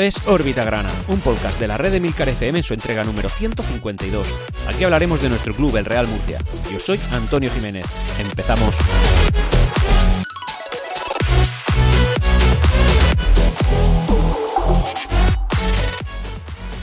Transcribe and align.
Es 0.00 0.26
Órbita 0.26 0.64
Grana, 0.64 0.90
un 1.08 1.18
podcast 1.20 1.58
de 1.58 1.66
la 1.66 1.76
red 1.76 1.90
de 1.90 1.98
Milcar 1.98 2.28
FM 2.28 2.58
en 2.58 2.64
su 2.64 2.72
entrega 2.72 3.02
número 3.02 3.28
152. 3.28 4.26
Aquí 4.68 4.84
hablaremos 4.84 5.20
de 5.20 5.28
nuestro 5.28 5.52
club, 5.54 5.76
el 5.76 5.84
Real 5.84 6.06
Murcia. 6.06 6.38
Yo 6.70 6.78
soy 6.78 7.00
Antonio 7.12 7.50
Jiménez. 7.50 7.84
Empezamos. 8.20 8.74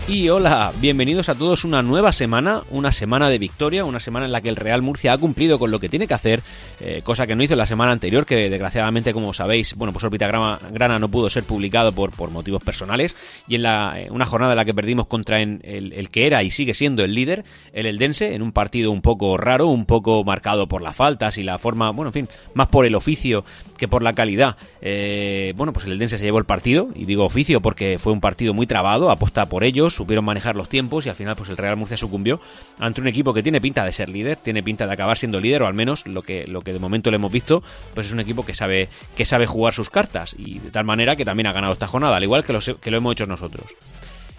Y 0.07 0.29
hola, 0.29 0.71
bienvenidos 0.79 1.29
a 1.29 1.33
todos 1.33 1.65
una 1.65 1.81
nueva 1.81 2.11
semana, 2.11 2.61
una 2.69 2.91
semana 2.91 3.27
de 3.27 3.39
victoria, 3.39 3.85
una 3.85 3.99
semana 3.99 4.27
en 4.27 4.33
la 4.33 4.41
que 4.41 4.49
el 4.49 4.55
Real 4.55 4.83
Murcia 4.83 5.13
ha 5.13 5.17
cumplido 5.17 5.57
con 5.57 5.71
lo 5.71 5.79
que 5.79 5.89
tiene 5.89 6.05
que 6.05 6.13
hacer, 6.13 6.43
eh, 6.79 7.01
cosa 7.03 7.25
que 7.25 7.35
no 7.35 7.41
hizo 7.41 7.55
la 7.55 7.65
semana 7.65 7.91
anterior, 7.91 8.23
que 8.23 8.47
desgraciadamente, 8.51 9.13
como 9.13 9.33
sabéis, 9.33 9.73
bueno, 9.73 9.93
pues 9.93 10.03
Orbita 10.03 10.27
Grana 10.27 10.99
no 10.99 11.09
pudo 11.09 11.27
ser 11.31 11.43
publicado 11.43 11.91
por, 11.91 12.11
por 12.11 12.29
motivos 12.29 12.63
personales, 12.63 13.15
y 13.47 13.55
en 13.55 13.63
la, 13.63 13.97
una 14.11 14.27
jornada 14.27 14.53
en 14.53 14.57
la 14.57 14.65
que 14.65 14.75
perdimos 14.75 15.07
contra 15.07 15.41
el, 15.41 15.59
el, 15.63 16.09
que 16.09 16.27
era 16.27 16.43
y 16.43 16.51
sigue 16.51 16.75
siendo 16.75 17.03
el 17.03 17.15
líder, 17.15 17.43
el 17.73 17.87
Eldense, 17.87 18.35
en 18.35 18.43
un 18.43 18.51
partido 18.51 18.91
un 18.91 19.01
poco 19.01 19.37
raro, 19.37 19.69
un 19.69 19.87
poco 19.87 20.23
marcado 20.23 20.67
por 20.67 20.83
las 20.83 20.95
faltas 20.95 21.39
y 21.39 21.43
la 21.43 21.57
forma, 21.57 21.89
bueno, 21.89 22.09
en 22.09 22.13
fin, 22.13 22.29
más 22.53 22.67
por 22.67 22.85
el 22.85 22.93
oficio 22.93 23.43
que 23.75 23.87
por 23.87 24.03
la 24.03 24.13
calidad. 24.13 24.55
Eh, 24.81 25.53
bueno, 25.55 25.73
pues 25.73 25.87
el 25.87 25.93
Eldense 25.93 26.19
se 26.19 26.25
llevó 26.25 26.37
el 26.37 26.45
partido, 26.45 26.89
y 26.93 27.05
digo 27.05 27.25
oficio 27.25 27.59
porque 27.59 27.97
fue 27.97 28.13
un 28.13 28.21
partido 28.21 28.53
muy 28.53 28.67
trabado, 28.67 29.09
aposta 29.09 29.47
por 29.47 29.63
ellos, 29.63 29.94
supieron 29.95 30.25
manejar 30.25 30.55
los 30.55 30.69
tiempos 30.69 31.05
y 31.05 31.09
al 31.09 31.15
final 31.15 31.35
pues 31.35 31.49
el 31.49 31.57
Real 31.57 31.75
Murcia 31.77 31.97
sucumbió 31.97 32.39
ante 32.79 33.01
un 33.01 33.07
equipo 33.07 33.33
que 33.33 33.41
tiene 33.41 33.61
pinta 33.61 33.83
de 33.83 33.91
ser 33.91 34.09
líder, 34.09 34.37
tiene 34.37 34.61
pinta 34.61 34.85
de 34.85 34.93
acabar 34.93 35.17
siendo 35.17 35.39
líder 35.39 35.63
o 35.63 35.67
al 35.67 35.73
menos 35.73 36.05
lo 36.05 36.21
que, 36.21 36.45
lo 36.47 36.61
que 36.61 36.73
de 36.73 36.79
momento 36.79 37.09
le 37.09 37.15
hemos 37.15 37.31
visto, 37.31 37.63
pues 37.93 38.07
es 38.07 38.13
un 38.13 38.19
equipo 38.19 38.45
que 38.45 38.53
sabe, 38.53 38.89
que 39.15 39.25
sabe 39.25 39.47
jugar 39.47 39.73
sus 39.73 39.89
cartas 39.89 40.35
y 40.37 40.59
de 40.59 40.71
tal 40.71 40.85
manera 40.85 41.15
que 41.15 41.25
también 41.25 41.47
ha 41.47 41.53
ganado 41.53 41.73
esta 41.73 41.87
jornada, 41.87 42.17
al 42.17 42.23
igual 42.23 42.43
que 42.43 42.53
lo, 42.53 42.59
que 42.59 42.91
lo 42.91 42.97
hemos 42.97 43.13
hecho 43.13 43.25
nosotros. 43.25 43.65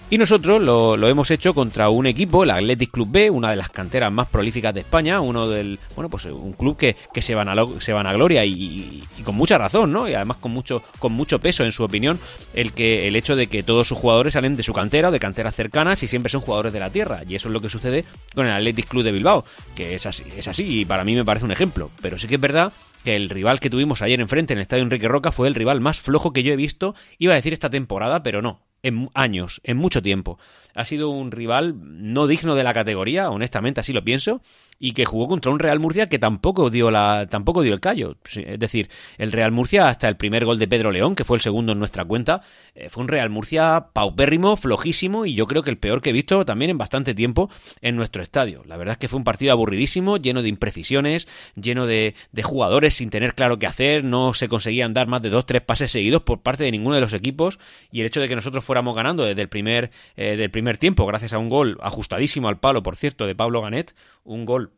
Y 0.09 0.19
nosotros 0.19 0.63
lo, 0.63 1.09
hemos 1.09 1.33
hecho 1.33 1.53
contra 1.53 1.89
un 1.89 2.07
equipo, 2.07 2.45
el 2.45 2.51
Athletic 2.51 2.93
Club 2.93 3.09
B, 3.11 3.29
una 3.29 3.51
de 3.51 3.57
las 3.57 3.71
canteras 3.71 4.13
más 4.13 4.29
prolíficas 4.29 4.73
de 4.73 4.81
España, 4.81 5.21
uno 5.21 5.49
del, 5.49 5.81
bueno, 5.97 6.09
pues 6.09 6.27
un 6.27 6.53
club 6.53 6.77
que, 6.77 6.95
que 7.13 7.21
se, 7.21 7.35
van 7.35 7.49
a, 7.49 7.57
se 7.81 7.93
van 7.93 8.07
a 8.07 8.13
gloria 8.13 8.45
y, 8.45 9.03
con 9.25 9.35
mucha 9.35 9.59
razón, 9.59 9.93
¿no? 9.93 10.09
Y 10.09 10.15
además 10.15 10.37
con 10.37 10.53
mucho, 10.53 10.85
con 11.01 11.13
mucho 11.13 11.41
peso, 11.41 11.65
en 11.65 11.73
su 11.73 11.83
opinión, 11.83 12.21
el 12.55 12.73
que 12.73 13.09
el 13.09 13.17
hecho 13.17 13.35
de 13.35 13.49
que 13.49 13.65
todos 13.65 13.89
sus 13.89 13.99
jugadores 13.99 14.35
salen 14.35 14.55
de 14.57 14.63
su 14.63 14.73
cantera, 14.73 15.11
de 15.11 15.19
canteras 15.19 15.57
cercanas 15.57 16.01
y 16.05 16.07
siempre 16.07 16.31
son 16.31 16.41
jugadores 16.41 16.73
de 16.73 16.79
la 16.79 16.91
tierra. 16.91 17.23
Y 17.29 17.35
eso 17.35 17.49
es 17.49 17.53
lo 17.53 17.61
que 17.61 17.69
sucede 17.69 18.05
con 18.33 18.47
el 18.47 18.53
Athletic 18.53 18.87
Club 18.87 19.03
de 19.03 19.11
Bilbao, 19.11 19.45
que 19.75 19.97
es 19.97 20.07
así, 20.07 20.23
es 20.37 20.47
así 20.47 20.83
y 20.83 20.85
para 20.85 21.03
mí 21.03 21.17
me 21.17 21.25
parece 21.25 21.47
un 21.47 21.51
ejemplo. 21.51 21.91
Pero 22.01 22.17
sí 22.17 22.29
que 22.29 22.37
es 22.37 22.41
verdad 22.41 22.73
que 23.03 23.17
el 23.17 23.29
rival 23.29 23.59
que 23.59 23.71
tuvimos 23.71 24.03
ayer 24.03 24.21
enfrente 24.21 24.53
en 24.53 24.59
el 24.59 24.63
Estadio 24.63 24.85
Enrique 24.85 25.09
Roca 25.09 25.33
fue 25.33 25.49
el 25.49 25.55
rival 25.55 25.81
más 25.81 26.01
flojo 26.01 26.33
que 26.33 26.45
yo 26.45 26.53
he 26.53 26.57
visto, 26.57 26.95
iba 27.19 27.33
a 27.33 27.37
decir 27.37 27.53
esta 27.53 27.71
temporada, 27.71 28.23
pero 28.23 28.43
no, 28.43 28.61
en 28.87 29.11
años, 29.15 29.61
en 29.65 29.77
mucho 29.77 30.03
tiempo. 30.03 30.39
Ha 30.77 30.85
sido 30.85 31.11
un 31.11 31.33
rival 31.33 31.75
no 31.83 32.27
digno 32.27 32.55
de 32.55 32.63
la 32.63 32.75
categoría, 32.75 33.31
honestamente 33.31 33.81
así 33.81 33.93
lo 33.93 34.05
pienso, 34.05 34.43
y 34.79 34.93
que 34.93 35.05
jugó 35.05 35.27
contra 35.27 35.51
un 35.51 35.59
Real 35.59 35.81
Murcia 35.81 36.09
que 36.09 36.19
tampoco 36.19 36.69
dio 36.71 36.91
la 36.91 37.27
tampoco 37.31 37.63
dio 37.63 37.73
el 37.73 37.81
callo. 37.81 38.17
Es 38.25 38.59
decir, 38.59 38.91
el 39.19 39.33
Real 39.33 39.53
Murcia 39.53 39.89
hasta 39.89 40.09
el 40.09 40.17
primer 40.17 40.45
gol 40.45 40.59
de 40.59 40.69
Pedro 40.69 40.91
León, 40.91 41.15
que 41.15 41.25
fue 41.25 41.39
el 41.39 41.41
segundo 41.41 41.73
en 41.73 41.79
nuestra 41.79 42.05
cuenta, 42.05 42.43
eh, 42.75 42.89
fue 42.91 43.03
un 43.03 43.09
Real 43.09 43.31
Murcia 43.31 43.87
paupérrimo, 43.93 44.57
flojísimo 44.57 45.25
y 45.27 45.35
yo 45.35 45.47
creo 45.47 45.63
que 45.63 45.71
el 45.71 45.79
peor 45.79 46.03
que 46.03 46.11
he 46.11 46.13
visto 46.13 46.45
también 46.45 46.71
en 46.71 46.79
bastante 46.79 47.15
tiempo 47.15 47.51
en 47.81 47.97
nuestro 47.97 48.23
estadio. 48.23 48.63
La 48.67 48.77
verdad 48.77 48.93
es 48.93 48.99
que 48.99 49.09
fue 49.09 49.19
un 49.19 49.25
partido 49.25 49.53
aburridísimo, 49.53 50.19
lleno 50.19 50.43
de 50.43 50.49
imprecisiones, 50.49 51.27
lleno 51.55 51.87
de, 51.87 52.15
de 52.33 52.43
jugadores 52.43 52.95
sin 52.95 53.09
tener 53.09 53.35
claro 53.35 53.59
qué 53.59 53.67
hacer, 53.67 54.05
no 54.05 54.35
se 54.35 54.49
conseguían 54.49 54.93
dar 54.93 55.07
más 55.07 55.23
de 55.23 55.31
dos 55.31 55.47
tres 55.47 55.63
pases 55.63 55.91
seguidos 55.91 56.23
por 56.23 56.43
parte 56.43 56.65
de 56.65 56.71
ninguno 56.71 56.95
de 56.95 57.01
los 57.01 57.15
equipos 57.15 57.59
y 57.91 58.01
el 58.01 58.07
hecho 58.07 58.21
de 58.21 58.29
que 58.29 58.37
nosotros 58.37 58.65
fuéramos 58.65 58.95
ganando 58.95 59.25
desde 59.25 59.43
el 59.43 59.49
primer 59.49 59.91
eh, 60.17 60.37
del 60.37 60.51
primer 60.51 60.66
tiempo 60.79 61.07
gracias 61.07 61.33
a 61.33 61.39
un 61.39 61.49
gol 61.49 61.79
ajustadísimo 61.81 62.49
al 62.49 62.59
palo, 62.59 62.83
por 62.83 62.97
cierto, 62.97 63.27
de 63.27 63.35
Pablo 63.35 63.63
Ganet, 63.63 63.95
un 64.25 64.45
gol 64.45 64.73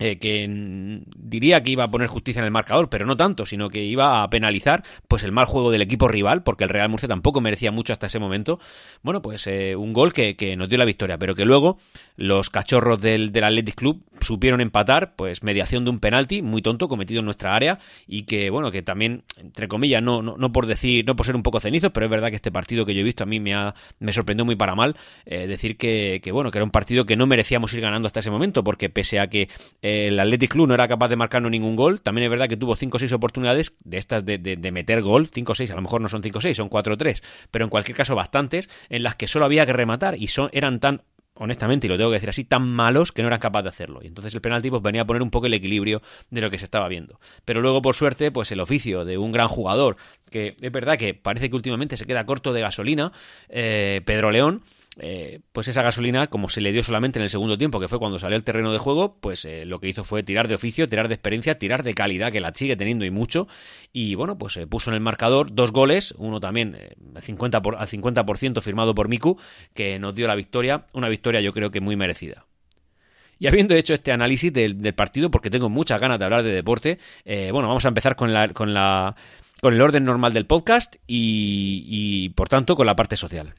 eh, 0.00 0.18
que 0.18 0.48
diría 1.16 1.62
que 1.62 1.70
iba 1.70 1.84
a 1.84 1.90
poner 1.90 2.08
justicia 2.08 2.40
en 2.40 2.46
el 2.46 2.50
marcador, 2.50 2.90
pero 2.90 3.06
no 3.06 3.16
tanto, 3.16 3.46
sino 3.46 3.70
que 3.70 3.84
iba 3.84 4.24
a 4.24 4.30
penalizar 4.30 4.82
pues 5.06 5.22
el 5.22 5.30
mal 5.30 5.46
juego 5.46 5.70
del 5.70 5.82
equipo 5.82 6.08
rival, 6.08 6.42
porque 6.42 6.64
el 6.64 6.70
Real 6.70 6.88
Murcia 6.88 7.08
tampoco 7.08 7.40
merecía 7.40 7.70
mucho 7.70 7.92
hasta 7.92 8.06
ese 8.06 8.18
momento. 8.18 8.58
Bueno, 9.02 9.22
pues 9.22 9.46
eh, 9.46 9.76
un 9.76 9.92
gol 9.92 10.12
que, 10.12 10.34
que, 10.34 10.56
nos 10.56 10.68
dio 10.68 10.78
la 10.78 10.84
victoria, 10.84 11.16
pero 11.16 11.36
que 11.36 11.44
luego 11.44 11.78
los 12.16 12.50
cachorros 12.50 13.00
del, 13.00 13.30
del 13.30 13.44
Athletic 13.44 13.76
Club 13.76 14.04
supieron 14.20 14.60
empatar, 14.60 15.14
pues 15.14 15.44
mediación 15.44 15.84
de 15.84 15.90
un 15.90 16.00
penalti 16.00 16.42
muy 16.42 16.60
tonto 16.60 16.88
cometido 16.88 17.20
en 17.20 17.26
nuestra 17.26 17.54
área 17.54 17.78
y 18.08 18.24
que, 18.24 18.50
bueno, 18.50 18.72
que 18.72 18.82
también, 18.82 19.22
entre 19.38 19.68
comillas, 19.68 20.02
no, 20.02 20.22
no, 20.22 20.36
no 20.36 20.52
por 20.52 20.66
decir, 20.66 21.04
no 21.06 21.14
por 21.14 21.24
ser 21.24 21.36
un 21.36 21.44
poco 21.44 21.60
cenizos, 21.60 21.92
pero 21.92 22.06
es 22.06 22.10
verdad 22.10 22.30
que 22.30 22.36
este 22.36 22.50
partido 22.50 22.84
que 22.84 22.94
yo 22.94 23.00
he 23.00 23.04
visto 23.04 23.22
a 23.22 23.26
mí 23.26 23.38
me, 23.38 23.54
ha, 23.54 23.74
me 24.00 24.12
sorprendió 24.12 24.44
muy 24.44 24.56
para 24.56 24.74
mal 24.74 24.96
eh, 25.24 25.46
decir 25.46 25.76
que, 25.76 26.20
que, 26.20 26.32
bueno, 26.32 26.50
que 26.50 26.58
era 26.58 26.64
un 26.64 26.72
partido 26.72 27.06
que 27.06 27.14
no 27.14 27.28
merecíamos 27.28 27.72
ir 27.74 27.80
ganando 27.80 28.06
hasta 28.06 28.18
ese 28.18 28.32
momento, 28.32 28.64
porque 28.64 28.90
pese 28.90 29.20
a 29.20 29.28
que 29.28 29.48
el 29.84 30.18
Athletic 30.18 30.50
Club 30.50 30.68
no 30.68 30.72
era 30.72 30.88
capaz 30.88 31.08
de 31.08 31.16
marcarnos 31.16 31.50
ningún 31.50 31.76
gol, 31.76 32.00
también 32.00 32.24
es 32.24 32.30
verdad 32.30 32.48
que 32.48 32.56
tuvo 32.56 32.74
5 32.74 32.96
o 32.96 32.98
6 32.98 33.12
oportunidades 33.12 33.74
de 33.84 33.98
estas 33.98 34.24
de, 34.24 34.38
de, 34.38 34.72
meter 34.72 35.02
gol, 35.02 35.28
5 35.30 35.52
o 35.52 35.54
6, 35.54 35.70
a 35.72 35.74
lo 35.74 35.82
mejor 35.82 36.00
no 36.00 36.08
son 36.08 36.22
5 36.22 36.38
o 36.38 36.40
6, 36.40 36.56
son 36.56 36.70
4 36.70 36.94
o 36.94 36.96
3, 36.96 37.22
pero 37.50 37.66
en 37.66 37.70
cualquier 37.70 37.94
caso 37.94 38.14
bastantes, 38.14 38.70
en 38.88 39.02
las 39.02 39.14
que 39.14 39.26
solo 39.26 39.44
había 39.44 39.66
que 39.66 39.74
rematar 39.74 40.16
y 40.16 40.28
son, 40.28 40.48
eran 40.54 40.80
tan 40.80 41.02
honestamente, 41.34 41.86
y 41.86 41.90
lo 41.90 41.96
tengo 41.96 42.10
que 42.10 42.14
decir 42.14 42.30
así, 42.30 42.44
tan 42.44 42.66
malos 42.66 43.12
que 43.12 43.20
no 43.22 43.28
eran 43.28 43.40
capaces 43.40 43.64
de 43.64 43.68
hacerlo. 43.68 44.00
Y 44.02 44.06
entonces 44.06 44.34
el 44.34 44.40
penalti 44.40 44.70
pues, 44.70 44.82
venía 44.82 45.02
a 45.02 45.04
poner 45.04 45.20
un 45.20 45.30
poco 45.30 45.46
el 45.46 45.54
equilibrio 45.54 46.00
de 46.30 46.40
lo 46.40 46.50
que 46.50 46.58
se 46.58 46.64
estaba 46.64 46.88
viendo. 46.88 47.20
Pero 47.44 47.60
luego, 47.60 47.82
por 47.82 47.94
suerte, 47.94 48.30
pues 48.30 48.52
el 48.52 48.60
oficio 48.60 49.04
de 49.04 49.18
un 49.18 49.32
gran 49.32 49.48
jugador, 49.48 49.96
que 50.30 50.56
es 50.60 50.72
verdad 50.72 50.96
que 50.96 51.12
parece 51.12 51.50
que 51.50 51.56
últimamente 51.56 51.96
se 51.96 52.06
queda 52.06 52.24
corto 52.24 52.52
de 52.52 52.60
gasolina, 52.60 53.12
eh, 53.48 54.00
Pedro 54.04 54.30
León, 54.30 54.62
eh, 54.98 55.40
pues 55.52 55.66
esa 55.66 55.82
gasolina, 55.82 56.28
como 56.28 56.48
se 56.48 56.60
le 56.60 56.72
dio 56.72 56.82
solamente 56.82 57.18
en 57.18 57.24
el 57.24 57.30
segundo 57.30 57.58
tiempo, 57.58 57.80
que 57.80 57.88
fue 57.88 57.98
cuando 57.98 58.18
salió 58.18 58.36
el 58.36 58.44
terreno 58.44 58.72
de 58.72 58.78
juego, 58.78 59.16
pues 59.20 59.44
eh, 59.44 59.64
lo 59.64 59.80
que 59.80 59.88
hizo 59.88 60.04
fue 60.04 60.22
tirar 60.22 60.46
de 60.46 60.54
oficio, 60.54 60.86
tirar 60.86 61.08
de 61.08 61.14
experiencia, 61.14 61.58
tirar 61.58 61.82
de 61.82 61.94
calidad, 61.94 62.30
que 62.30 62.40
la 62.40 62.52
sigue 62.54 62.76
teniendo 62.76 63.04
y 63.04 63.10
mucho. 63.10 63.48
Y 63.92 64.14
bueno, 64.14 64.38
pues 64.38 64.52
se 64.52 64.66
puso 64.66 64.90
en 64.90 64.94
el 64.94 65.00
marcador 65.00 65.52
dos 65.52 65.72
goles, 65.72 66.14
uno 66.18 66.40
también 66.40 66.76
eh, 66.78 66.94
50 67.20 67.62
por, 67.62 67.76
al 67.76 67.88
50% 67.88 68.60
firmado 68.60 68.94
por 68.94 69.08
Miku, 69.08 69.38
que 69.74 69.98
nos 69.98 70.14
dio 70.14 70.26
la 70.28 70.36
victoria, 70.36 70.86
una 70.92 71.08
victoria 71.08 71.40
yo 71.40 71.52
creo 71.52 71.70
que 71.70 71.80
muy 71.80 71.96
merecida. 71.96 72.46
Y 73.38 73.48
habiendo 73.48 73.74
hecho 73.74 73.94
este 73.94 74.12
análisis 74.12 74.52
del, 74.52 74.76
partido, 74.94 75.30
porque 75.30 75.50
tengo 75.50 75.68
muchas 75.68 76.00
ganas 76.00 76.20
de 76.20 76.24
hablar 76.24 76.44
de 76.44 76.52
deporte, 76.52 76.98
eh, 77.24 77.50
bueno, 77.50 77.66
vamos 77.66 77.84
a 77.84 77.88
empezar 77.88 78.14
con 78.14 78.32
la, 78.32 78.48
con 78.48 78.72
la 78.72 79.16
con 79.60 79.72
el 79.72 79.80
orden 79.80 80.04
normal 80.04 80.34
del 80.34 80.46
podcast 80.46 80.96
y 81.06 82.28
por 82.30 82.50
tanto 82.50 82.76
con 82.76 82.84
la 82.86 82.96
parte 82.96 83.16
social. 83.16 83.54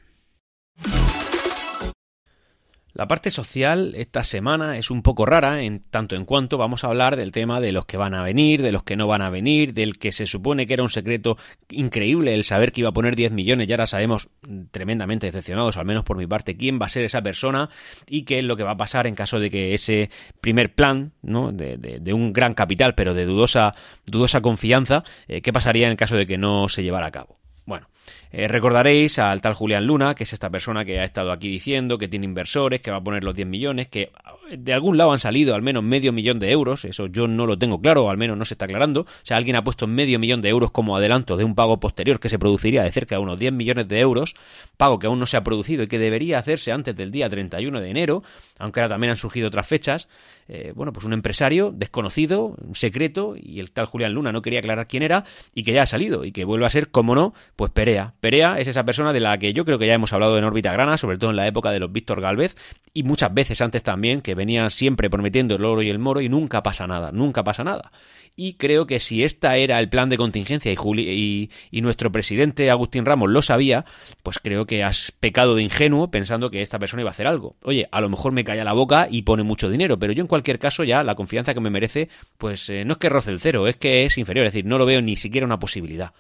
La 2.95 3.09
parte 3.09 3.29
social 3.29 3.91
esta 3.97 4.23
semana 4.23 4.78
es 4.78 4.89
un 4.89 5.01
poco 5.01 5.25
rara 5.25 5.61
en 5.63 5.81
tanto 5.81 6.16
en 6.16 6.23
cuanto 6.23 6.57
vamos 6.57 6.85
a 6.85 6.88
hablar 6.88 7.17
del 7.17 7.33
tema 7.33 7.59
de 7.59 7.73
los 7.73 7.83
que 7.85 7.97
van 7.97 8.13
a 8.13 8.23
venir, 8.23 8.61
de 8.61 8.72
los 8.72 8.83
que 8.83 8.95
no 8.95 9.06
van 9.06 9.22
a 9.22 9.29
venir, 9.29 9.73
del 9.73 10.00
que 10.00 10.13
se 10.13 10.25
supone 10.25 10.66
que 10.66 10.75
era 10.75 10.83
un 10.83 10.89
secreto 10.89 11.38
increíble 11.67 12.33
el 12.33 12.45
saber 12.45 12.72
que 12.72 12.79
iba 12.79 12.91
a 12.91 12.94
poner 12.94 13.17
10 13.17 13.33
millones 13.33 13.67
y 13.67 13.73
ahora 13.73 13.85
sabemos 13.85 14.29
tremendamente 14.72 15.28
decepcionados, 15.28 15.75
al 15.75 15.83
menos 15.83 16.06
por 16.06 16.16
mi 16.16 16.25
parte, 16.25 16.56
quién 16.56 16.79
va 16.81 16.85
a 16.85 16.89
ser 16.89 17.03
esa 17.03 17.22
persona 17.22 17.69
y 18.07 18.23
qué 18.23 18.38
es 18.39 18.45
lo 18.45 18.56
que 18.56 18.63
va 18.63 18.72
a 18.72 18.78
pasar 18.78 19.07
en 19.07 19.16
caso 19.16 19.41
de 19.41 19.50
que 19.50 19.73
ese 19.73 20.09
primer 20.39 20.73
plan, 20.73 21.12
¿no? 21.22 21.51
de, 21.51 21.75
de, 21.75 22.00
de 22.00 22.13
un 22.13 22.31
gran 22.31 22.53
capital 22.53 22.95
pero 22.95 23.13
de 23.13 23.25
dudosa, 23.25 23.73
dudosa 24.06 24.39
confianza, 24.39 25.03
eh, 25.27 25.41
qué 25.41 25.51
pasaría 25.51 25.89
en 25.89 25.97
caso 25.97 26.16
de 26.16 26.25
que 26.25 26.38
no 26.38 26.69
se 26.69 26.81
llevara 26.81 27.07
a 27.07 27.12
cabo. 27.12 27.39
Bueno, 27.66 27.89
eh, 28.38 28.50
recordaréis 28.50 29.18
al 29.18 29.40
tal 29.40 29.53
Julián 29.53 29.88
Luna, 29.88 30.13
que 30.13 30.25
es 30.25 30.33
esta 30.33 30.50
persona 30.50 30.83
que 30.83 31.00
ha 31.00 31.06
estado 31.06 31.31
aquí 31.31 31.48
diciendo 31.48 31.98
que 31.98 32.09
tiene 32.09 32.25
inversores, 32.25 32.81
que 32.81 32.92
va 32.92 32.98
a 32.98 33.01
poner 33.01 33.24
los 33.24 33.33
10 33.33 33.48
millones, 33.48 33.88
que 33.88 34.12
de 34.51 34.74
algún 34.74 34.98
lado 34.98 35.13
han 35.13 35.19
salido 35.19 35.56
al 35.56 35.62
menos 35.62 35.86
medio 35.86 36.12
millón 36.12 36.38
de 36.38 36.51
euros, 36.51 36.83
eso 36.83 37.07
yo 37.07 37.30
no 37.30 37.45
lo 37.45 37.57
tengo 37.57 37.80
claro, 37.80 38.04
o 38.04 38.09
al 38.09 38.18
menos 38.18 38.38
no 38.38 38.44
se 38.44 38.56
está 38.56 38.65
aclarando. 38.65 39.01
O 39.01 39.07
sea, 39.24 39.38
alguien 39.38 39.56
ha 39.56 39.63
puesto 39.63 39.88
medio 39.88 40.19
millón 40.19 40.42
de 40.42 40.50
euros 40.50 40.71
como 40.71 40.98
adelanto 40.98 41.38
de 41.38 41.45
un 41.45 41.56
pago 41.56 41.80
posterior 41.80 42.19
que 42.19 42.27
se 42.27 42.38
produciría 42.38 42.83
de 42.83 42.92
cerca 42.92 43.15
de 43.15 43.21
unos 43.21 43.39
10 43.39 43.54
millones 43.54 43.88
de 43.88 44.01
euros, 44.01 44.36
pago 44.75 45.00
que 45.00 45.07
aún 45.07 45.18
no 45.18 45.27
se 45.27 45.38
ha 45.38 45.44
producido 45.45 45.83
y 45.83 45.88
que 45.88 45.98
debería 45.98 46.38
hacerse 46.38 46.74
antes 46.74 46.94
del 46.94 47.12
día 47.12 47.30
31 47.30 47.80
de 47.80 47.89
enero, 47.89 48.21
aunque 48.59 48.81
ahora 48.81 48.95
también 48.95 49.12
han 49.12 49.18
surgido 49.18 49.48
otras 49.48 49.65
fechas. 49.65 50.09
Eh, 50.48 50.74
bueno, 50.75 50.92
pues 50.92 51.06
un 51.06 51.13
empresario 51.13 51.71
desconocido, 51.74 52.57
secreto, 52.74 53.36
y 53.36 53.62
el 53.62 53.71
tal 53.71 53.86
Julián 53.86 54.13
Luna 54.13 54.31
no 54.31 54.42
quería 54.42 54.59
aclarar 54.59 54.88
quién 54.88 55.04
era, 55.04 55.24
y 55.54 55.63
que 55.63 55.71
ya 55.71 55.83
ha 55.83 55.88
salido, 55.88 56.25
y 56.25 56.31
que 56.33 56.44
vuelve 56.44 56.65
a 56.65 56.69
ser, 56.69 56.89
como 56.89 57.15
no, 57.15 57.33
pues 57.56 57.71
Perea. 57.71 58.13
Perea 58.25 58.57
es 58.57 58.68
esa 58.68 58.83
persona 58.83 59.13
de 59.13 59.19
la 59.19 59.38
que 59.38 59.54
yo 59.54 59.66
creo 59.66 59.77
que 59.77 59.86
ya 59.86 59.94
hemos 59.94 60.12
hablado 60.12 60.36
en 60.39 60.44
órbita 60.44 60.74
grana, 60.74 60.98
sobre 60.98 61.19
todo 61.19 61.30
en 61.30 61.36
la 61.36 61.45
época 61.45 61.69
de 61.69 61.80
los 61.80 61.92
Víctor 61.92 62.22
Galvez, 62.22 62.56
y 62.92 63.04
muchas 63.04 63.31
veces 63.31 63.62
antes 63.62 63.83
también, 63.83 64.22
que 64.22 64.33
venían 64.33 64.72
siempre 64.72 65.12
prometiendo 65.12 65.54
el 65.54 65.63
oro 65.63 65.83
y 65.83 65.92
el 65.92 66.00
moro, 66.00 66.22
y 66.22 66.27
nunca 66.27 66.63
pasa 66.63 66.88
nada, 66.88 67.12
nunca 67.12 67.44
pasa 67.44 67.63
nada. 67.63 67.92
Y 68.36 68.54
creo 68.54 68.88
que 68.88 68.98
si 68.98 69.24
esta 69.24 69.57
era 69.57 69.80
el 69.80 69.89
plan 69.89 70.10
de 70.10 70.18
contingencia 70.18 70.72
y, 70.72 70.75
Juli 70.75 71.51
y, 71.69 71.81
nuestro 71.81 72.12
presidente 72.12 72.72
Agustín 72.72 73.06
Ramos 73.06 73.30
lo 73.30 73.44
sabía, 73.44 73.86
pues 74.24 74.39
creo 74.39 74.66
que 74.66 74.83
has 74.83 75.12
pecado 75.12 75.54
de 75.54 75.62
ingenuo 75.62 76.10
pensando 76.10 76.50
que 76.50 76.63
esta 76.63 76.80
persona 76.80 77.04
iba 77.04 77.12
a 77.12 77.13
hacer 77.13 77.28
algo. 77.28 77.57
Oye, 77.62 77.88
a 77.92 78.01
lo 78.01 78.10
mejor 78.10 78.31
me 78.31 78.44
calla 78.44 78.63
la 78.63 78.74
boca 78.74 79.07
y 79.07 79.21
pone 79.21 79.44
mucho 79.44 79.69
dinero, 79.69 80.00
pero 80.00 80.13
yo 80.13 80.21
en 80.21 80.28
cualquier 80.28 80.57
caso 80.57 80.83
ya 80.83 81.04
la 81.04 81.13
confianza 81.13 81.54
que 81.54 81.62
me 81.62 81.69
merece, 81.69 82.10
pues 82.39 82.71
eh, 82.71 82.86
no 82.86 82.94
es 82.94 82.98
que 82.98 83.10
roce 83.10 83.30
el 83.30 83.39
cero, 83.39 83.68
es 83.68 83.75
que 83.75 84.06
es 84.06 84.18
inferior, 84.18 84.48
es 84.48 84.54
decir, 84.54 84.66
no 84.66 84.80
lo 84.80 84.88
veo 84.88 85.00
ni 85.04 85.16
siquiera 85.16 85.45
una 85.45 85.60
posibilidad. 85.60 86.12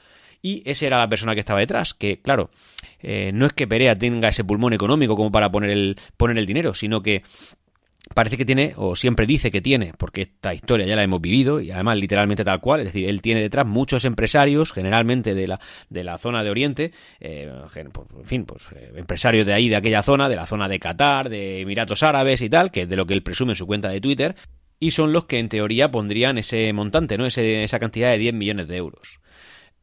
Y 0.41 0.61
esa 0.69 0.85
era 0.85 0.99
la 0.99 1.09
persona 1.09 1.33
que 1.33 1.39
estaba 1.39 1.59
detrás, 1.59 1.93
que 1.93 2.19
claro, 2.21 2.49
eh, 2.99 3.31
no 3.33 3.45
es 3.45 3.53
que 3.53 3.67
Perea 3.67 3.95
tenga 3.95 4.29
ese 4.29 4.43
pulmón 4.43 4.73
económico 4.73 5.15
como 5.15 5.31
para 5.31 5.51
poner 5.51 5.71
el, 5.71 5.97
poner 6.17 6.37
el 6.37 6.45
dinero, 6.45 6.73
sino 6.73 7.01
que 7.01 7.23
parece 8.13 8.37
que 8.37 8.45
tiene, 8.45 8.73
o 8.77 8.95
siempre 8.95 9.25
dice 9.25 9.49
que 9.49 9.61
tiene, 9.61 9.93
porque 9.97 10.23
esta 10.23 10.53
historia 10.53 10.85
ya 10.85 10.95
la 10.95 11.03
hemos 11.03 11.21
vivido, 11.21 11.59
y 11.59 11.71
además 11.71 11.97
literalmente 11.97 12.43
tal 12.43 12.59
cual, 12.59 12.81
es 12.81 12.87
decir, 12.87 13.09
él 13.09 13.21
tiene 13.21 13.41
detrás 13.41 13.65
muchos 13.65 14.05
empresarios, 14.05 14.71
generalmente 14.71 15.33
de 15.33 15.47
la, 15.47 15.59
de 15.89 16.03
la 16.03 16.17
zona 16.17 16.43
de 16.43 16.49
Oriente, 16.49 16.91
eh, 17.19 17.51
pues, 17.63 17.77
en 18.19 18.25
fin, 18.25 18.45
pues 18.45 18.67
eh, 18.75 18.93
empresarios 18.95 19.45
de 19.45 19.53
ahí, 19.53 19.69
de 19.69 19.75
aquella 19.75 20.03
zona, 20.03 20.29
de 20.29 20.35
la 20.35 20.45
zona 20.45 20.67
de 20.67 20.79
Qatar, 20.79 21.29
de 21.29 21.61
Emiratos 21.61 22.03
Árabes 22.03 22.41
y 22.41 22.49
tal, 22.49 22.71
que 22.71 22.81
es 22.81 22.89
de 22.89 22.95
lo 22.95 23.05
que 23.05 23.13
él 23.13 23.23
presume 23.23 23.53
en 23.53 23.57
su 23.57 23.65
cuenta 23.65 23.89
de 23.89 24.01
Twitter, 24.01 24.35
y 24.79 24.91
son 24.91 25.13
los 25.13 25.25
que 25.25 25.39
en 25.39 25.49
teoría 25.49 25.89
pondrían 25.89 26.37
ese 26.37 26.71
montante, 26.73 27.17
¿no? 27.17 27.25
Ese, 27.25 27.63
esa 27.63 27.79
cantidad 27.79 28.11
de 28.11 28.17
10 28.17 28.33
millones 28.33 28.67
de 28.67 28.75
euros. 28.75 29.19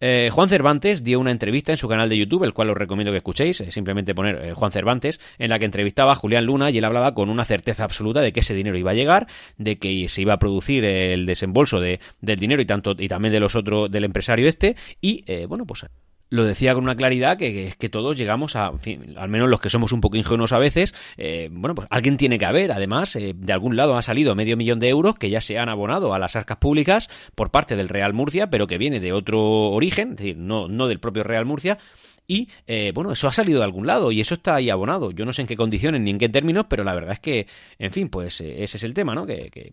Eh, 0.05 0.31
Juan 0.33 0.49
Cervantes 0.49 1.05
dio 1.05 1.21
una 1.21 1.31
entrevista 1.31 1.71
en 1.71 1.79
su 1.79 1.87
canal 1.87 2.09
de 2.09 2.19
YouTube, 2.19 2.43
el 2.43 2.53
cual 2.53 2.71
os 2.71 2.77
recomiendo 2.77 3.13
que 3.13 3.19
escuchéis, 3.19 3.61
eh, 3.61 3.71
simplemente 3.71 4.17
poner 4.17 4.35
eh, 4.45 4.53
Juan 4.53 4.73
Cervantes, 4.73 5.21
en 5.39 5.49
la 5.51 5.61
que 5.61 5.65
entrevistaba 5.65 6.11
a 6.11 6.17
Julián 6.17 6.45
Luna 6.45 6.71
y 6.71 6.79
él 6.79 6.85
hablaba 6.85 7.15
con 7.15 7.31
una 7.31 7.45
certeza 7.45 7.85
absoluta 7.85 8.21
de 8.21 8.33
que 8.33 8.41
ese 8.41 8.53
dinero 8.53 8.77
iba 8.77 8.91
a 8.91 8.95
llegar, 8.95 9.29
de 9.59 9.79
que 9.79 10.09
se 10.09 10.23
iba 10.23 10.33
a 10.33 10.39
producir 10.41 10.85
el 10.85 11.25
desembolso 11.25 11.79
de, 11.79 12.01
del 12.21 12.41
dinero 12.41 12.61
y 12.61 12.67
tanto 12.67 12.97
y 12.99 13.07
también 13.07 13.33
de 13.33 13.39
los 13.39 13.55
otros 13.55 13.93
del 13.93 14.03
empresario 14.03 14.49
este 14.49 14.75
y 15.01 15.25
bueno 15.47 15.65
pues 15.67 15.87
lo 16.33 16.45
decía 16.45 16.73
con 16.73 16.85
una 16.85 16.97
claridad 16.97 17.37
que 17.37 17.67
es 17.67 17.77
que, 17.77 17.91
todos 17.91 18.17
llegamos 18.17 18.57
a, 18.57 18.73
fin, 18.79 19.15
al 19.19 19.29
menos 19.29 19.51
los 19.51 19.61
que 19.61 19.69
somos 19.69 19.93
un 19.93 20.01
poco 20.01 20.17
ingenuos 20.17 20.53
a 20.53 20.59
veces, 20.59 20.95
eh, 21.19 21.51
bueno, 21.53 21.75
pues 21.75 21.87
alguien 21.91 22.17
tiene 22.17 22.39
que 22.39 22.47
haber, 22.47 22.73
además, 22.73 23.15
eh, 23.17 23.35
de 23.37 23.53
algún 23.53 23.77
lado 23.77 23.99
ha 23.99 24.03
salido 24.03 24.35
medio 24.35 24.57
millón 24.57 24.81
de 24.81 24.89
euros 24.89 25.17
que 25.17 25.29
ya 25.29 25.43
se 25.43 25.59
han 25.59 25.69
abonado 25.69 26.15
a 26.15 26.19
las 26.19 26.35
arcas 26.35 26.57
públicas 26.57 27.11
por 27.35 27.51
parte 27.51 27.77
del 27.77 27.91
Real 27.91 28.15
Murcia, 28.15 28.49
pero 28.49 28.67
que 28.67 28.79
viene 28.79 28.99
de 28.99 29.13
otro 29.13 29.43
origen, 29.43 30.13
es 30.13 30.17
decir, 30.17 30.39
no, 30.39 30.69
no 30.69 30.89
del 30.89 31.01
propio 31.01 31.23
Real 31.23 31.45
Murcia, 31.45 31.77
y 32.27 32.49
eh, 32.67 32.93
bueno, 32.95 33.13
eso 33.13 33.29
ha 33.29 33.33
salido 33.33 33.59
de 33.59 33.67
algún 33.67 33.87
lado 33.87 34.11
y 34.11 34.23
eso 34.23 34.33
está 34.33 34.55
ahí 34.55 34.71
abonado. 34.71 35.11
Yo 35.11 35.27
no 35.27 35.35
sé 35.35 35.43
en 35.43 35.49
qué 35.49 35.57
condiciones 35.57 36.01
ni 36.01 36.13
en 36.13 36.19
qué 36.19 36.31
términos, 36.31 36.65
pero 36.67 36.83
la 36.83 36.95
verdad 36.95 37.13
es 37.13 37.21
que, 37.21 37.47
en 37.79 37.91
fin, 37.91 38.09
pues 38.09 38.41
ese 38.41 38.79
es 38.79 38.83
el 38.85 38.95
tema, 38.95 39.15
¿no? 39.15 39.27
Que, 39.27 39.51
que, 39.51 39.73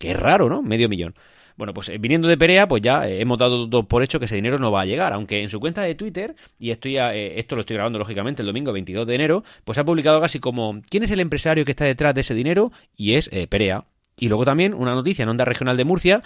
que 0.00 0.10
es 0.10 0.16
raro, 0.16 0.48
¿no? 0.48 0.62
Medio 0.62 0.88
millón. 0.88 1.14
Bueno, 1.56 1.72
pues 1.72 1.88
eh, 1.88 1.98
viniendo 1.98 2.28
de 2.28 2.36
Perea, 2.36 2.68
pues 2.68 2.82
ya 2.82 3.08
eh, 3.08 3.20
hemos 3.20 3.38
dado 3.38 3.68
por 3.84 4.02
hecho 4.02 4.18
que 4.18 4.26
ese 4.26 4.36
dinero 4.36 4.58
no 4.58 4.70
va 4.70 4.82
a 4.82 4.84
llegar, 4.84 5.12
aunque 5.12 5.42
en 5.42 5.48
su 5.48 5.58
cuenta 5.58 5.82
de 5.82 5.94
Twitter, 5.94 6.36
y 6.58 6.70
eh, 6.70 7.34
esto 7.36 7.54
lo 7.54 7.60
estoy 7.62 7.74
grabando 7.74 7.98
lógicamente 7.98 8.42
el 8.42 8.46
domingo 8.46 8.72
22 8.72 9.06
de 9.06 9.14
enero, 9.14 9.44
pues 9.64 9.78
ha 9.78 9.84
publicado 9.84 10.20
casi 10.20 10.38
como 10.38 10.80
¿quién 10.90 11.02
es 11.02 11.10
el 11.10 11.20
empresario 11.20 11.64
que 11.64 11.70
está 11.72 11.84
detrás 11.84 12.14
de 12.14 12.20
ese 12.20 12.34
dinero? 12.34 12.72
Y 12.96 13.14
es 13.14 13.30
Perea. 13.48 13.84
Y 14.18 14.28
luego 14.28 14.44
también 14.44 14.74
una 14.74 14.94
noticia 14.94 15.22
en 15.24 15.28
Onda 15.28 15.44
Regional 15.44 15.76
de 15.76 15.84
Murcia, 15.84 16.22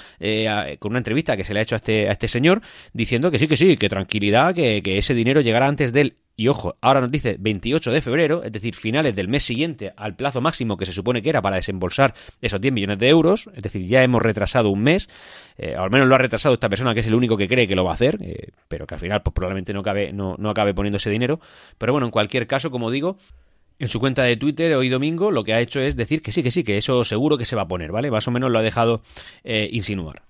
con 0.78 0.92
una 0.92 0.98
entrevista 0.98 1.36
que 1.36 1.44
se 1.44 1.52
le 1.52 1.60
ha 1.60 1.62
hecho 1.62 1.74
a 1.74 1.78
este, 1.78 2.08
a 2.08 2.12
este 2.12 2.28
señor, 2.28 2.62
diciendo 2.92 3.30
que 3.30 3.38
sí, 3.38 3.48
que 3.48 3.56
sí, 3.56 3.76
que 3.76 3.88
tranquilidad, 3.88 4.54
que, 4.54 4.82
que 4.82 4.98
ese 4.98 5.14
dinero 5.14 5.40
llegará 5.40 5.66
antes 5.66 5.92
del 5.92 6.14
y 6.40 6.48
ojo, 6.48 6.74
ahora 6.80 7.02
nos 7.02 7.10
dice 7.10 7.36
28 7.38 7.90
de 7.90 8.00
febrero, 8.00 8.42
es 8.42 8.50
decir, 8.50 8.74
finales 8.74 9.14
del 9.14 9.28
mes 9.28 9.44
siguiente 9.44 9.92
al 9.94 10.16
plazo 10.16 10.40
máximo 10.40 10.78
que 10.78 10.86
se 10.86 10.92
supone 10.92 11.20
que 11.20 11.28
era 11.28 11.42
para 11.42 11.56
desembolsar 11.56 12.14
esos 12.40 12.58
10 12.58 12.72
millones 12.72 12.98
de 12.98 13.10
euros, 13.10 13.50
es 13.54 13.62
decir, 13.62 13.86
ya 13.86 14.02
hemos 14.02 14.22
retrasado 14.22 14.70
un 14.70 14.82
mes, 14.82 15.10
eh, 15.58 15.74
al 15.76 15.90
menos 15.90 16.08
lo 16.08 16.14
ha 16.14 16.18
retrasado 16.18 16.54
esta 16.54 16.70
persona 16.70 16.94
que 16.94 17.00
es 17.00 17.06
el 17.06 17.14
único 17.14 17.36
que 17.36 17.46
cree 17.46 17.68
que 17.68 17.76
lo 17.76 17.84
va 17.84 17.90
a 17.90 17.94
hacer, 17.94 18.16
eh, 18.22 18.52
pero 18.68 18.86
que 18.86 18.94
al 18.94 19.00
final 19.00 19.20
pues, 19.20 19.34
probablemente 19.34 19.74
no, 19.74 19.82
cabe, 19.82 20.14
no, 20.14 20.36
no 20.38 20.48
acabe 20.48 20.72
poniendo 20.72 20.96
ese 20.96 21.10
dinero. 21.10 21.40
Pero 21.76 21.92
bueno, 21.92 22.06
en 22.06 22.10
cualquier 22.10 22.46
caso, 22.46 22.70
como 22.70 22.90
digo, 22.90 23.18
en 23.80 23.88
su 23.88 23.98
cuenta 23.98 24.22
de 24.22 24.36
Twitter 24.36 24.74
hoy 24.74 24.88
domingo 24.88 25.32
lo 25.32 25.42
que 25.42 25.54
ha 25.54 25.60
hecho 25.60 25.80
es 25.80 25.96
decir 25.96 26.22
que 26.22 26.30
sí, 26.30 26.44
que 26.44 26.52
sí, 26.52 26.62
que 26.62 26.76
eso 26.76 27.02
seguro 27.02 27.36
que 27.36 27.44
se 27.44 27.56
va 27.56 27.62
a 27.62 27.68
poner, 27.68 27.90
¿vale? 27.90 28.10
Más 28.12 28.28
o 28.28 28.30
menos 28.30 28.50
lo 28.50 28.60
ha 28.60 28.62
dejado 28.62 29.02
eh, 29.42 29.68
insinuar. 29.72 30.22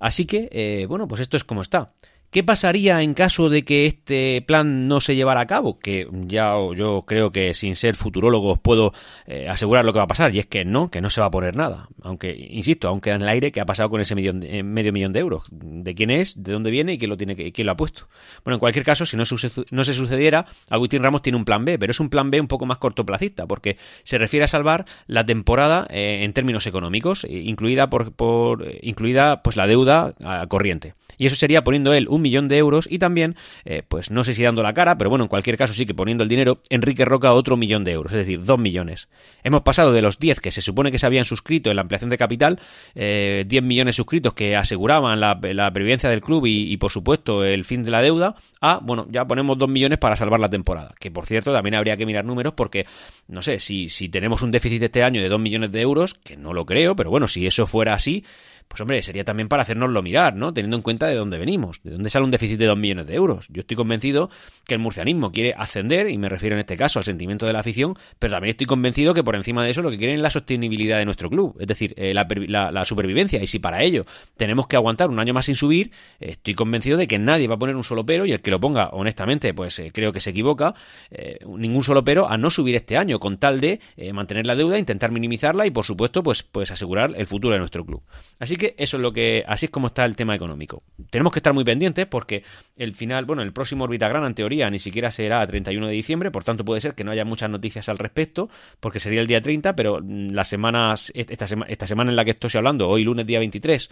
Así 0.00 0.26
que, 0.26 0.86
bueno, 0.88 1.08
pues 1.08 1.20
esto 1.20 1.36
es 1.36 1.42
como 1.42 1.60
está. 1.62 1.92
¿Qué 2.30 2.44
pasaría 2.44 3.00
en 3.00 3.14
caso 3.14 3.48
de 3.48 3.64
que 3.64 3.86
este 3.86 4.44
plan 4.46 4.86
no 4.86 5.00
se 5.00 5.16
llevara 5.16 5.40
a 5.40 5.46
cabo? 5.46 5.78
Que 5.78 6.06
ya 6.26 6.52
yo 6.76 7.04
creo 7.06 7.32
que 7.32 7.54
sin 7.54 7.74
ser 7.74 7.96
futurólogo 7.96 8.52
os 8.52 8.58
puedo 8.58 8.92
eh, 9.26 9.48
asegurar 9.48 9.86
lo 9.86 9.94
que 9.94 9.98
va 9.98 10.04
a 10.04 10.08
pasar, 10.08 10.34
y 10.34 10.38
es 10.38 10.44
que 10.44 10.66
no, 10.66 10.90
que 10.90 11.00
no 11.00 11.08
se 11.08 11.22
va 11.22 11.28
a 11.28 11.30
poner 11.30 11.56
nada. 11.56 11.88
Aunque, 12.02 12.36
insisto, 12.50 12.88
aunque 12.88 13.10
en 13.10 13.22
el 13.22 13.28
aire, 13.28 13.50
¿qué 13.50 13.62
ha 13.62 13.64
pasado 13.64 13.88
con 13.88 14.02
ese 14.02 14.14
millón 14.14 14.42
eh, 14.42 14.62
medio 14.62 14.92
millón 14.92 15.14
de 15.14 15.20
euros? 15.20 15.46
¿De 15.50 15.94
quién 15.94 16.10
es? 16.10 16.42
¿De 16.42 16.52
dónde 16.52 16.70
viene? 16.70 16.92
¿Y 16.92 16.98
quién 16.98 17.08
lo, 17.08 17.16
tiene 17.16 17.34
quién 17.34 17.64
lo 17.64 17.72
ha 17.72 17.76
puesto? 17.76 18.08
Bueno, 18.44 18.56
en 18.56 18.60
cualquier 18.60 18.84
caso, 18.84 19.06
si 19.06 19.16
no, 19.16 19.22
no 19.70 19.84
se 19.84 19.94
sucediera, 19.94 20.44
Agustín 20.68 21.02
Ramos 21.02 21.22
tiene 21.22 21.38
un 21.38 21.46
plan 21.46 21.64
B, 21.64 21.78
pero 21.78 21.92
es 21.92 22.00
un 22.00 22.10
plan 22.10 22.30
B 22.30 22.42
un 22.42 22.48
poco 22.48 22.66
más 22.66 22.76
cortoplacista, 22.76 23.46
porque 23.46 23.78
se 24.04 24.18
refiere 24.18 24.44
a 24.44 24.48
salvar 24.48 24.84
la 25.06 25.24
temporada 25.24 25.86
eh, 25.88 26.24
en 26.24 26.34
términos 26.34 26.66
económicos, 26.66 27.26
incluida, 27.26 27.88
por, 27.88 28.12
por 28.12 28.66
incluida 28.82 29.42
pues 29.42 29.56
la 29.56 29.66
deuda 29.66 30.12
corriente. 30.48 30.92
Y 31.16 31.26
eso 31.26 31.34
sería 31.34 31.64
poniendo 31.64 31.92
él 31.94 32.06
un 32.08 32.17
millón 32.22 32.48
de 32.48 32.58
euros 32.58 32.86
y 32.90 32.98
también, 32.98 33.36
eh, 33.64 33.82
pues 33.86 34.10
no 34.10 34.24
sé 34.24 34.34
si 34.34 34.42
dando 34.42 34.62
la 34.62 34.74
cara, 34.74 34.98
pero 34.98 35.10
bueno, 35.10 35.24
en 35.24 35.28
cualquier 35.28 35.56
caso 35.56 35.74
sí 35.74 35.86
que 35.86 35.94
poniendo 35.94 36.22
el 36.22 36.28
dinero, 36.28 36.60
Enrique 36.70 37.04
Roca 37.04 37.32
otro 37.32 37.56
millón 37.56 37.84
de 37.84 37.92
euros, 37.92 38.12
es 38.12 38.18
decir, 38.18 38.44
dos 38.44 38.58
millones. 38.58 39.08
Hemos 39.42 39.62
pasado 39.62 39.92
de 39.92 40.02
los 40.02 40.18
10 40.18 40.40
que 40.40 40.50
se 40.50 40.62
supone 40.62 40.90
que 40.90 40.98
se 40.98 41.06
habían 41.06 41.24
suscrito 41.24 41.70
en 41.70 41.76
la 41.76 41.82
ampliación 41.82 42.10
de 42.10 42.18
capital, 42.18 42.60
eh, 42.94 43.44
10 43.46 43.62
millones 43.62 43.96
suscritos 43.96 44.34
que 44.34 44.56
aseguraban 44.56 45.20
la, 45.20 45.38
la 45.42 45.70
del 45.70 46.20
club 46.20 46.44
y, 46.46 46.76
por 46.76 46.90
supuesto 46.90 47.44
el 47.44 47.64
fin 47.64 47.82
de 47.82 47.90
la 47.90 48.02
deuda, 48.02 48.34
a, 48.60 48.80
bueno, 48.82 49.06
ya 49.10 49.24
ponemos 49.24 49.56
dos 49.58 49.68
millones 49.68 49.98
para 49.98 50.16
salvar 50.16 50.40
la 50.40 50.48
temporada. 50.48 50.94
Que 50.98 51.10
por 51.10 51.26
cierto 51.26 51.52
también 51.52 51.74
habría 51.74 51.96
que 51.96 52.06
mirar 52.06 52.24
números 52.24 52.54
porque, 52.54 52.86
no 53.28 53.42
sé, 53.42 53.58
si, 53.58 53.88
si 53.88 54.08
tenemos 54.08 54.42
un 54.42 54.50
déficit 54.50 54.82
este 54.82 55.02
año 55.02 55.22
de 55.22 55.28
dos 55.28 55.40
millones 55.40 55.72
de 55.72 55.80
euros, 55.80 56.14
que 56.14 56.36
no 56.36 56.52
lo 56.52 56.66
creo, 56.66 56.94
pero 56.96 57.10
bueno, 57.10 57.28
si 57.28 57.46
eso 57.46 57.66
fuera 57.66 57.94
así, 57.94 58.24
pues 58.68 58.80
hombre, 58.80 59.02
sería 59.02 59.24
también 59.24 59.48
para 59.48 59.62
hacernoslo 59.62 60.02
mirar, 60.02 60.34
¿no? 60.36 60.52
Teniendo 60.52 60.76
en 60.76 60.82
cuenta 60.82 61.06
de 61.06 61.14
dónde 61.14 61.38
venimos, 61.38 61.80
de 61.82 61.92
dónde 61.92 62.10
sale 62.10 62.24
un 62.24 62.30
déficit 62.30 62.58
de 62.58 62.66
2 62.66 62.76
millones 62.76 63.06
de 63.06 63.14
euros. 63.14 63.46
Yo 63.48 63.60
estoy 63.60 63.76
convencido 63.76 64.30
que 64.66 64.74
el 64.74 64.80
murcianismo 64.80 65.32
quiere 65.32 65.54
ascender, 65.56 66.10
y 66.10 66.18
me 66.18 66.28
refiero 66.28 66.54
en 66.54 66.60
este 66.60 66.76
caso 66.76 66.98
al 66.98 67.04
sentimiento 67.04 67.46
de 67.46 67.54
la 67.54 67.60
afición, 67.60 67.96
pero 68.18 68.34
también 68.34 68.50
estoy 68.50 68.66
convencido 68.66 69.14
que 69.14 69.24
por 69.24 69.36
encima 69.36 69.64
de 69.64 69.70
eso 69.70 69.80
lo 69.82 69.90
que 69.90 69.96
quieren 69.96 70.16
es 70.16 70.22
la 70.22 70.30
sostenibilidad 70.30 70.98
de 70.98 71.06
nuestro 71.06 71.30
club, 71.30 71.56
es 71.58 71.66
decir, 71.66 71.94
eh, 71.96 72.12
la, 72.12 72.84
supervivencia. 72.84 73.42
Y 73.42 73.46
si 73.46 73.58
para 73.58 73.82
ello 73.82 74.04
tenemos 74.36 74.66
que 74.66 74.76
aguantar 74.76 75.08
un 75.08 75.18
año 75.18 75.32
más 75.32 75.46
sin 75.46 75.54
subir, 75.54 75.90
estoy 76.20 76.54
convencido 76.54 76.98
de 76.98 77.08
que 77.08 77.18
nadie 77.18 77.48
va 77.48 77.54
a 77.54 77.58
poner 77.58 77.76
un 77.76 77.84
solo 77.84 78.04
pero, 78.04 78.26
y 78.26 78.32
el 78.32 78.40
que 78.40 78.50
lo 78.50 78.60
ponga, 78.60 78.90
honestamente, 78.90 79.54
pues 79.54 79.78
eh, 79.78 79.90
creo 79.92 80.12
que 80.12 80.20
se 80.20 80.30
equivoca, 80.30 80.74
eh, 81.10 81.38
ningún 81.56 81.82
solo 81.82 82.04
pero 82.04 82.28
a 82.28 82.36
no 82.36 82.50
subir 82.50 82.74
este 82.74 82.96
año, 82.96 83.18
con 83.18 83.38
tal 83.38 83.60
de 83.60 83.80
mantener 84.12 84.46
la 84.46 84.54
deuda, 84.54 84.78
intentar 84.78 85.10
minimizarla 85.10 85.66
y, 85.66 85.70
por 85.70 85.84
supuesto, 85.84 86.22
pues, 86.22 86.42
pues 86.42 86.70
asegurar 86.70 87.14
el 87.16 87.26
futuro 87.26 87.54
de 87.54 87.58
nuestro 87.58 87.84
club. 87.84 88.02
Así 88.38 88.56
que 88.58 88.74
eso 88.76 88.98
es 88.98 89.02
lo 89.02 89.12
que, 89.12 89.44
así 89.46 89.66
es 89.66 89.70
como 89.70 89.86
está 89.86 90.04
el 90.04 90.16
tema 90.16 90.34
económico. 90.34 90.82
Tenemos 91.10 91.32
que 91.32 91.38
estar 91.38 91.54
muy 91.54 91.64
pendientes 91.64 92.06
porque 92.06 92.42
el 92.76 92.94
final, 92.94 93.24
bueno, 93.24 93.42
el 93.42 93.52
próximo 93.52 93.84
Orbitagrana 93.84 94.26
en 94.26 94.34
teoría 94.34 94.68
ni 94.68 94.78
siquiera 94.78 95.10
será 95.10 95.40
a 95.40 95.46
31 95.46 95.86
de 95.86 95.92
diciembre, 95.92 96.30
por 96.30 96.44
tanto 96.44 96.64
puede 96.64 96.80
ser 96.80 96.94
que 96.94 97.04
no 97.04 97.10
haya 97.10 97.24
muchas 97.24 97.48
noticias 97.48 97.88
al 97.88 97.98
respecto, 97.98 98.50
porque 98.80 99.00
sería 99.00 99.20
el 99.20 99.26
día 99.26 99.40
30, 99.40 99.74
pero 99.74 100.00
las 100.00 100.48
semanas, 100.48 101.10
esta, 101.14 101.46
esta 101.68 101.86
semana 101.86 102.10
en 102.10 102.16
la 102.16 102.24
que 102.24 102.32
estoy 102.32 102.50
hablando, 102.54 102.88
hoy 102.88 103.04
lunes 103.04 103.26
día 103.26 103.38
23, 103.38 103.90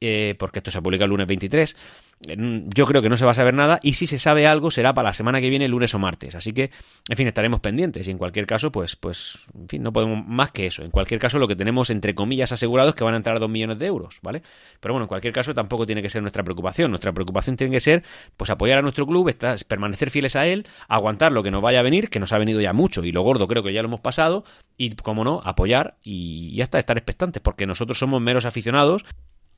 eh, 0.00 0.34
porque 0.38 0.58
esto 0.60 0.70
se 0.70 0.82
publica 0.82 1.04
el 1.04 1.10
lunes 1.10 1.26
23, 1.26 1.76
yo 2.26 2.86
creo 2.86 3.02
que 3.02 3.08
no 3.08 3.16
se 3.16 3.24
va 3.24 3.32
a 3.32 3.34
saber 3.34 3.54
nada 3.54 3.80
y 3.82 3.94
si 3.94 4.06
se 4.06 4.18
sabe 4.18 4.46
algo 4.46 4.70
será 4.70 4.94
para 4.94 5.08
la 5.08 5.12
semana 5.12 5.40
que 5.40 5.50
viene, 5.50 5.68
lunes 5.68 5.94
o 5.94 5.98
martes. 5.98 6.34
Así 6.34 6.52
que, 6.52 6.70
en 7.08 7.16
fin, 7.16 7.26
estaremos 7.26 7.60
pendientes 7.60 8.06
y 8.08 8.10
en 8.10 8.18
cualquier 8.18 8.46
caso, 8.46 8.72
pues, 8.72 8.96
pues, 8.96 9.46
en 9.54 9.68
fin, 9.68 9.82
no 9.82 9.92
podemos 9.92 10.26
más 10.26 10.50
que 10.50 10.66
eso. 10.66 10.82
En 10.82 10.90
cualquier 10.90 11.20
caso, 11.20 11.38
lo 11.38 11.48
que 11.48 11.56
tenemos 11.56 11.90
entre 11.90 12.14
comillas 12.14 12.52
asegurado 12.52 12.90
es 12.90 12.94
que 12.94 13.04
van 13.04 13.14
a 13.14 13.18
entrar 13.18 13.38
2 13.38 13.48
millones 13.48 13.78
de 13.78 13.86
euros, 13.86 14.18
¿vale? 14.22 14.42
Pero 14.80 14.94
bueno, 14.94 15.04
en 15.04 15.08
cualquier 15.08 15.32
caso 15.32 15.54
tampoco 15.54 15.86
tiene 15.86 16.02
que 16.02 16.08
ser 16.08 16.22
nuestra 16.22 16.42
preocupación. 16.42 16.90
Nuestra 16.90 17.12
preocupación 17.12 17.56
tiene 17.56 17.72
que 17.72 17.80
ser, 17.80 18.02
pues, 18.36 18.50
apoyar 18.50 18.78
a 18.78 18.82
nuestro 18.82 19.06
club, 19.06 19.34
permanecer 19.68 20.10
fieles 20.10 20.36
a 20.36 20.46
él, 20.46 20.66
aguantar 20.88 21.32
lo 21.32 21.42
que 21.42 21.50
nos 21.50 21.62
vaya 21.62 21.80
a 21.80 21.82
venir, 21.82 22.08
que 22.08 22.20
nos 22.20 22.32
ha 22.32 22.38
venido 22.38 22.60
ya 22.60 22.72
mucho 22.72 23.04
y 23.04 23.12
lo 23.12 23.22
gordo 23.22 23.48
creo 23.48 23.62
que 23.62 23.72
ya 23.72 23.82
lo 23.82 23.88
hemos 23.88 24.00
pasado 24.00 24.44
y, 24.76 24.94
como 24.96 25.24
no, 25.24 25.42
apoyar 25.44 25.96
y 26.02 26.54
ya 26.54 26.64
está, 26.64 26.78
estar 26.78 26.96
expectantes 26.96 27.42
porque 27.42 27.66
nosotros 27.66 27.98
somos 27.98 28.20
meros 28.20 28.44
aficionados 28.44 29.04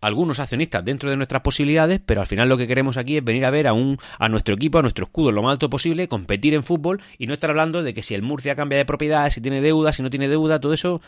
algunos 0.00 0.40
accionistas 0.40 0.84
dentro 0.84 1.10
de 1.10 1.16
nuestras 1.16 1.42
posibilidades, 1.42 2.00
pero 2.04 2.20
al 2.20 2.26
final 2.26 2.48
lo 2.48 2.56
que 2.56 2.66
queremos 2.66 2.96
aquí 2.96 3.16
es 3.16 3.24
venir 3.24 3.44
a 3.44 3.50
ver 3.50 3.66
a, 3.66 3.72
un, 3.72 3.98
a 4.18 4.28
nuestro 4.28 4.54
equipo, 4.54 4.78
a 4.78 4.82
nuestro 4.82 5.04
escudo 5.04 5.32
lo 5.32 5.42
más 5.42 5.52
alto 5.52 5.70
posible, 5.70 6.08
competir 6.08 6.54
en 6.54 6.64
fútbol 6.64 7.00
y 7.18 7.26
no 7.26 7.34
estar 7.34 7.50
hablando 7.50 7.82
de 7.82 7.94
que 7.94 8.02
si 8.02 8.14
el 8.14 8.22
Murcia 8.22 8.54
cambia 8.54 8.78
de 8.78 8.84
propiedad, 8.84 9.28
si 9.30 9.40
tiene 9.40 9.60
deuda, 9.60 9.92
si 9.92 10.02
no 10.02 10.10
tiene 10.10 10.28
deuda, 10.28 10.60
todo 10.60 10.72
eso 10.72 11.00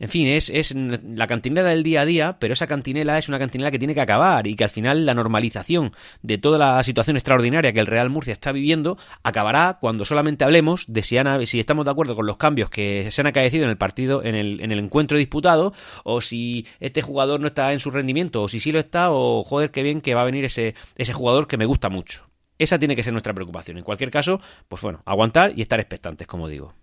en 0.00 0.08
fin, 0.08 0.28
es, 0.28 0.48
es 0.50 0.74
la 0.74 1.26
cantinela 1.26 1.68
del 1.68 1.82
día 1.82 2.02
a 2.02 2.04
día, 2.04 2.36
pero 2.38 2.52
esa 2.52 2.66
cantinela 2.66 3.18
es 3.18 3.28
una 3.28 3.38
cantinela 3.38 3.70
que 3.70 3.78
tiene 3.78 3.94
que 3.94 4.00
acabar 4.00 4.46
y 4.46 4.54
que 4.54 4.64
al 4.64 4.70
final 4.70 5.04
la 5.04 5.14
normalización 5.14 5.92
de 6.22 6.38
toda 6.38 6.58
la 6.58 6.82
situación 6.82 7.16
extraordinaria 7.16 7.72
que 7.72 7.80
el 7.80 7.86
Real 7.86 8.10
Murcia 8.10 8.32
está 8.32 8.52
viviendo 8.52 8.96
acabará 9.22 9.78
cuando 9.80 10.04
solamente 10.04 10.44
hablemos 10.44 10.84
de 10.86 11.02
si, 11.02 11.16
si 11.46 11.60
estamos 11.60 11.84
de 11.84 11.90
acuerdo 11.90 12.14
con 12.14 12.26
los 12.26 12.36
cambios 12.36 12.70
que 12.70 13.10
se 13.10 13.20
han 13.20 13.26
acaecido 13.26 13.64
en 13.64 13.70
el 13.70 13.76
partido, 13.76 14.22
en 14.22 14.34
el, 14.34 14.60
en 14.60 14.72
el 14.72 14.78
encuentro 14.78 15.18
disputado, 15.18 15.72
o 16.04 16.20
si 16.20 16.66
este 16.80 17.02
jugador 17.02 17.40
no 17.40 17.48
está 17.48 17.72
en 17.72 17.80
su 17.80 17.90
rendimiento, 17.90 18.42
o 18.42 18.48
si 18.48 18.60
sí 18.60 18.72
lo 18.72 18.78
está, 18.78 19.10
o 19.10 19.42
joder, 19.42 19.70
qué 19.70 19.82
bien 19.82 20.00
que 20.00 20.14
va 20.14 20.22
a 20.22 20.24
venir 20.24 20.44
ese, 20.44 20.74
ese 20.96 21.12
jugador 21.12 21.48
que 21.48 21.56
me 21.56 21.66
gusta 21.66 21.88
mucho. 21.88 22.28
Esa 22.58 22.78
tiene 22.78 22.96
que 22.96 23.02
ser 23.02 23.12
nuestra 23.12 23.34
preocupación. 23.34 23.78
En 23.78 23.84
cualquier 23.84 24.10
caso, 24.10 24.40
pues 24.68 24.82
bueno, 24.82 25.02
aguantar 25.04 25.52
y 25.56 25.62
estar 25.62 25.78
expectantes, 25.78 26.26
como 26.26 26.48
digo. 26.48 26.74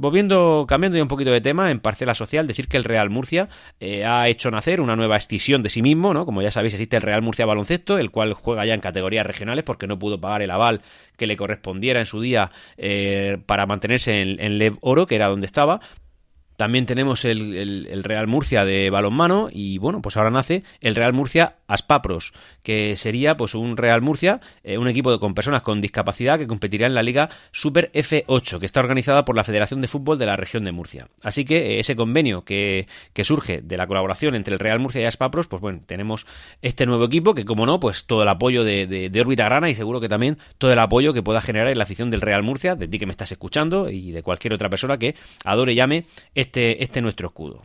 Volviendo, 0.00 0.64
cambiando 0.66 0.96
ya 0.96 1.02
un 1.02 1.10
poquito 1.10 1.30
de 1.30 1.42
tema, 1.42 1.70
en 1.70 1.78
parcela 1.78 2.14
social, 2.14 2.46
decir 2.46 2.68
que 2.68 2.78
el 2.78 2.84
Real 2.84 3.10
Murcia 3.10 3.50
eh, 3.80 4.06
ha 4.06 4.28
hecho 4.28 4.50
nacer 4.50 4.80
una 4.80 4.96
nueva 4.96 5.18
escisión 5.18 5.62
de 5.62 5.68
sí 5.68 5.82
mismo, 5.82 6.14
¿no? 6.14 6.24
Como 6.24 6.40
ya 6.40 6.50
sabéis, 6.50 6.72
existe 6.72 6.96
el 6.96 7.02
Real 7.02 7.20
Murcia 7.20 7.44
Baloncesto, 7.44 7.98
el 7.98 8.10
cual 8.10 8.32
juega 8.32 8.64
ya 8.64 8.72
en 8.72 8.80
categorías 8.80 9.26
regionales 9.26 9.62
porque 9.62 9.86
no 9.86 9.98
pudo 9.98 10.18
pagar 10.18 10.40
el 10.40 10.52
aval 10.52 10.80
que 11.18 11.26
le 11.26 11.36
correspondiera 11.36 12.00
en 12.00 12.06
su 12.06 12.22
día 12.22 12.50
eh, 12.78 13.36
para 13.44 13.66
mantenerse 13.66 14.22
en, 14.22 14.40
en 14.40 14.56
Lev 14.56 14.78
Oro, 14.80 15.04
que 15.04 15.16
era 15.16 15.28
donde 15.28 15.44
estaba, 15.44 15.82
también 16.60 16.84
tenemos 16.84 17.24
el, 17.24 18.02
Real 18.04 18.26
Murcia 18.26 18.66
de 18.66 18.90
balonmano 18.90 19.48
y 19.50 19.78
bueno, 19.78 20.02
pues 20.02 20.18
ahora 20.18 20.30
nace 20.30 20.62
el 20.82 20.94
Real 20.94 21.14
Murcia 21.14 21.54
Aspapros, 21.72 22.32
que 22.62 22.96
sería 22.96 23.36
pues 23.36 23.54
un 23.54 23.76
Real 23.76 24.02
Murcia, 24.02 24.40
eh, 24.62 24.78
un 24.78 24.88
equipo 24.88 25.18
con 25.18 25.34
personas 25.34 25.62
con 25.62 25.80
discapacidad 25.80 26.38
que 26.38 26.46
competiría 26.46 26.86
en 26.86 26.94
la 26.94 27.02
Liga 27.02 27.30
Super 27.52 27.90
F8, 27.92 28.58
que 28.58 28.66
está 28.66 28.80
organizada 28.80 29.24
por 29.24 29.36
la 29.36 29.44
Federación 29.44 29.80
de 29.80 29.88
Fútbol 29.88 30.18
de 30.18 30.26
la 30.26 30.36
región 30.36 30.64
de 30.64 30.72
Murcia. 30.72 31.08
Así 31.22 31.44
que 31.44 31.56
eh, 31.56 31.78
ese 31.80 31.96
convenio 31.96 32.44
que, 32.44 32.86
surge 33.22 33.60
de 33.60 33.76
la 33.76 33.86
colaboración 33.86 34.34
entre 34.34 34.54
el 34.54 34.60
Real 34.60 34.80
Murcia 34.80 35.02
y 35.02 35.04
Aspapros, 35.04 35.46
pues 35.46 35.60
bueno, 35.60 35.80
tenemos 35.84 36.26
este 36.62 36.86
nuevo 36.86 37.04
equipo 37.04 37.34
que 37.34 37.44
como 37.44 37.66
no, 37.66 37.78
pues 37.78 38.06
todo 38.06 38.22
el 38.22 38.28
apoyo 38.28 38.64
de, 38.64 38.86
de, 38.86 39.10
de 39.10 39.20
órbita 39.20 39.44
grana 39.44 39.68
y 39.68 39.74
seguro 39.74 40.00
que 40.00 40.08
también 40.08 40.38
todo 40.56 40.72
el 40.72 40.78
apoyo 40.78 41.12
que 41.12 41.22
pueda 41.22 41.40
generar 41.40 41.68
en 41.68 41.78
la 41.78 41.84
afición 41.84 42.10
del 42.10 42.22
Real 42.22 42.42
Murcia, 42.42 42.76
de 42.76 42.88
ti 42.88 42.98
que 42.98 43.06
me 43.06 43.12
estás 43.12 43.30
escuchando 43.30 43.90
y 43.90 44.12
de 44.12 44.22
cualquier 44.22 44.54
otra 44.54 44.70
persona 44.70 44.98
que 44.98 45.14
adore 45.44 45.72
y 45.72 45.76
llame 45.76 46.06
este 46.34 46.50
este, 46.50 46.82
este 46.82 47.00
nuestro 47.00 47.28
escudo. 47.28 47.62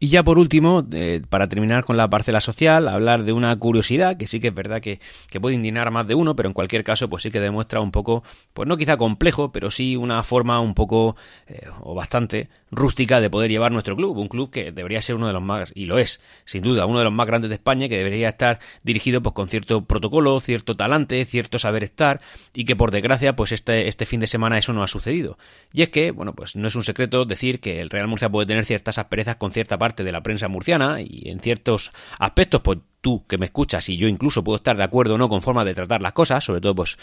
Y 0.00 0.08
ya 0.08 0.22
por 0.22 0.38
último, 0.38 0.86
eh, 0.92 1.22
para 1.28 1.48
terminar 1.48 1.84
con 1.84 1.96
la 1.96 2.08
parcela 2.08 2.40
social, 2.40 2.86
hablar 2.86 3.24
de 3.24 3.32
una 3.32 3.54
curiosidad 3.56 4.16
que 4.16 4.26
sí 4.28 4.38
que 4.38 4.48
es 4.48 4.54
verdad 4.54 4.80
que, 4.80 5.00
puede 5.40 5.54
indignar 5.54 5.88
a 5.88 5.90
más 5.90 6.06
de 6.06 6.14
uno, 6.14 6.34
pero 6.34 6.48
en 6.48 6.52
cualquier 6.52 6.82
caso, 6.84 7.08
pues 7.08 7.22
sí 7.22 7.30
que 7.30 7.40
demuestra 7.40 7.80
un 7.80 7.92
poco, 7.92 8.24
pues 8.52 8.68
no 8.68 8.76
quizá 8.76 8.96
complejo, 8.96 9.52
pero 9.52 9.70
sí 9.70 9.96
una 9.96 10.22
forma 10.22 10.60
un 10.60 10.74
poco 10.74 11.16
eh, 11.46 11.66
o 11.80 11.94
bastante 11.94 12.48
rústica 12.70 13.20
de 13.20 13.30
poder 13.30 13.50
llevar 13.50 13.72
nuestro 13.72 13.96
club. 13.96 14.16
Un 14.16 14.28
club 14.28 14.50
que 14.50 14.72
debería 14.72 15.00
ser 15.00 15.16
uno 15.16 15.26
de 15.26 15.32
los 15.32 15.42
más, 15.42 15.72
y 15.74 15.86
lo 15.86 15.98
es, 15.98 16.20
sin 16.44 16.62
duda, 16.62 16.86
uno 16.86 16.98
de 16.98 17.04
los 17.04 17.12
más 17.12 17.26
grandes 17.26 17.48
de 17.48 17.54
España, 17.54 17.88
que 17.88 17.96
debería 17.96 18.28
estar 18.28 18.60
dirigido 18.82 19.22
pues 19.22 19.34
con 19.34 19.48
cierto 19.48 19.84
protocolo, 19.84 20.38
cierto 20.40 20.74
talante, 20.74 21.24
cierto 21.24 21.58
saber 21.58 21.82
estar, 21.84 22.20
y 22.54 22.64
que 22.64 22.76
por 22.76 22.90
desgracia, 22.90 23.34
pues 23.34 23.52
este, 23.52 23.88
este 23.88 24.06
fin 24.06 24.20
de 24.20 24.26
semana 24.26 24.58
eso 24.58 24.72
no 24.72 24.82
ha 24.82 24.88
sucedido. 24.88 25.38
Y 25.72 25.82
es 25.82 25.88
que, 25.88 26.10
bueno, 26.10 26.34
pues 26.34 26.56
no 26.56 26.68
es 26.68 26.76
un 26.76 26.84
secreto 26.84 27.24
decir 27.24 27.60
que 27.60 27.80
el 27.80 27.90
Real 27.90 28.08
Murcia 28.08 28.28
puede 28.28 28.46
tener 28.46 28.64
ciertas 28.64 28.98
asperezas 28.98 29.36
con 29.36 29.52
cierta 29.52 29.78
parte 29.78 29.87
de 29.96 30.12
la 30.12 30.22
prensa 30.22 30.48
murciana 30.48 31.00
y 31.00 31.28
en 31.28 31.40
ciertos 31.40 31.90
aspectos, 32.18 32.60
pues 32.62 32.78
tú 33.00 33.26
que 33.26 33.38
me 33.38 33.46
escuchas 33.46 33.88
y 33.88 33.96
yo 33.96 34.08
incluso 34.08 34.44
puedo 34.44 34.56
estar 34.56 34.76
de 34.76 34.84
acuerdo 34.84 35.14
o 35.14 35.18
no 35.18 35.28
con 35.28 35.42
formas 35.42 35.64
de 35.64 35.74
tratar 35.74 36.02
las 36.02 36.12
cosas, 36.12 36.44
sobre 36.44 36.60
todo 36.60 36.74
pues 36.74 36.98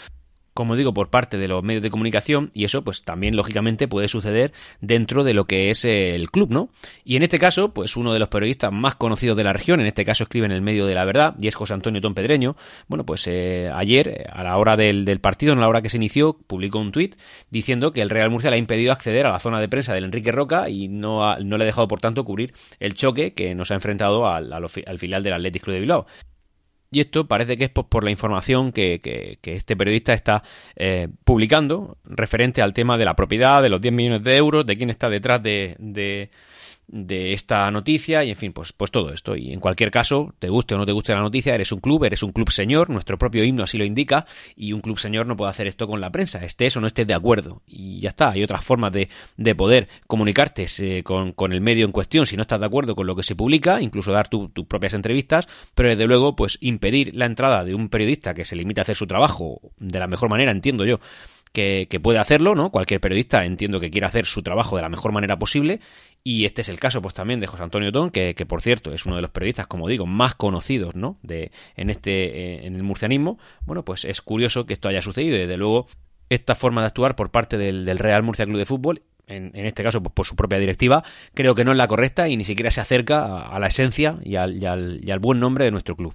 como 0.56 0.74
digo, 0.74 0.92
por 0.92 1.10
parte 1.10 1.36
de 1.38 1.46
los 1.46 1.62
medios 1.62 1.82
de 1.82 1.90
comunicación 1.90 2.50
y 2.54 2.64
eso 2.64 2.82
pues 2.82 3.04
también 3.04 3.36
lógicamente 3.36 3.86
puede 3.86 4.08
suceder 4.08 4.52
dentro 4.80 5.22
de 5.22 5.34
lo 5.34 5.44
que 5.44 5.70
es 5.70 5.84
el 5.84 6.30
club, 6.30 6.50
¿no? 6.50 6.70
Y 7.04 7.16
en 7.16 7.22
este 7.22 7.38
caso, 7.38 7.72
pues 7.72 7.96
uno 7.96 8.12
de 8.12 8.18
los 8.18 8.28
periodistas 8.28 8.72
más 8.72 8.96
conocidos 8.96 9.36
de 9.36 9.44
la 9.44 9.52
región, 9.52 9.80
en 9.80 9.86
este 9.86 10.04
caso 10.04 10.24
escribe 10.24 10.46
en 10.46 10.52
el 10.52 10.62
medio 10.62 10.86
de 10.86 10.94
la 10.94 11.04
verdad 11.04 11.34
y 11.38 11.46
es 11.46 11.54
José 11.54 11.74
Antonio 11.74 12.00
Tom 12.00 12.14
Pedreño, 12.14 12.56
bueno, 12.88 13.04
pues 13.04 13.26
eh, 13.28 13.70
ayer, 13.72 14.28
a 14.32 14.42
la 14.42 14.56
hora 14.56 14.76
del, 14.76 15.20
partido, 15.20 15.52
en 15.52 15.60
la 15.60 15.68
hora 15.68 15.82
que 15.82 15.90
se 15.90 15.98
inició, 15.98 16.38
publicó 16.46 16.78
un 16.78 16.90
tuit 16.90 17.14
diciendo 17.50 17.92
que 17.92 18.00
el 18.00 18.10
Real 18.10 18.30
Murcia 18.30 18.50
le 18.50 18.56
ha 18.56 18.58
impedido 18.58 18.92
acceder 18.92 19.26
a 19.26 19.32
la 19.32 19.38
zona 19.38 19.60
de 19.60 19.68
prensa 19.68 19.92
del 19.92 20.04
Enrique 20.04 20.32
Roca 20.32 20.70
y 20.70 20.88
no, 20.88 21.36
no 21.38 21.58
le 21.58 21.64
ha 21.64 21.66
dejado 21.66 21.86
por 21.86 22.00
tanto 22.00 22.24
cubrir 22.24 22.54
el 22.80 22.94
choque 22.94 23.34
que 23.34 23.54
nos 23.54 23.70
ha 23.70 23.74
enfrentado 23.74 24.26
al, 24.26 24.52
al, 24.52 24.64
al 24.64 24.98
filial 24.98 25.22
del 25.22 25.34
Athletic 25.34 25.62
Club 25.62 25.74
de 25.74 25.80
Bilbao. 25.80 26.06
Y 26.96 27.00
esto 27.00 27.28
parece 27.28 27.58
que 27.58 27.64
es 27.64 27.70
por 27.70 28.04
la 28.04 28.10
información 28.10 28.72
que, 28.72 29.38
este 29.42 29.76
periodista 29.76 30.14
está 30.14 30.42
eh, 30.76 31.08
publicando 31.24 31.98
referente 32.06 32.62
al 32.62 32.72
tema 32.72 32.96
de 32.96 33.04
la 33.04 33.14
propiedad, 33.14 33.62
de 33.62 33.68
los 33.68 33.82
10 33.82 33.92
millones 33.92 34.24
de 34.24 34.34
euros, 34.38 34.64
de 34.64 34.76
quién 34.76 34.88
está 34.88 35.10
detrás 35.10 35.42
de, 35.42 35.76
de 35.78 36.30
esta 36.88 37.70
noticia 37.70 38.24
y 38.24 38.30
en 38.30 38.36
fin, 38.36 38.52
pues, 38.52 38.72
pues 38.72 38.90
todo 38.90 39.12
esto. 39.12 39.36
Y 39.36 39.52
en 39.52 39.60
cualquier 39.60 39.90
caso, 39.90 40.34
te 40.38 40.48
guste 40.48 40.74
o 40.74 40.78
no 40.78 40.86
te 40.86 40.92
guste 40.92 41.12
la 41.12 41.20
noticia, 41.20 41.54
eres 41.54 41.72
un 41.72 41.80
club, 41.80 42.04
eres 42.04 42.22
un 42.22 42.32
club 42.32 42.50
señor, 42.50 42.90
nuestro 42.90 43.18
propio 43.18 43.44
himno 43.44 43.64
así 43.64 43.78
lo 43.78 43.84
indica, 43.84 44.26
y 44.54 44.72
un 44.72 44.80
club 44.80 44.98
señor 44.98 45.26
no 45.26 45.36
puede 45.36 45.50
hacer 45.50 45.66
esto 45.66 45.86
con 45.86 46.00
la 46.00 46.10
prensa, 46.10 46.44
estés 46.44 46.76
o 46.76 46.80
no 46.80 46.86
estés 46.86 47.06
de 47.06 47.14
acuerdo. 47.14 47.62
Y 47.66 48.00
ya 48.00 48.10
está, 48.10 48.30
hay 48.30 48.42
otras 48.42 48.64
formas 48.64 48.92
de, 48.92 49.08
de 49.36 49.54
poder 49.54 49.88
comunicarte 50.06 50.66
eh, 50.78 51.02
con, 51.02 51.32
con, 51.32 51.52
el 51.52 51.60
medio 51.60 51.84
en 51.84 51.92
cuestión 51.92 52.26
si 52.26 52.36
no 52.36 52.42
estás 52.42 52.60
de 52.60 52.66
acuerdo 52.66 52.94
con 52.94 53.06
lo 53.06 53.16
que 53.16 53.22
se 53.22 53.34
publica, 53.34 53.80
incluso 53.80 54.12
dar 54.12 54.28
tus 54.28 54.50
propias 54.66 54.94
entrevistas, 54.94 55.48
pero 55.74 55.88
desde 55.88 56.06
luego, 56.06 56.36
pues 56.36 56.58
impedir 56.60 57.14
la 57.14 57.26
entrada 57.26 57.64
de 57.64 57.74
un 57.74 57.88
periodista 57.88 58.34
que 58.34 58.44
se 58.44 58.56
limita 58.56 58.80
a 58.80 58.82
hacer 58.82 58.96
su 58.96 59.06
trabajo 59.06 59.60
de 59.78 59.98
la 59.98 60.06
mejor 60.06 60.30
manera, 60.30 60.52
entiendo 60.52 60.84
yo, 60.84 61.00
que, 61.52 62.00
puede 62.02 62.18
hacerlo, 62.18 62.54
¿no? 62.54 62.70
Cualquier 62.70 63.00
periodista 63.00 63.44
entiendo 63.44 63.80
que 63.80 63.90
quiere 63.90 64.06
hacer 64.06 64.26
su 64.26 64.42
trabajo 64.42 64.76
de 64.76 64.82
la 64.82 64.88
mejor 64.88 65.12
manera 65.12 65.38
posible 65.38 65.80
y 66.22 66.44
este 66.44 66.62
es 66.62 66.68
el 66.68 66.80
caso, 66.80 67.00
pues 67.00 67.14
también 67.14 67.40
de 67.40 67.46
José 67.46 67.62
Antonio 67.62 67.92
Ton, 67.92 68.10
que, 68.10 68.34
por 68.48 68.60
cierto 68.60 68.92
es 68.92 69.06
uno 69.06 69.16
de 69.16 69.22
los 69.22 69.30
periodistas, 69.30 69.66
como 69.66 69.88
digo, 69.88 70.06
más 70.06 70.34
conocidos, 70.34 70.96
¿no? 70.96 71.18
De, 71.22 71.50
en 71.76 71.88
este, 71.88 72.10
eh, 72.10 72.66
en 72.66 72.74
el 72.74 72.82
murcianismo. 72.82 73.38
Bueno, 73.64 73.84
pues 73.84 74.04
es 74.04 74.20
curioso 74.20 74.66
que 74.66 74.72
esto 74.72 74.88
haya 74.88 75.02
sucedido. 75.02 75.36
Y 75.36 75.40
desde 75.40 75.56
luego, 75.56 75.86
esta 76.28 76.54
forma 76.56 76.80
de 76.80 76.88
actuar 76.88 77.14
por 77.14 77.30
parte 77.30 77.56
del, 77.56 77.86
Real 77.98 78.24
Murcia 78.24 78.44
Club 78.44 78.58
de 78.58 78.64
Fútbol, 78.64 79.02
en, 79.28 79.54
este 79.54 79.82
caso 79.82 80.02
pues, 80.02 80.12
por 80.12 80.26
su 80.26 80.34
propia 80.34 80.58
directiva, 80.58 81.04
creo 81.32 81.54
que 81.54 81.64
no 81.64 81.70
es 81.70 81.78
la 81.78 81.86
correcta 81.86 82.28
y 82.28 82.36
ni 82.36 82.44
siquiera 82.44 82.70
se 82.70 82.80
acerca 82.80 83.46
a, 83.46 83.58
la 83.60 83.68
esencia 83.68 84.18
y 84.22 84.34
al, 84.34 84.56
y 84.56 85.10
al 85.10 85.18
buen 85.20 85.38
nombre 85.38 85.64
de 85.64 85.70
nuestro 85.70 85.94
club. 85.94 86.12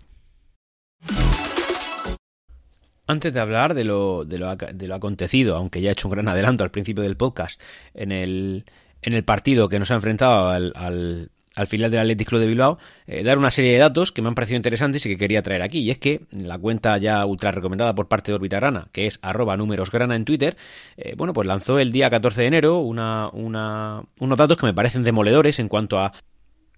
Antes 3.11 3.33
de 3.33 3.41
hablar 3.41 3.73
de 3.73 3.83
lo, 3.83 4.23
de 4.23 4.37
lo, 4.37 4.55
de 4.55 4.87
lo 4.87 4.95
acontecido, 4.95 5.57
aunque 5.57 5.81
ya 5.81 5.89
he 5.89 5.91
hecho 5.91 6.07
un 6.07 6.13
gran 6.13 6.29
adelanto 6.29 6.63
al 6.63 6.71
principio 6.71 7.03
del 7.03 7.17
podcast, 7.17 7.61
en 7.93 8.13
el, 8.13 8.63
en 9.01 9.13
el 9.13 9.25
partido 9.25 9.67
que 9.67 9.79
nos 9.79 9.91
ha 9.91 9.95
enfrentado 9.95 10.47
al, 10.47 10.71
al, 10.75 11.67
final 11.67 11.91
del 11.91 11.99
Atlético 11.99 12.39
de 12.39 12.47
Bilbao, 12.47 12.77
eh, 13.07 13.21
dar 13.21 13.37
una 13.37 13.51
serie 13.51 13.73
de 13.73 13.79
datos 13.79 14.13
que 14.13 14.21
me 14.21 14.29
han 14.29 14.35
parecido 14.35 14.55
interesantes 14.55 15.05
y 15.05 15.09
que 15.09 15.17
quería 15.17 15.41
traer 15.41 15.61
aquí. 15.61 15.79
Y 15.79 15.91
es 15.91 15.97
que 15.97 16.21
la 16.31 16.57
cuenta 16.57 16.97
ya 16.99 17.25
ultra 17.25 17.51
recomendada 17.51 17.93
por 17.93 18.07
parte 18.07 18.31
de 18.31 18.37
Orbita 18.37 18.55
Grana, 18.61 18.87
que 18.93 19.07
es 19.07 19.19
arroba 19.21 19.55
en 19.55 20.23
Twitter, 20.23 20.55
eh, 20.95 21.13
bueno, 21.17 21.33
pues 21.33 21.45
lanzó 21.45 21.79
el 21.79 21.91
día 21.91 22.09
14 22.09 22.41
de 22.41 22.47
enero 22.47 22.79
una, 22.79 23.29
una, 23.33 24.03
unos 24.21 24.37
datos 24.37 24.57
que 24.57 24.67
me 24.67 24.73
parecen 24.73 25.03
demoledores 25.03 25.59
en 25.59 25.67
cuanto 25.67 25.99
a 25.99 26.13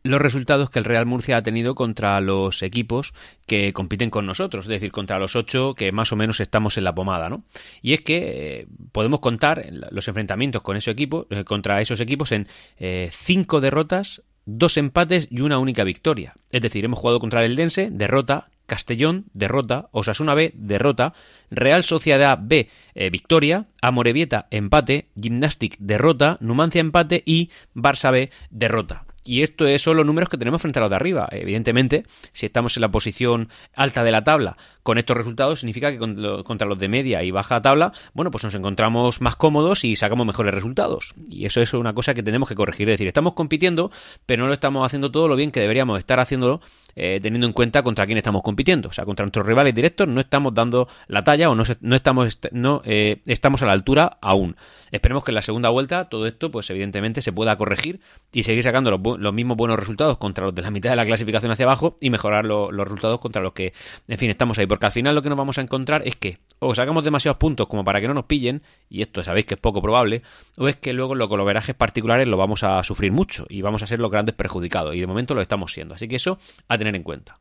los 0.03 0.21
resultados 0.21 0.69
que 0.69 0.79
el 0.79 0.85
Real 0.85 1.05
Murcia 1.05 1.37
ha 1.37 1.43
tenido 1.43 1.75
contra 1.75 2.19
los 2.19 2.61
equipos 2.61 3.13
que 3.47 3.71
compiten 3.73 4.09
con 4.09 4.25
nosotros, 4.25 4.65
es 4.65 4.69
decir, 4.69 4.91
contra 4.91 5.17
los 5.17 5.35
ocho 5.35 5.73
que 5.75 5.91
más 5.91 6.11
o 6.11 6.17
menos 6.17 6.41
estamos 6.41 6.77
en 6.77 6.83
la 6.83 6.93
pomada, 6.93 7.29
¿no? 7.29 7.43
Y 7.81 7.93
es 7.93 8.01
que 8.01 8.17
eh, 8.61 8.67
podemos 8.91 9.21
contar 9.21 9.65
los 9.71 10.07
enfrentamientos 10.07 10.61
con 10.61 10.75
ese 10.75 10.91
equipo, 10.91 11.25
eh, 11.29 11.45
contra 11.45 11.81
esos 11.81 12.01
equipos 12.01 12.33
en 12.33 12.47
eh, 12.77 13.09
cinco 13.11 13.61
derrotas, 13.61 14.21
dos 14.45 14.75
empates 14.75 15.29
y 15.31 15.39
una 15.39 15.57
única 15.57 15.85
victoria. 15.85 16.35
Es 16.51 16.61
decir, 16.61 16.83
hemos 16.83 16.99
jugado 16.99 17.19
contra 17.19 17.45
el 17.45 17.55
Dense, 17.55 17.89
derrota, 17.89 18.49
Castellón, 18.65 19.25
derrota, 19.33 19.87
Osasuna 19.91 20.33
B, 20.35 20.51
derrota, 20.55 21.13
Real 21.49 21.83
Sociedad 21.83 22.39
B, 22.41 22.69
victoria, 23.11 23.67
Amorebieta, 23.81 24.47
empate, 24.51 25.07
Gymnastic, 25.19 25.77
derrota, 25.79 26.37
Numancia, 26.39 26.79
empate 26.79 27.23
y 27.25 27.51
Barça 27.75 28.11
B, 28.11 28.31
derrota. 28.51 29.05
Y 29.25 29.41
esto 29.41 29.65
es 29.65 29.81
son 29.81 29.97
los 29.97 30.05
números 30.05 30.29
que 30.29 30.37
tenemos 30.37 30.61
frente 30.61 30.79
a 30.79 30.81
los 30.81 30.89
de 30.89 30.95
arriba. 30.95 31.27
Evidentemente, 31.31 32.03
si 32.33 32.45
estamos 32.45 32.75
en 32.77 32.81
la 32.81 32.91
posición 32.91 33.49
alta 33.75 34.03
de 34.03 34.11
la 34.11 34.23
tabla 34.23 34.57
con 34.83 34.97
estos 34.97 35.17
resultados, 35.17 35.61
significa 35.61 35.91
que 35.91 35.97
contra 35.97 36.67
los 36.67 36.77
de 36.77 36.89
media 36.89 37.23
y 37.23 37.31
baja 37.31 37.61
tabla, 37.61 37.93
bueno, 38.13 38.31
pues 38.31 38.43
nos 38.43 38.53
encontramos 38.53 39.21
más 39.21 39.35
cómodos 39.35 39.83
y 39.85 39.95
sacamos 39.95 40.27
mejores 40.27 40.53
resultados. 40.53 41.13
Y 41.29 41.45
eso 41.45 41.61
es 41.61 41.73
una 41.73 41.93
cosa 41.93 42.13
que 42.13 42.21
tenemos 42.21 42.49
que 42.49 42.55
corregir. 42.55 42.89
Es 42.89 42.93
decir, 42.93 43.07
estamos 43.07 43.33
compitiendo, 43.33 43.91
pero 44.25 44.43
no 44.43 44.47
lo 44.47 44.53
estamos 44.53 44.85
haciendo 44.85 45.11
todo 45.11 45.27
lo 45.27 45.35
bien 45.35 45.51
que 45.51 45.61
deberíamos 45.61 45.97
estar 45.99 46.19
haciéndolo, 46.19 46.61
eh, 46.95 47.19
teniendo 47.21 47.47
en 47.47 47.53
cuenta 47.53 47.81
contra 47.81 48.05
quién 48.05 48.17
estamos 48.17 48.43
compitiendo. 48.43 48.89
O 48.89 48.93
sea, 48.93 49.05
contra 49.05 49.25
nuestros 49.25 49.45
rivales 49.45 49.73
directos 49.73 50.07
no 50.07 50.19
estamos 50.19 50.53
dando 50.53 50.87
la 51.07 51.23
talla 51.23 51.49
o 51.49 51.55
no, 51.55 51.63
estamos, 51.95 52.39
no, 52.51 52.81
eh, 52.85 53.21
estamos 53.25 53.61
a 53.63 53.65
la 53.65 53.71
altura 53.71 54.17
aún. 54.21 54.55
Esperemos 54.91 55.23
que 55.23 55.31
en 55.31 55.35
la 55.35 55.41
segunda 55.41 55.69
vuelta 55.69 56.07
todo 56.07 56.27
esto, 56.27 56.51
pues 56.51 56.69
evidentemente, 56.69 57.23
se 57.23 57.31
pueda 57.31 57.57
corregir 57.57 57.99
y 58.31 58.43
seguir 58.43 58.63
sacando 58.63 58.91
los, 58.91 59.33
mismos 59.33 59.57
buenos 59.57 59.79
resultados 59.79 60.19
contra 60.19 60.45
los 60.45 60.53
de 60.53 60.61
la 60.61 60.69
mitad 60.69 60.91
de 60.91 60.95
la 60.95 61.05
clasificación 61.05 61.51
hacia 61.51 61.65
abajo 61.65 61.97
y 61.99 62.11
mejorar 62.11 62.45
los 62.45 62.69
resultados 62.71 63.19
contra 63.19 63.41
los 63.41 63.53
que, 63.53 63.73
en 64.07 64.17
fin, 64.19 64.29
estamos 64.29 64.59
ahí. 64.59 64.67
Porque 64.73 64.87
al 64.87 64.91
final 64.91 65.13
lo 65.13 65.21
que 65.21 65.29
nos 65.29 65.37
vamos 65.37 65.59
a 65.59 65.61
encontrar 65.61 66.01
es 66.03 66.15
que 66.15 66.39
o 66.57 66.73
sacamos 66.73 67.03
demasiados 67.03 67.37
puntos 67.37 67.67
como 67.67 67.83
para 67.83 68.01
que 68.01 68.07
no 68.07 68.15
nos 68.15 68.25
pillen, 68.25 68.63
y 68.89 69.03
esto 69.03 69.23
sabéis 69.23 69.45
que 69.45 69.53
es 69.53 69.59
poco 69.59 69.83
probable, 69.83 70.23
o 70.57 70.67
es 70.67 70.77
que 70.77 70.93
luego 70.93 71.13
los 71.13 71.29
coloverajes 71.29 71.75
particulares 71.75 72.27
lo 72.27 72.37
vamos 72.37 72.63
a 72.63 72.83
sufrir 72.83 73.11
mucho 73.11 73.45
y 73.49 73.61
vamos 73.61 73.83
a 73.83 73.85
ser 73.85 73.99
los 73.99 74.09
grandes 74.09 74.33
perjudicados. 74.33 74.95
Y 74.95 74.99
de 74.99 75.05
momento 75.05 75.35
lo 75.35 75.43
estamos 75.43 75.73
siendo. 75.73 75.93
Así 75.93 76.07
que 76.07 76.15
eso 76.15 76.39
a 76.69 76.75
tener 76.79 76.95
en 76.95 77.03
cuenta. 77.03 77.39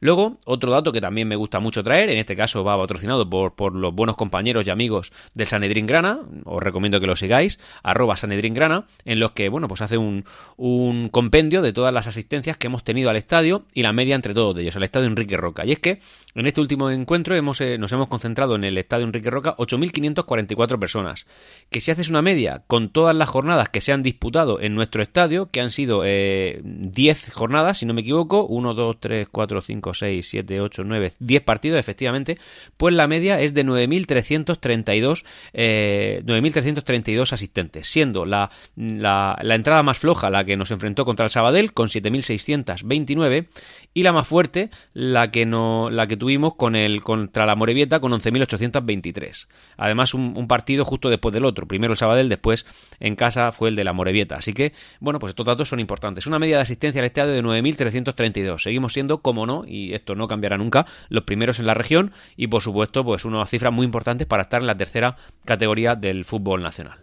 Luego, 0.00 0.38
otro 0.46 0.72
dato 0.72 0.92
que 0.92 1.00
también 1.00 1.28
me 1.28 1.36
gusta 1.36 1.60
mucho 1.60 1.82
traer, 1.82 2.08
en 2.08 2.18
este 2.18 2.34
caso 2.34 2.64
va 2.64 2.78
patrocinado 2.78 3.28
por, 3.28 3.54
por 3.54 3.74
los 3.74 3.94
buenos 3.94 4.16
compañeros 4.16 4.66
y 4.66 4.70
amigos 4.70 5.12
del 5.34 5.46
Sanedrín 5.46 5.86
Grana, 5.86 6.20
os 6.44 6.62
recomiendo 6.62 7.00
que 7.00 7.06
lo 7.06 7.16
sigáis, 7.16 7.60
arroba 7.82 8.16
Sanedrín 8.16 8.54
Grana, 8.54 8.86
en 9.04 9.20
los 9.20 9.32
que, 9.32 9.50
bueno, 9.50 9.68
pues 9.68 9.82
hace 9.82 9.98
un, 9.98 10.24
un 10.56 11.10
compendio 11.10 11.60
de 11.60 11.74
todas 11.74 11.92
las 11.92 12.06
asistencias 12.06 12.56
que 12.56 12.68
hemos 12.68 12.82
tenido 12.82 13.10
al 13.10 13.16
estadio 13.16 13.66
y 13.74 13.82
la 13.82 13.92
media 13.92 14.14
entre 14.14 14.32
todos 14.32 14.56
ellos, 14.56 14.74
al 14.76 14.84
estadio 14.84 15.06
Enrique 15.06 15.36
Roca. 15.36 15.66
Y 15.66 15.72
es 15.72 15.78
que 15.78 16.00
en 16.34 16.46
este 16.46 16.60
último 16.60 16.90
encuentro 16.90 17.34
hemos, 17.36 17.60
eh, 17.60 17.76
nos 17.76 17.92
hemos 17.92 18.08
concentrado 18.08 18.54
en 18.54 18.64
el 18.64 18.78
estadio 18.78 19.04
Enrique 19.04 19.30
Roca 19.30 19.54
8.544 19.56 20.78
personas, 20.78 21.26
que 21.68 21.80
si 21.80 21.90
haces 21.90 22.08
una 22.08 22.22
media 22.22 22.62
con 22.66 22.88
todas 22.88 23.14
las 23.14 23.28
jornadas 23.28 23.68
que 23.68 23.80
se 23.80 23.92
han 23.92 24.02
disputado 24.02 24.60
en 24.60 24.74
nuestro 24.74 25.02
estadio, 25.02 25.50
que 25.50 25.60
han 25.60 25.70
sido 25.70 26.02
eh, 26.04 26.60
10 26.64 27.32
jornadas, 27.32 27.78
si 27.78 27.86
no 27.86 27.92
me 27.92 28.00
equivoco, 28.00 28.46
1, 28.46 28.74
2, 28.74 28.96
3, 28.98 29.28
4, 29.30 29.60
5, 29.60 29.89
6, 29.94 30.28
7, 30.28 30.60
8, 30.60 30.84
9, 30.84 31.12
10 31.18 31.42
partidos, 31.42 31.78
efectivamente, 31.78 32.38
pues 32.76 32.94
la 32.94 33.06
media 33.06 33.40
es 33.40 33.54
de 33.54 33.64
9.332 33.64 35.24
eh, 35.52 36.22
9.332 36.24 37.32
asistentes, 37.32 37.88
siendo 37.88 38.24
la, 38.24 38.50
la, 38.76 39.38
la, 39.42 39.54
entrada 39.54 39.82
más 39.82 39.98
floja 39.98 40.30
la 40.30 40.44
que 40.44 40.56
nos 40.56 40.70
enfrentó 40.70 41.04
contra 41.04 41.24
el 41.24 41.30
Sabadell 41.30 41.72
con 41.72 41.88
7.629 41.88 43.46
y 43.92 44.02
la 44.02 44.12
más 44.12 44.28
fuerte 44.28 44.70
la 44.92 45.30
que 45.30 45.46
no 45.46 45.90
la 45.90 46.06
que 46.06 46.16
tuvimos 46.16 46.54
con 46.54 46.76
el 46.76 47.02
contra 47.02 47.46
la 47.46 47.56
Morevieta 47.56 48.00
con 48.00 48.12
11.823. 48.12 49.48
Además 49.76 50.14
un, 50.14 50.46
partido 50.46 50.84
justo 50.84 51.08
después 51.08 51.32
del 51.32 51.44
otro, 51.44 51.66
primero 51.66 51.92
el 51.92 51.98
Sabadell, 51.98 52.28
después 52.28 52.66
en 53.00 53.16
casa 53.16 53.52
fue 53.52 53.68
el 53.68 53.76
de 53.76 53.84
la 53.84 53.92
Morevieta. 53.92 54.36
Así 54.36 54.52
que 54.52 54.72
bueno, 55.00 55.18
pues 55.18 55.30
estos 55.30 55.46
datos 55.46 55.68
son 55.68 55.80
importantes. 55.80 56.26
Una 56.26 56.38
media 56.38 56.56
de 56.56 56.62
asistencia 56.62 57.00
al 57.00 57.06
estadio 57.06 57.32
de 57.32 57.42
9.332. 57.42 58.62
Seguimos 58.62 58.92
siendo, 58.92 59.18
como 59.18 59.46
no, 59.46 59.64
y 59.66 59.94
esto 59.94 60.14
no 60.14 60.28
cambiará 60.28 60.56
nunca, 60.56 60.86
los 61.08 61.24
primeros 61.24 61.58
en 61.58 61.66
la 61.66 61.74
región 61.74 62.12
y 62.36 62.46
por 62.46 62.62
supuesto 62.62 63.04
pues 63.04 63.24
unas 63.24 63.48
cifras 63.48 63.72
muy 63.72 63.84
importantes 63.84 64.26
para 64.26 64.42
estar 64.42 64.60
en 64.60 64.66
la 64.66 64.76
tercera 64.76 65.16
categoría 65.44 65.94
del 65.94 66.24
fútbol 66.24 66.62
nacional. 66.62 66.98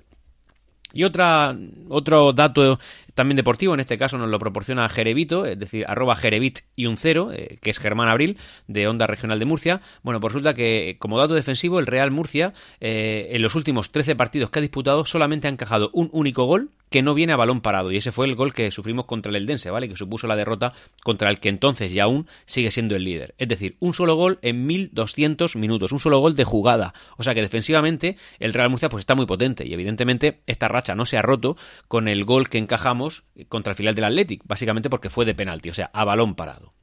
Y 0.94 1.04
otra, 1.04 1.56
otro 1.90 2.34
dato 2.34 2.80
también 3.18 3.36
deportivo, 3.36 3.74
en 3.74 3.80
este 3.80 3.98
caso 3.98 4.20
nos 4.20 4.30
lo 4.30 4.38
proporciona 4.38 4.88
Jerevito, 4.90 5.48
es 5.48 5.58
decir, 5.58 5.86
arroba 5.88 6.16
Jerevit 6.16 6.60
y 6.76 6.86
un 6.86 6.98
cero, 6.98 7.32
eh, 7.34 7.58
que 7.60 7.72
es 7.72 7.80
Germán 7.80 8.10
Abril, 8.10 8.38
de 8.68 8.88
Onda 8.88 9.08
Regional 9.08 9.40
de 9.40 9.46
Murcia. 9.46 9.82
Bueno, 10.04 10.20
pues 10.20 10.34
resulta 10.34 10.54
que 10.54 10.98
como 11.00 11.18
dato 11.18 11.34
defensivo, 11.34 11.80
el 11.80 11.88
Real 11.88 12.12
Murcia, 12.12 12.54
eh, 12.80 13.30
en 13.32 13.42
los 13.42 13.56
últimos 13.56 13.92
13 13.92 14.16
partidos 14.16 14.52
que 14.52 14.60
ha 14.60 14.62
disputado, 14.62 15.04
solamente 15.04 15.48
ha 15.48 15.50
encajado 15.50 15.90
un 15.94 16.10
único 16.14 16.46
gol 16.46 16.70
que 16.90 17.02
no 17.02 17.14
viene 17.14 17.34
a 17.34 17.38
balón 17.38 17.62
parado. 17.62 17.92
Y 17.92 17.98
ese 17.98 18.12
fue 18.12 18.28
el 18.28 18.36
gol 18.36 18.54
que 18.54 18.72
sufrimos 18.72 19.06
contra 19.06 19.30
el 19.30 19.36
Eldense, 19.36 19.72
¿vale? 19.72 19.90
Que 19.90 19.96
supuso 19.96 20.28
la 20.28 20.36
derrota 20.36 20.74
contra 21.04 21.30
el 21.30 21.40
que 21.40 21.50
entonces 21.50 21.94
y 21.94 22.00
aún 22.00 22.28
sigue 22.46 22.72
siendo 22.72 22.96
el 22.96 23.04
líder. 23.04 23.36
Es 23.38 23.48
decir, 23.48 23.76
un 23.80 23.94
solo 23.94 24.16
gol 24.16 24.40
en 24.42 24.66
1200 24.66 25.56
minutos, 25.56 25.92
un 25.92 26.00
solo 26.00 26.20
gol 26.20 26.36
de 26.36 26.44
jugada. 26.44 26.94
O 27.18 27.24
sea 27.24 27.34
que 27.34 27.42
defensivamente 27.42 28.16
el 28.40 28.54
Real 28.54 28.70
Murcia 28.70 28.90
pues 28.90 29.02
está 29.02 29.16
muy 29.16 29.26
potente 29.26 29.66
y 29.66 29.74
evidentemente 29.74 30.40
esta 30.46 30.68
racha 30.68 30.96
no 30.96 31.06
se 31.06 31.18
ha 31.18 31.22
roto 31.22 31.58
con 31.88 32.08
el 32.08 32.24
gol 32.24 32.48
que 32.48 32.58
encajamos 32.58 33.07
contra 33.50 33.72
el 33.72 33.78
final 33.78 33.96
del 33.96 34.06
Athletic, 34.06 34.42
básicamente 34.46 34.90
porque 34.90 35.10
fue 35.10 35.26
de 35.26 35.36
penalti, 35.36 35.70
o 35.70 35.74
sea, 35.74 35.90
a 35.94 36.04
balón 36.04 36.36
parado. 36.36 36.74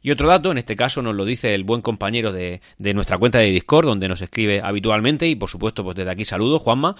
Y 0.00 0.10
otro 0.10 0.28
dato, 0.28 0.52
en 0.52 0.58
este 0.58 0.76
caso 0.76 1.02
nos 1.02 1.14
lo 1.14 1.24
dice 1.24 1.54
el 1.54 1.64
buen 1.64 1.82
compañero 1.82 2.32
de, 2.32 2.60
de, 2.78 2.94
nuestra 2.94 3.18
cuenta 3.18 3.40
de 3.40 3.50
Discord, 3.50 3.86
donde 3.86 4.08
nos 4.08 4.22
escribe 4.22 4.60
habitualmente, 4.62 5.26
y 5.26 5.34
por 5.34 5.48
supuesto, 5.48 5.82
pues 5.82 5.96
desde 5.96 6.10
aquí 6.10 6.24
saludo, 6.24 6.58
Juanma. 6.58 6.96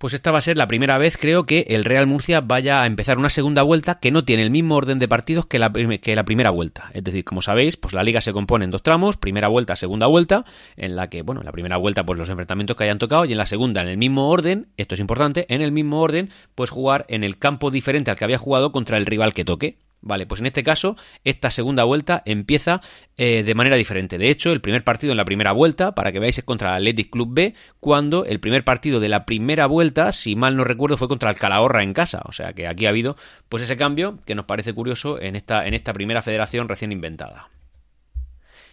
Pues 0.00 0.14
esta 0.14 0.30
va 0.30 0.38
a 0.38 0.40
ser 0.40 0.56
la 0.56 0.66
primera 0.66 0.96
vez, 0.96 1.18
creo, 1.18 1.44
que 1.44 1.66
el 1.68 1.84
Real 1.84 2.06
Murcia 2.06 2.40
vaya 2.40 2.80
a 2.80 2.86
empezar 2.86 3.18
una 3.18 3.28
segunda 3.28 3.60
vuelta 3.62 4.00
que 4.00 4.10
no 4.10 4.24
tiene 4.24 4.42
el 4.42 4.50
mismo 4.50 4.76
orden 4.76 4.98
de 4.98 5.06
partidos 5.06 5.44
que 5.44 5.58
la, 5.58 5.70
primera 5.70 6.48
vuelta. 6.48 6.90
Es 6.94 7.04
decir, 7.04 7.22
como 7.22 7.42
sabéis, 7.42 7.76
pues 7.76 7.92
la 7.92 8.02
liga 8.02 8.22
se 8.22 8.32
compone 8.32 8.64
en 8.64 8.70
dos 8.70 8.82
tramos, 8.82 9.18
primera 9.18 9.48
vuelta, 9.48 9.76
segunda 9.76 10.06
vuelta, 10.06 10.46
en 10.78 10.96
la 10.96 11.10
que, 11.10 11.20
bueno, 11.20 11.42
en 11.42 11.44
la 11.44 11.52
primera 11.52 11.76
vuelta, 11.76 12.06
pues 12.06 12.18
los 12.18 12.30
enfrentamientos 12.30 12.78
que 12.78 12.84
hayan 12.84 12.96
tocado, 12.96 13.26
y 13.26 13.32
en 13.32 13.36
la 13.36 13.44
segunda, 13.44 13.82
en 13.82 13.88
el 13.88 13.98
mismo 13.98 14.30
orden, 14.30 14.68
esto 14.78 14.94
es 14.94 15.02
importante, 15.02 15.44
en 15.50 15.60
el 15.60 15.70
mismo 15.70 16.00
orden, 16.00 16.30
pues 16.54 16.70
jugar 16.70 17.04
en 17.08 17.22
el 17.22 17.36
campo 17.36 17.70
diferente 17.70 18.10
al 18.10 18.16
que 18.16 18.24
había 18.24 18.38
jugado 18.38 18.72
contra 18.72 18.96
el 18.96 19.04
rival 19.04 19.34
que 19.34 19.44
toque. 19.44 19.76
Vale, 20.02 20.26
pues 20.26 20.40
en 20.40 20.46
este 20.46 20.62
caso, 20.62 20.96
esta 21.24 21.50
segunda 21.50 21.84
vuelta 21.84 22.22
empieza 22.24 22.80
eh, 23.18 23.42
de 23.42 23.54
manera 23.54 23.76
diferente. 23.76 24.16
De 24.16 24.30
hecho, 24.30 24.50
el 24.50 24.62
primer 24.62 24.82
partido 24.82 25.12
en 25.12 25.18
la 25.18 25.26
primera 25.26 25.52
vuelta, 25.52 25.94
para 25.94 26.10
que 26.10 26.18
veáis, 26.18 26.38
es 26.38 26.44
contra 26.44 26.70
el 26.70 26.76
Athletic 26.76 27.10
Club 27.10 27.34
B, 27.34 27.54
cuando 27.80 28.24
el 28.24 28.40
primer 28.40 28.64
partido 28.64 28.98
de 28.98 29.10
la 29.10 29.26
primera 29.26 29.66
vuelta, 29.66 30.12
si 30.12 30.36
mal 30.36 30.56
no 30.56 30.64
recuerdo, 30.64 30.96
fue 30.96 31.08
contra 31.08 31.28
el 31.28 31.36
Calahorra 31.36 31.82
en 31.82 31.92
casa. 31.92 32.22
O 32.24 32.32
sea 32.32 32.54
que 32.54 32.66
aquí 32.66 32.86
ha 32.86 32.90
habido 32.90 33.16
pues 33.50 33.62
ese 33.62 33.76
cambio 33.76 34.20
que 34.24 34.34
nos 34.34 34.46
parece 34.46 34.72
curioso 34.72 35.20
en 35.20 35.36
esta, 35.36 35.66
en 35.66 35.74
esta 35.74 35.92
primera 35.92 36.22
federación 36.22 36.68
recién 36.68 36.92
inventada. 36.92 37.50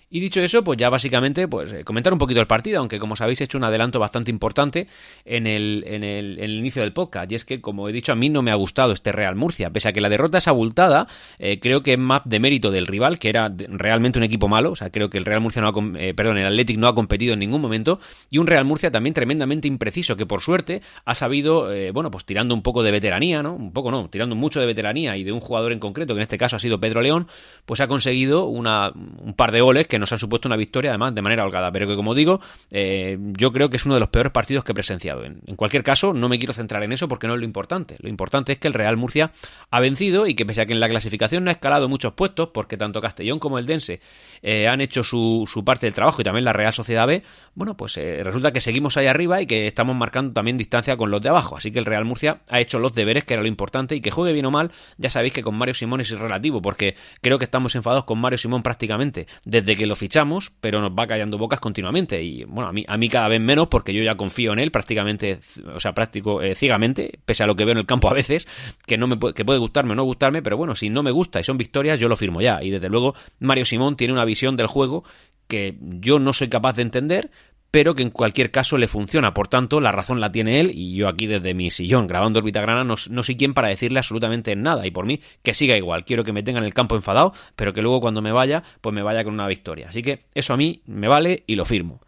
Y 0.10 0.22
dicho 0.22 0.39
eso, 0.39 0.63
pues 0.63 0.78
ya 0.78 0.89
básicamente, 0.89 1.50
pues 1.50 1.74
eh, 1.74 1.84
comentar 1.84 2.13
un 2.13 2.20
poquito 2.20 2.39
el 2.39 2.48
partido, 2.48 2.80
aunque 2.80 2.98
como 2.98 3.17
sabéis 3.17 3.41
he 3.41 3.43
hecho 3.43 3.58
un 3.58 3.65
adelanto 3.65 4.00
bastante 4.00 4.32
importante 4.32 4.88
en 5.26 5.48
el, 5.48 5.84
en 5.86 6.02
el, 6.06 6.38
en 6.38 6.46
el 6.46 6.56
inicio 6.60 6.82
del 6.82 6.93
podcast. 6.93 7.30
Y 7.30 7.36
es 7.36 7.43
que, 7.43 7.60
como 7.60 7.89
he 7.89 7.91
dicho, 7.91 8.13
a 8.13 8.15
mí 8.15 8.30
no 8.30 8.41
me 8.41 8.52
ha 8.52 8.56
gustado 8.56 8.93
este 8.93 9.12
Real 9.12 9.36
Murcia. 9.36 9.70
Pese 9.70 9.89
a 9.89 9.93
que 9.93 10.00
la 10.00 10.08
derrota 10.08 10.38
es 10.38 10.48
abultada, 10.48 11.08
eh, 11.39 11.60
creo 11.60 11.84
que 11.84 11.93
es 11.93 12.00
más 12.00 12.22
de 12.24 12.39
mérito 12.39 12.72
del 12.72 12.88
rival, 12.88 13.20
que 13.20 13.28
era 13.28 13.54
realmente 13.67 14.17
un 14.17 14.24
equipo 14.24 14.48
malo. 14.48 14.72
O 14.72 14.76
sea, 14.78 14.91
creo 14.91 15.10
que 15.10 15.17
el 15.17 15.26
Real 15.26 15.41
Murcia 15.41 15.62
no 15.62 15.67
ha, 15.67 16.00
eh, 16.00 16.13
perdón, 16.13 16.38
el 16.38 16.46
Athletic 16.46 16.78
no 16.78 16.88
ha 16.88 16.96
competido 16.96 17.34
en 17.34 17.39
ningún 17.39 17.60
momento. 17.60 18.00
Y 18.30 18.38
un 18.38 18.48
Real 18.48 18.63
Murcia 18.63 18.89
también 18.89 19.13
tremendamente 19.13 19.67
impreciso, 19.67 20.15
que 20.15 20.26
por 20.26 20.39
suerte 20.39 20.82
ha 21.04 21.15
sabido, 21.15 21.74
eh, 21.74 21.91
bueno, 21.91 22.12
pues 22.12 22.24
tirando 22.24 22.54
un 22.54 22.62
poco 22.62 22.82
de 22.82 22.91
veteranía, 22.91 23.43
¿no? 23.43 23.56
Un 23.56 23.74
poco 23.74 23.91
no, 23.91 24.10
tirando 24.10 24.38
mucho 24.38 24.62
de 24.62 24.67
veteranía 24.67 25.17
y 25.17 25.26
de 25.26 25.34
un 25.34 25.41
jugador 25.41 25.74
en 25.74 25.80
concreto, 25.80 26.13
que 26.13 26.20
en 26.20 26.24
este 26.24 26.38
caso 26.38 26.56
ha 26.56 26.60
sido 26.60 26.80
Pedro 26.80 27.02
León, 27.02 27.28
pues 27.65 27.82
ha 27.82 27.88
conseguido 27.88 28.46
una, 28.46 28.93
un 28.93 29.34
par 29.34 29.52
de 29.52 29.60
goles 29.60 29.86
que 29.86 29.96
nos 29.99 30.12
han 30.12 30.19
supuesto 30.19 30.47
una 30.47 30.55
victoria, 30.55 30.91
además, 30.91 31.13
de 31.15 31.21
manera 31.21 31.43
holgada. 31.43 31.71
Pero 31.71 31.88
que, 31.88 31.95
como 31.95 32.13
digo, 32.13 32.41
eh, 32.71 33.17
yo 33.19 33.51
creo 33.51 33.69
que 33.69 33.77
es 33.77 33.86
uno 33.86 33.95
de 33.95 33.99
los 33.99 34.10
peores 34.10 34.31
partidos 34.31 34.63
que 34.63 34.71
he 34.71 34.75
presenciado. 34.75 35.23
En, 35.23 35.55
cualquier 35.55 35.83
caso, 35.83 36.13
no 36.13 36.29
me 36.29 36.38
quiero 36.38 36.53
centrar 36.53 36.83
en 36.83 36.91
eso 36.91 37.07
porque 37.07 37.27
no 37.27 37.33
es 37.33 37.39
lo 37.39 37.45
importante. 37.45 37.97
Lo 37.99 38.10
importante 38.10 38.51
es 38.51 38.60
que 38.60 38.67
el 38.67 38.73
Real 38.73 38.97
Murcia 38.97 39.31
ha 39.71 39.79
vencido 39.79 40.27
y 40.27 40.36
que, 40.36 40.45
pese 40.45 40.62
a 40.62 40.65
que 40.65 40.73
en 40.73 40.79
la 40.79 40.89
clasificación 40.89 41.43
no 41.43 41.49
ha 41.49 41.53
escalado 41.53 41.89
muchos 41.89 42.13
puestos, 42.13 42.49
porque 42.53 42.77
tanto 42.77 43.01
Castellón 43.01 43.39
como 43.39 43.57
el 43.57 43.65
Dense 43.65 43.99
eh, 44.41 44.67
han 44.67 44.81
hecho 44.81 45.03
su, 45.03 45.43
su, 45.51 45.63
parte 45.63 45.88
del 45.88 45.93
trabajo 45.93 46.21
y 46.21 46.23
también 46.23 46.45
la 46.45 46.53
Real 46.53 46.73
Sociedad 46.73 47.07
B, 47.07 47.23
bueno, 47.55 47.75
pues 47.75 47.97
eh, 47.97 48.21
resulta 48.23 48.51
que 48.51 48.62
seguimos 48.62 48.97
ahí 48.97 49.07
arriba 49.07 49.41
y 49.41 49.47
que 49.47 49.67
estamos 49.67 49.95
marcando 49.95 50.33
también 50.33 50.57
distancia 50.57 50.95
con 50.95 51.12
los 51.12 51.21
de 51.21 51.29
abajo. 51.29 51.57
Así 51.57 51.71
que 51.71 51.79
el 51.79 51.86
Real 51.86 52.05
Murcia 52.05 52.41
ha 52.47 52.60
hecho 52.60 52.79
los 52.79 52.93
deberes, 52.93 53.23
que 53.23 53.33
era 53.33 53.41
lo 53.41 53.47
importante, 53.47 53.95
y 53.95 54.01
que 54.01 54.12
juegue 54.12 54.33
bien 54.33 54.45
o 54.45 54.51
mal, 54.51 54.71
ya 54.97 55.10
sabéis 55.10 55.33
que 55.33 55.41
con 55.41 55.55
Mario 55.57 55.73
Simón 55.73 56.01
es 56.01 56.12
relativo, 56.12 56.62
porque 56.62 56.95
creo 57.21 57.39
que 57.39 57.45
estamos 57.45 57.75
enfadados 57.75 58.05
con 58.05 58.19
Mario 58.19 58.38
Simón 58.38 58.63
prácticamente 58.63 59.27
desde 59.45 59.75
que 59.75 59.87
lo 59.88 59.95
fichamos, 59.95 60.52
pero 60.62 60.82
nos 60.82 60.91
va 60.91 61.08
callando 61.08 61.38
bocas 61.38 61.60
continuamente. 61.60 62.21
Y 62.21 62.43
bueno, 62.43 62.69
a 62.69 62.73
mí, 62.73 62.86
a 62.88 62.97
mí 62.97 63.10
cada 63.10 63.28
vez 63.28 63.41
menos, 63.41 63.67
porque 63.67 63.93
yo 63.93 64.04
ya 64.04 64.15
confío 64.15 64.54
en 64.54 64.60
él 64.60 64.71
prácticamente, 64.71 65.39
o 65.73 65.80
sea, 65.80 65.93
práctico 65.93 66.41
eh, 66.41 66.56
ciegamente, 66.56 67.19
pese 67.26 67.43
a 67.43 67.47
lo 67.47 67.56
que 67.56 67.65
veo 67.65 67.71
en 67.73 67.80
el 67.80 67.86
campo 67.86 68.10
a 68.10 68.13
veces, 68.13 68.47
que 68.86 68.97
no 68.97 69.08
me 69.08 69.17
puede, 69.17 69.34
que 69.34 69.45
puede 69.45 69.60
gustarme 69.60 69.93
o 69.93 69.95
no 69.95 70.04
gustarme, 70.04 70.41
pero 70.41 70.58
bueno, 70.58 70.76
si 70.76 70.89
no 70.89 71.04
me 71.04 71.12
gusta 71.12 71.39
y 71.39 71.43
son 71.43 71.58
victorias, 71.58 72.00
yo 72.00 72.08
lo 72.08 72.15
firmo 72.15 72.41
ya. 72.41 72.62
Y 72.62 72.69
desde 72.69 72.89
luego, 72.89 73.15
Mario 73.39 73.65
Simón 73.65 73.95
tiene 73.95 74.13
una 74.13 74.26
visión 74.26 74.56
del 74.58 74.67
juego 74.67 75.04
que 75.47 75.78
yo 75.80 76.19
no 76.19 76.34
soy 76.34 76.50
capaz 76.50 76.73
de 76.73 76.82
entender, 76.82 77.32
pero 77.71 77.95
que 77.95 78.03
en 78.03 78.10
cualquier 78.10 78.51
caso 78.51 78.77
le 78.77 78.88
funciona. 78.88 79.34
Por 79.34 79.47
tanto, 79.47 79.80
la 79.80 79.91
razón 79.91 80.19
la 80.19 80.32
tiene 80.32 80.60
él 80.60 80.71
y 80.73 80.95
yo 80.95 81.08
aquí 81.08 81.27
desde 81.27 81.53
mi 81.53 81.69
sillón 81.69 82.08
grabando 82.08 82.39
Orbitagrana 82.39 82.84
no, 82.84 82.95
no 83.10 83.23
soy 83.23 83.36
quien 83.36 83.53
para 83.53 83.69
decirle 83.69 83.99
absolutamente 83.99 84.56
nada. 84.56 84.86
Y 84.88 84.91
por 84.91 85.06
mí, 85.06 85.21
que 85.43 85.53
siga 85.53 85.77
igual. 85.77 86.06
Quiero 86.06 86.23
que 86.23 86.34
me 86.34 86.43
tenga 86.43 86.60
en 86.60 86.65
el 86.65 86.73
campo 86.73 86.95
enfadado, 86.95 87.34
pero 87.56 87.73
que 87.73 87.82
luego 87.82 87.99
cuando 87.99 88.21
me 88.21 88.32
vaya, 88.32 88.63
pues 88.82 88.93
me 88.93 89.03
vaya 89.03 89.23
con 89.23 89.34
una 89.34 89.47
victoria. 89.47 89.89
Así 89.89 90.01
que 90.01 90.25
eso 90.34 90.53
a 90.53 90.58
mí 90.58 90.82
me 90.86 91.08
vale 91.08 91.43
y 91.47 91.56
lo 91.56 91.65
firmo. 91.65 92.01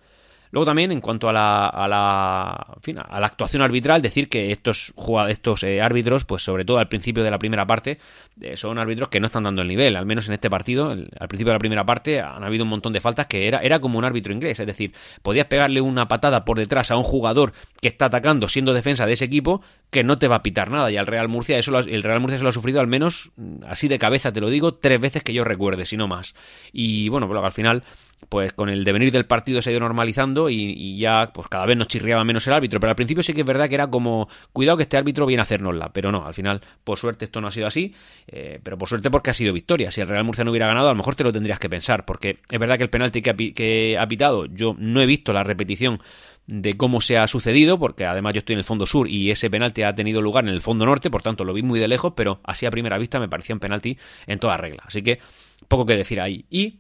Luego 0.52 0.66
también, 0.66 0.92
en 0.92 1.00
cuanto 1.00 1.30
a 1.30 1.34
la, 1.34 1.68
a 1.68 1.88
la, 1.88 2.78
fin, 2.82 2.98
a 2.98 3.20
la 3.20 3.28
actuación 3.28 3.62
arbitral, 3.62 4.02
decir 4.02 4.30
que 4.30 4.52
estos, 4.52 4.94
estos 5.28 5.64
eh, 5.64 5.82
árbitros, 5.82 6.26
pues 6.26 6.42
sobre 6.44 6.66
todo 6.66 6.80
al 6.80 6.88
principio 6.88 7.24
de 7.24 7.30
la 7.30 7.38
primera 7.38 7.68
parte, 7.68 8.00
eh, 8.42 8.58
son 8.58 8.80
árbitros 8.80 9.10
que 9.10 9.20
no 9.20 9.28
están 9.28 9.44
dando 9.44 9.62
el 9.62 9.68
nivel. 9.68 9.96
Al 9.96 10.06
menos 10.08 10.28
en 10.28 10.34
este 10.34 10.50
partido, 10.50 10.90
al 10.90 11.28
principio 11.28 11.52
de 11.52 11.56
la 11.56 11.60
primera 11.60 11.86
parte, 11.86 12.20
han 12.20 12.44
habido 12.44 12.64
un 12.64 12.70
montón 12.70 12.94
de 12.94 13.02
faltas 13.02 13.28
que 13.28 13.48
era, 13.48 13.60
era 13.60 13.80
como 13.80 14.00
un 14.00 14.06
árbitro 14.06 14.34
inglés. 14.34 14.60
Es 14.60 14.66
decir, 14.66 14.94
podías 15.22 15.46
pegarle 15.46 15.82
una 15.82 16.08
patada 16.08 16.46
por 16.46 16.58
detrás 16.58 16.90
a 16.90 16.98
un 16.98 17.04
jugador 17.04 17.54
que 17.80 17.88
está 17.88 18.06
atacando 18.06 18.48
siendo 18.48 18.74
defensa 18.74 19.06
de 19.06 19.14
ese 19.14 19.26
equipo 19.26 19.62
que 19.90 20.04
no 20.04 20.18
te 20.20 20.28
va 20.28 20.38
a 20.38 20.44
pitar 20.44 20.70
nada. 20.70 20.92
Y 20.92 20.98
al 20.98 21.08
Real 21.08 21.28
Murcia, 21.28 21.58
eso 21.58 21.72
lo, 21.72 21.80
el 21.80 22.04
Real 22.04 22.20
Murcia 22.20 22.38
se 22.38 22.44
lo 22.44 22.50
ha 22.50 22.54
sufrido 22.54 22.80
al 22.80 22.88
menos, 22.88 23.32
así 23.68 23.88
de 23.88 24.00
cabeza 24.00 24.32
te 24.32 24.42
lo 24.42 24.50
digo, 24.50 24.76
tres 24.76 25.00
veces 25.00 25.24
que 25.24 25.34
yo 25.34 25.44
recuerde, 25.44 25.86
si 25.86 25.98
no 25.98 26.08
más. 26.08 26.36
Y 26.72 27.10
bueno, 27.10 27.28
pero 27.28 27.44
al 27.44 27.52
final 27.52 27.84
pues 28.28 28.52
con 28.52 28.70
el 28.70 28.84
devenir 28.84 29.12
del 29.12 29.26
partido 29.26 29.62
se 29.62 29.70
ha 29.70 29.72
ido 29.72 29.80
normalizando 29.80 30.50
y, 30.50 30.74
y, 30.76 30.98
ya 30.98 31.32
pues 31.34 31.48
cada 31.48 31.66
vez 31.66 31.78
nos 31.78 31.88
chirriaba 31.88 32.24
menos 32.26 32.46
el 32.48 32.54
árbitro, 32.54 32.80
pero 32.80 32.90
al 32.90 32.96
principio 32.96 33.24
sí 33.24 33.34
que 33.34 33.42
es 33.42 33.48
verdad 33.48 33.70
que 33.70 33.76
era 33.76 33.88
como 33.88 34.28
cuidado 34.52 34.78
que 34.78 34.84
este 34.84 34.98
árbitro 34.98 35.26
viene 35.26 35.42
a 35.42 35.44
hacernosla, 35.44 35.94
pero 35.94 36.12
no, 36.12 36.26
al 36.26 36.34
final 36.34 36.62
por 36.84 36.98
suerte 36.98 37.26
esto 37.26 37.40
no 37.40 37.48
ha 37.48 37.52
sido 37.52 37.68
así, 37.68 37.96
eh, 38.28 38.60
pero 38.62 38.78
por 38.78 38.90
suerte 38.90 39.10
porque 39.10 39.30
ha 39.30 39.34
sido 39.34 39.54
victoria, 39.54 39.90
si 39.92 40.02
el 40.02 40.08
Real 40.08 40.24
Murcia 40.26 40.44
no 40.44 40.52
hubiera 40.52 40.68
ganado 40.68 40.88
a 40.88 40.92
lo 40.92 40.98
mejor 40.98 41.16
te 41.16 41.24
lo 41.24 41.32
tendrías 41.32 41.60
que 41.60 41.70
pensar, 41.70 42.04
porque 42.06 42.40
es 42.50 42.60
verdad 42.60 42.78
que 42.78 42.84
el 42.84 42.90
penalti 42.90 43.22
que 43.22 43.30
ha, 43.30 43.36
que 43.36 43.98
ha 43.98 44.08
pitado 44.08 44.46
yo 44.48 44.76
no 44.78 45.02
he 45.02 45.06
visto 45.06 45.32
la 45.32 45.44
repetición 45.44 46.02
de 46.50 46.76
cómo 46.76 47.00
se 47.00 47.18
ha 47.18 47.28
sucedido, 47.28 47.78
porque 47.78 48.06
además 48.06 48.34
yo 48.34 48.40
estoy 48.40 48.54
en 48.54 48.60
el 48.60 48.64
fondo 48.64 48.88
sur 48.88 49.08
y 49.08 49.30
ese 49.30 49.50
penalti 49.50 49.84
ha 49.84 49.94
tenido 49.94 50.22
lugar 50.22 50.46
en 50.46 50.50
el 50.50 50.62
fondo 50.62 50.86
norte, 50.86 51.12
por 51.12 51.22
tanto 51.22 51.44
lo 51.44 51.54
vi 51.54 51.62
muy 51.62 51.80
de 51.80 51.88
lejos, 51.88 52.14
pero 52.16 52.40
así 52.44 52.66
a 52.66 52.72
primera 52.72 52.98
vista 52.98 53.20
me 53.20 53.30
parecía 53.30 53.56
un 53.56 53.60
penalti 53.60 53.98
en 54.26 54.40
toda 54.40 54.58
regla. 54.58 54.84
Así 54.86 55.04
que 55.04 55.20
poco 55.68 55.86
que 55.86 55.96
decir 55.96 56.20
ahí. 56.20 56.46
Y 56.50 56.80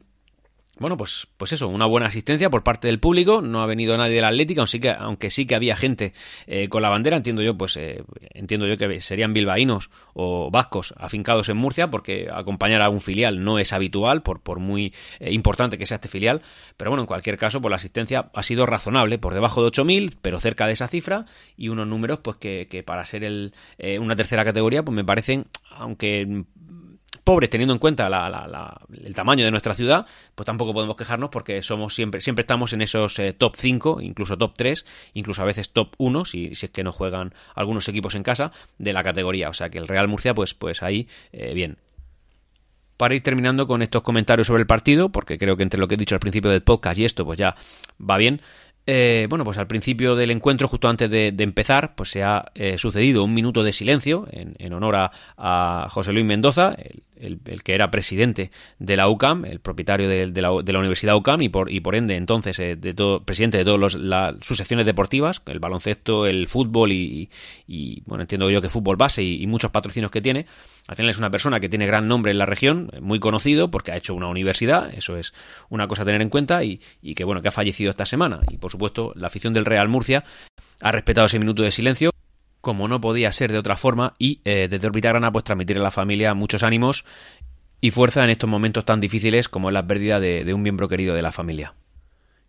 bueno, 0.79 0.95
pues, 0.95 1.27
pues 1.37 1.51
eso, 1.51 1.67
una 1.67 1.85
buena 1.85 2.07
asistencia 2.07 2.49
por 2.49 2.63
parte 2.63 2.87
del 2.87 2.99
público. 2.99 3.41
No 3.41 3.61
ha 3.61 3.65
venido 3.65 3.97
nadie 3.97 4.15
de 4.15 4.21
la 4.21 4.29
Atlética, 4.29 4.61
aunque 4.61 4.69
sí 4.69 4.79
que, 4.79 4.89
aunque 4.89 5.29
sí 5.29 5.45
que 5.45 5.55
había 5.55 5.75
gente 5.75 6.13
eh, 6.47 6.69
con 6.69 6.81
la 6.81 6.89
bandera. 6.89 7.17
Entiendo 7.17 7.41
yo, 7.41 7.57
pues 7.57 7.75
eh, 7.77 8.03
entiendo 8.33 8.65
yo 8.65 8.77
que 8.77 9.01
serían 9.01 9.33
bilbaínos 9.33 9.89
o 10.13 10.49
vascos 10.49 10.93
afincados 10.97 11.49
en 11.49 11.57
Murcia, 11.57 11.89
porque 11.89 12.27
acompañar 12.31 12.81
a 12.81 12.89
un 12.89 13.01
filial 13.01 13.43
no 13.43 13.59
es 13.59 13.73
habitual, 13.73 14.21
por, 14.21 14.41
por 14.41 14.59
muy 14.59 14.93
eh, 15.19 15.33
importante 15.33 15.77
que 15.77 15.85
sea 15.85 15.95
este 15.95 16.07
filial. 16.07 16.41
Pero 16.77 16.91
bueno, 16.91 17.03
en 17.03 17.07
cualquier 17.07 17.37
caso, 17.37 17.59
pues 17.59 17.69
la 17.69 17.75
asistencia 17.75 18.29
ha 18.33 18.43
sido 18.43 18.65
razonable, 18.65 19.19
por 19.19 19.33
debajo 19.33 19.61
de 19.61 19.69
8.000, 19.69 20.15
pero 20.21 20.39
cerca 20.39 20.65
de 20.65 20.73
esa 20.73 20.87
cifra, 20.87 21.25
y 21.57 21.67
unos 21.67 21.87
números, 21.87 22.19
pues 22.23 22.37
que, 22.37 22.67
que 22.69 22.83
para 22.83 23.03
ser 23.03 23.23
el, 23.25 23.53
una 23.99 24.15
tercera 24.15 24.45
categoría, 24.45 24.83
pues 24.83 24.95
me 24.95 25.03
parecen, 25.03 25.45
aunque 25.71 26.45
pobres 27.29 27.51
teniendo 27.51 27.75
en 27.75 27.79
cuenta 27.79 28.07
el 29.03 29.13
tamaño 29.13 29.45
de 29.45 29.51
nuestra 29.51 29.75
ciudad, 29.75 30.07
pues 30.33 30.47
tampoco 30.47 30.73
podemos 30.73 30.95
quejarnos 30.95 31.29
porque 31.29 31.61
somos 31.61 31.93
siempre, 31.93 32.21
siempre 32.21 32.41
estamos 32.41 32.73
en 32.73 32.81
esos 32.81 33.19
eh, 33.19 33.33
top 33.33 33.55
5, 33.55 33.99
incluso 34.01 34.35
top 34.35 34.53
3, 34.57 34.83
incluso 35.13 35.43
a 35.43 35.45
veces 35.45 35.69
top 35.69 35.93
1, 35.99 36.25
si, 36.25 36.47
es 36.47 36.71
que 36.71 36.83
no 36.83 36.91
juegan 36.91 37.35
algunos 37.53 37.87
equipos 37.87 38.15
en 38.15 38.23
casa, 38.23 38.51
de 38.79 38.93
la 38.93 39.03
categoría. 39.03 39.47
O 39.49 39.53
sea 39.53 39.69
que 39.69 39.77
el 39.77 39.87
Real 39.87 40.07
Murcia, 40.07 40.33
pues, 40.33 40.55
pues 40.55 40.81
ahí, 40.81 41.07
eh, 41.31 41.53
bien. 41.53 41.77
Para 42.97 43.13
ir 43.13 43.21
terminando 43.21 43.67
con 43.67 43.83
estos 43.83 44.01
comentarios 44.01 44.47
sobre 44.47 44.61
el 44.61 44.67
partido, 44.67 45.09
porque 45.09 45.37
creo 45.37 45.55
que 45.55 45.61
entre 45.61 45.79
lo 45.79 45.87
que 45.87 45.93
he 45.93 45.97
dicho 45.99 46.15
al 46.15 46.21
principio 46.21 46.49
del 46.49 46.63
podcast 46.63 46.97
y 46.97 47.05
esto, 47.05 47.25
pues 47.25 47.37
ya 47.37 47.55
va 48.01 48.17
bien. 48.17 48.41
Eh, 48.87 49.27
bueno, 49.29 49.45
pues 49.45 49.59
al 49.59 49.67
principio 49.67 50.15
del 50.15 50.31
encuentro, 50.31 50.67
justo 50.67 50.89
antes 50.89 51.11
de, 51.11 51.27
empezar, 51.37 51.93
pues 51.93 52.09
se 52.09 52.23
ha 52.23 52.51
sucedido 52.77 53.23
un 53.23 53.35
minuto 53.35 53.61
de 53.61 53.71
silencio 53.71 54.27
en, 54.31 54.73
honor 54.73 54.95
a, 54.95 55.11
a, 55.37 55.87
José 55.89 56.11
Luis 56.11 56.25
Mendoza, 56.25 56.73
el, 56.73 57.03
el, 57.19 57.63
que 57.63 57.73
era 57.73 57.91
presidente 57.91 58.51
de 58.79 58.97
la 58.97 59.09
UCAM, 59.09 59.45
el 59.45 59.59
propietario 59.59 60.07
de, 60.07 60.41
la, 60.41 60.51
Universidad 60.51 61.15
UCAM 61.15 61.41
y 61.41 61.49
por, 61.49 61.71
y 61.71 61.79
por 61.79 61.95
ende 61.95 62.15
entonces 62.15 62.59
eh, 62.59 62.75
de 62.75 62.93
todo, 62.93 63.23
presidente 63.23 63.57
de 63.57 63.65
todas 63.65 63.97
sus 64.41 64.57
secciones 64.57 64.85
deportivas, 64.85 65.41
el 65.45 65.59
baloncesto, 65.59 66.25
el 66.25 66.47
fútbol 66.47 66.91
y, 66.91 67.29
bueno, 68.05 68.23
entiendo 68.23 68.49
yo 68.49 68.61
que 68.61 68.69
fútbol 68.69 68.95
base 68.95 69.23
y, 69.23 69.45
muchos 69.47 69.71
patrocinios 69.71 70.11
que 70.11 70.21
tiene. 70.21 70.45
Al 70.87 70.95
final 70.95 71.09
es 71.09 71.17
una 71.17 71.31
persona 71.31 71.59
que 71.59 71.69
tiene 71.69 71.87
gran 71.87 72.07
nombre 72.07 72.31
en 72.31 72.37
la 72.37 72.45
región, 72.45 72.91
muy 73.01 73.19
conocido 73.19 73.71
porque 73.71 73.91
ha 73.91 73.97
hecho 73.97 74.13
una 74.13 74.27
universidad, 74.27 74.93
eso 74.93 75.17
es 75.17 75.33
una 75.69 75.87
cosa 75.87 76.03
a 76.03 76.05
tener 76.05 76.21
en 76.21 76.29
cuenta 76.29 76.63
y, 76.63 76.81
y 77.01 77.15
que 77.15 77.23
bueno, 77.23 77.41
que 77.41 77.47
ha 77.47 77.51
fallecido 77.51 77.89
esta 77.89 78.05
semana. 78.05 78.41
Y 78.49 78.57
por 78.57 78.71
supuesto 78.71 79.11
la 79.15 79.27
afición 79.27 79.53
del 79.53 79.65
Real 79.65 79.87
Murcia 79.87 80.23
ha 80.81 80.91
respetado 80.91 81.25
ese 81.25 81.39
minuto 81.39 81.63
de 81.63 81.71
silencio 81.71 82.11
como 82.61 82.87
no 82.87 82.99
podía 82.99 83.31
ser 83.31 83.51
de 83.51 83.57
otra 83.57 83.77
forma, 83.77 84.13
y 84.17 84.41
eh, 84.45 84.67
desde 84.69 84.87
Orbita 84.87 85.09
Grana 85.09 85.31
pues 85.31 85.45
transmitir 85.45 85.77
a 85.77 85.81
la 85.81 85.91
familia 85.91 86.33
muchos 86.33 86.63
ánimos 86.63 87.05
y 87.81 87.91
fuerza 87.91 88.23
en 88.23 88.29
estos 88.29 88.49
momentos 88.49 88.85
tan 88.85 88.99
difíciles 88.99 89.47
como 89.47 89.69
es 89.69 89.73
la 89.73 89.87
pérdida 89.87 90.19
de, 90.19 90.53
un 90.53 90.61
miembro 90.61 90.89
querido 90.89 91.15
de 91.15 91.21
la 91.21 91.31
familia. 91.31 91.73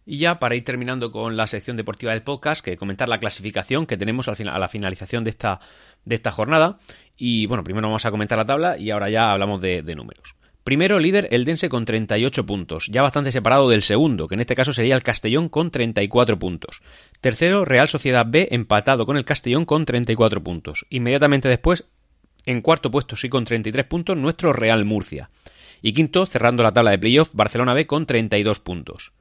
Y 0.07 0.18
ya 0.18 0.40
para 0.40 0.57
ir 0.57 0.64
terminando 0.64 1.12
con 1.12 1.37
la 1.37 1.46
sección 1.46 1.77
deportiva 1.77 2.12
del 2.12 2.23
podcast, 2.23 2.64
que 2.64 2.77
comentar 2.77 3.09
la 3.09 3.20
clasificación 3.20 3.87
que 3.87 3.96
tenemos 3.96 4.27
al 4.29 4.37
final, 4.37 4.57
a 4.57 4.59
la 4.59 4.68
finalización 4.68 5.23
de 5.23 5.31
esta, 5.31 5.61
de 6.05 6.16
esta 6.16 6.33
jornada. 6.33 6.79
Y 7.16 7.46
bueno, 7.46 7.62
primero 7.62 7.87
vamos 7.87 8.07
a 8.07 8.11
comentar 8.11 8.38
la 8.38 8.46
tabla 8.46 8.77
y 8.77 8.90
ahora 8.90 9.09
ya 9.09 9.31
hablamos 9.31 9.61
de 9.61 9.94
números. 9.94 10.39
Primero 10.64 10.99
líder 10.99 11.29
el 11.31 11.44
Dense 11.44 11.68
con 11.68 11.87
38 11.87 12.44
puntos, 12.44 12.88
ya 12.90 13.01
bastante 13.03 13.33
separado 13.33 13.68
del 13.68 13.83
segundo, 13.83 14.29
que 14.29 14.35
en 14.35 14.40
este 14.40 14.55
caso 14.55 14.73
sería 14.73 14.94
el 14.94 15.03
Castellón 15.03 15.49
con 15.49 15.70
34 15.70 16.38
puntos. 16.38 16.83
Tercero 17.20 17.64
Real 17.64 17.88
Sociedad 17.88 18.27
B 18.29 18.49
empatado 18.51 19.07
con 19.07 19.16
el 19.16 19.25
Castellón 19.25 19.64
con 19.64 19.87
34 19.87 20.42
puntos. 20.42 20.87
Inmediatamente 20.90 21.49
después, 21.49 21.87
en 22.44 22.61
cuarto 22.61 22.90
puesto 22.90 23.16
sí 23.16 23.29
con 23.29 23.44
33 23.44 23.87
puntos, 23.87 24.18
nuestro 24.18 24.53
Real 24.53 24.85
Murcia. 24.85 25.31
Y 25.81 25.94
quinto, 25.94 26.27
cerrando 26.27 26.62
la 26.62 26.73
tabla 26.73 26.90
de 26.90 26.99
playoff, 26.99 27.31
Barcelona 27.33 27.73
B 27.73 27.87
con 27.87 28.05
32 28.05 28.61
puntos. 28.61 29.12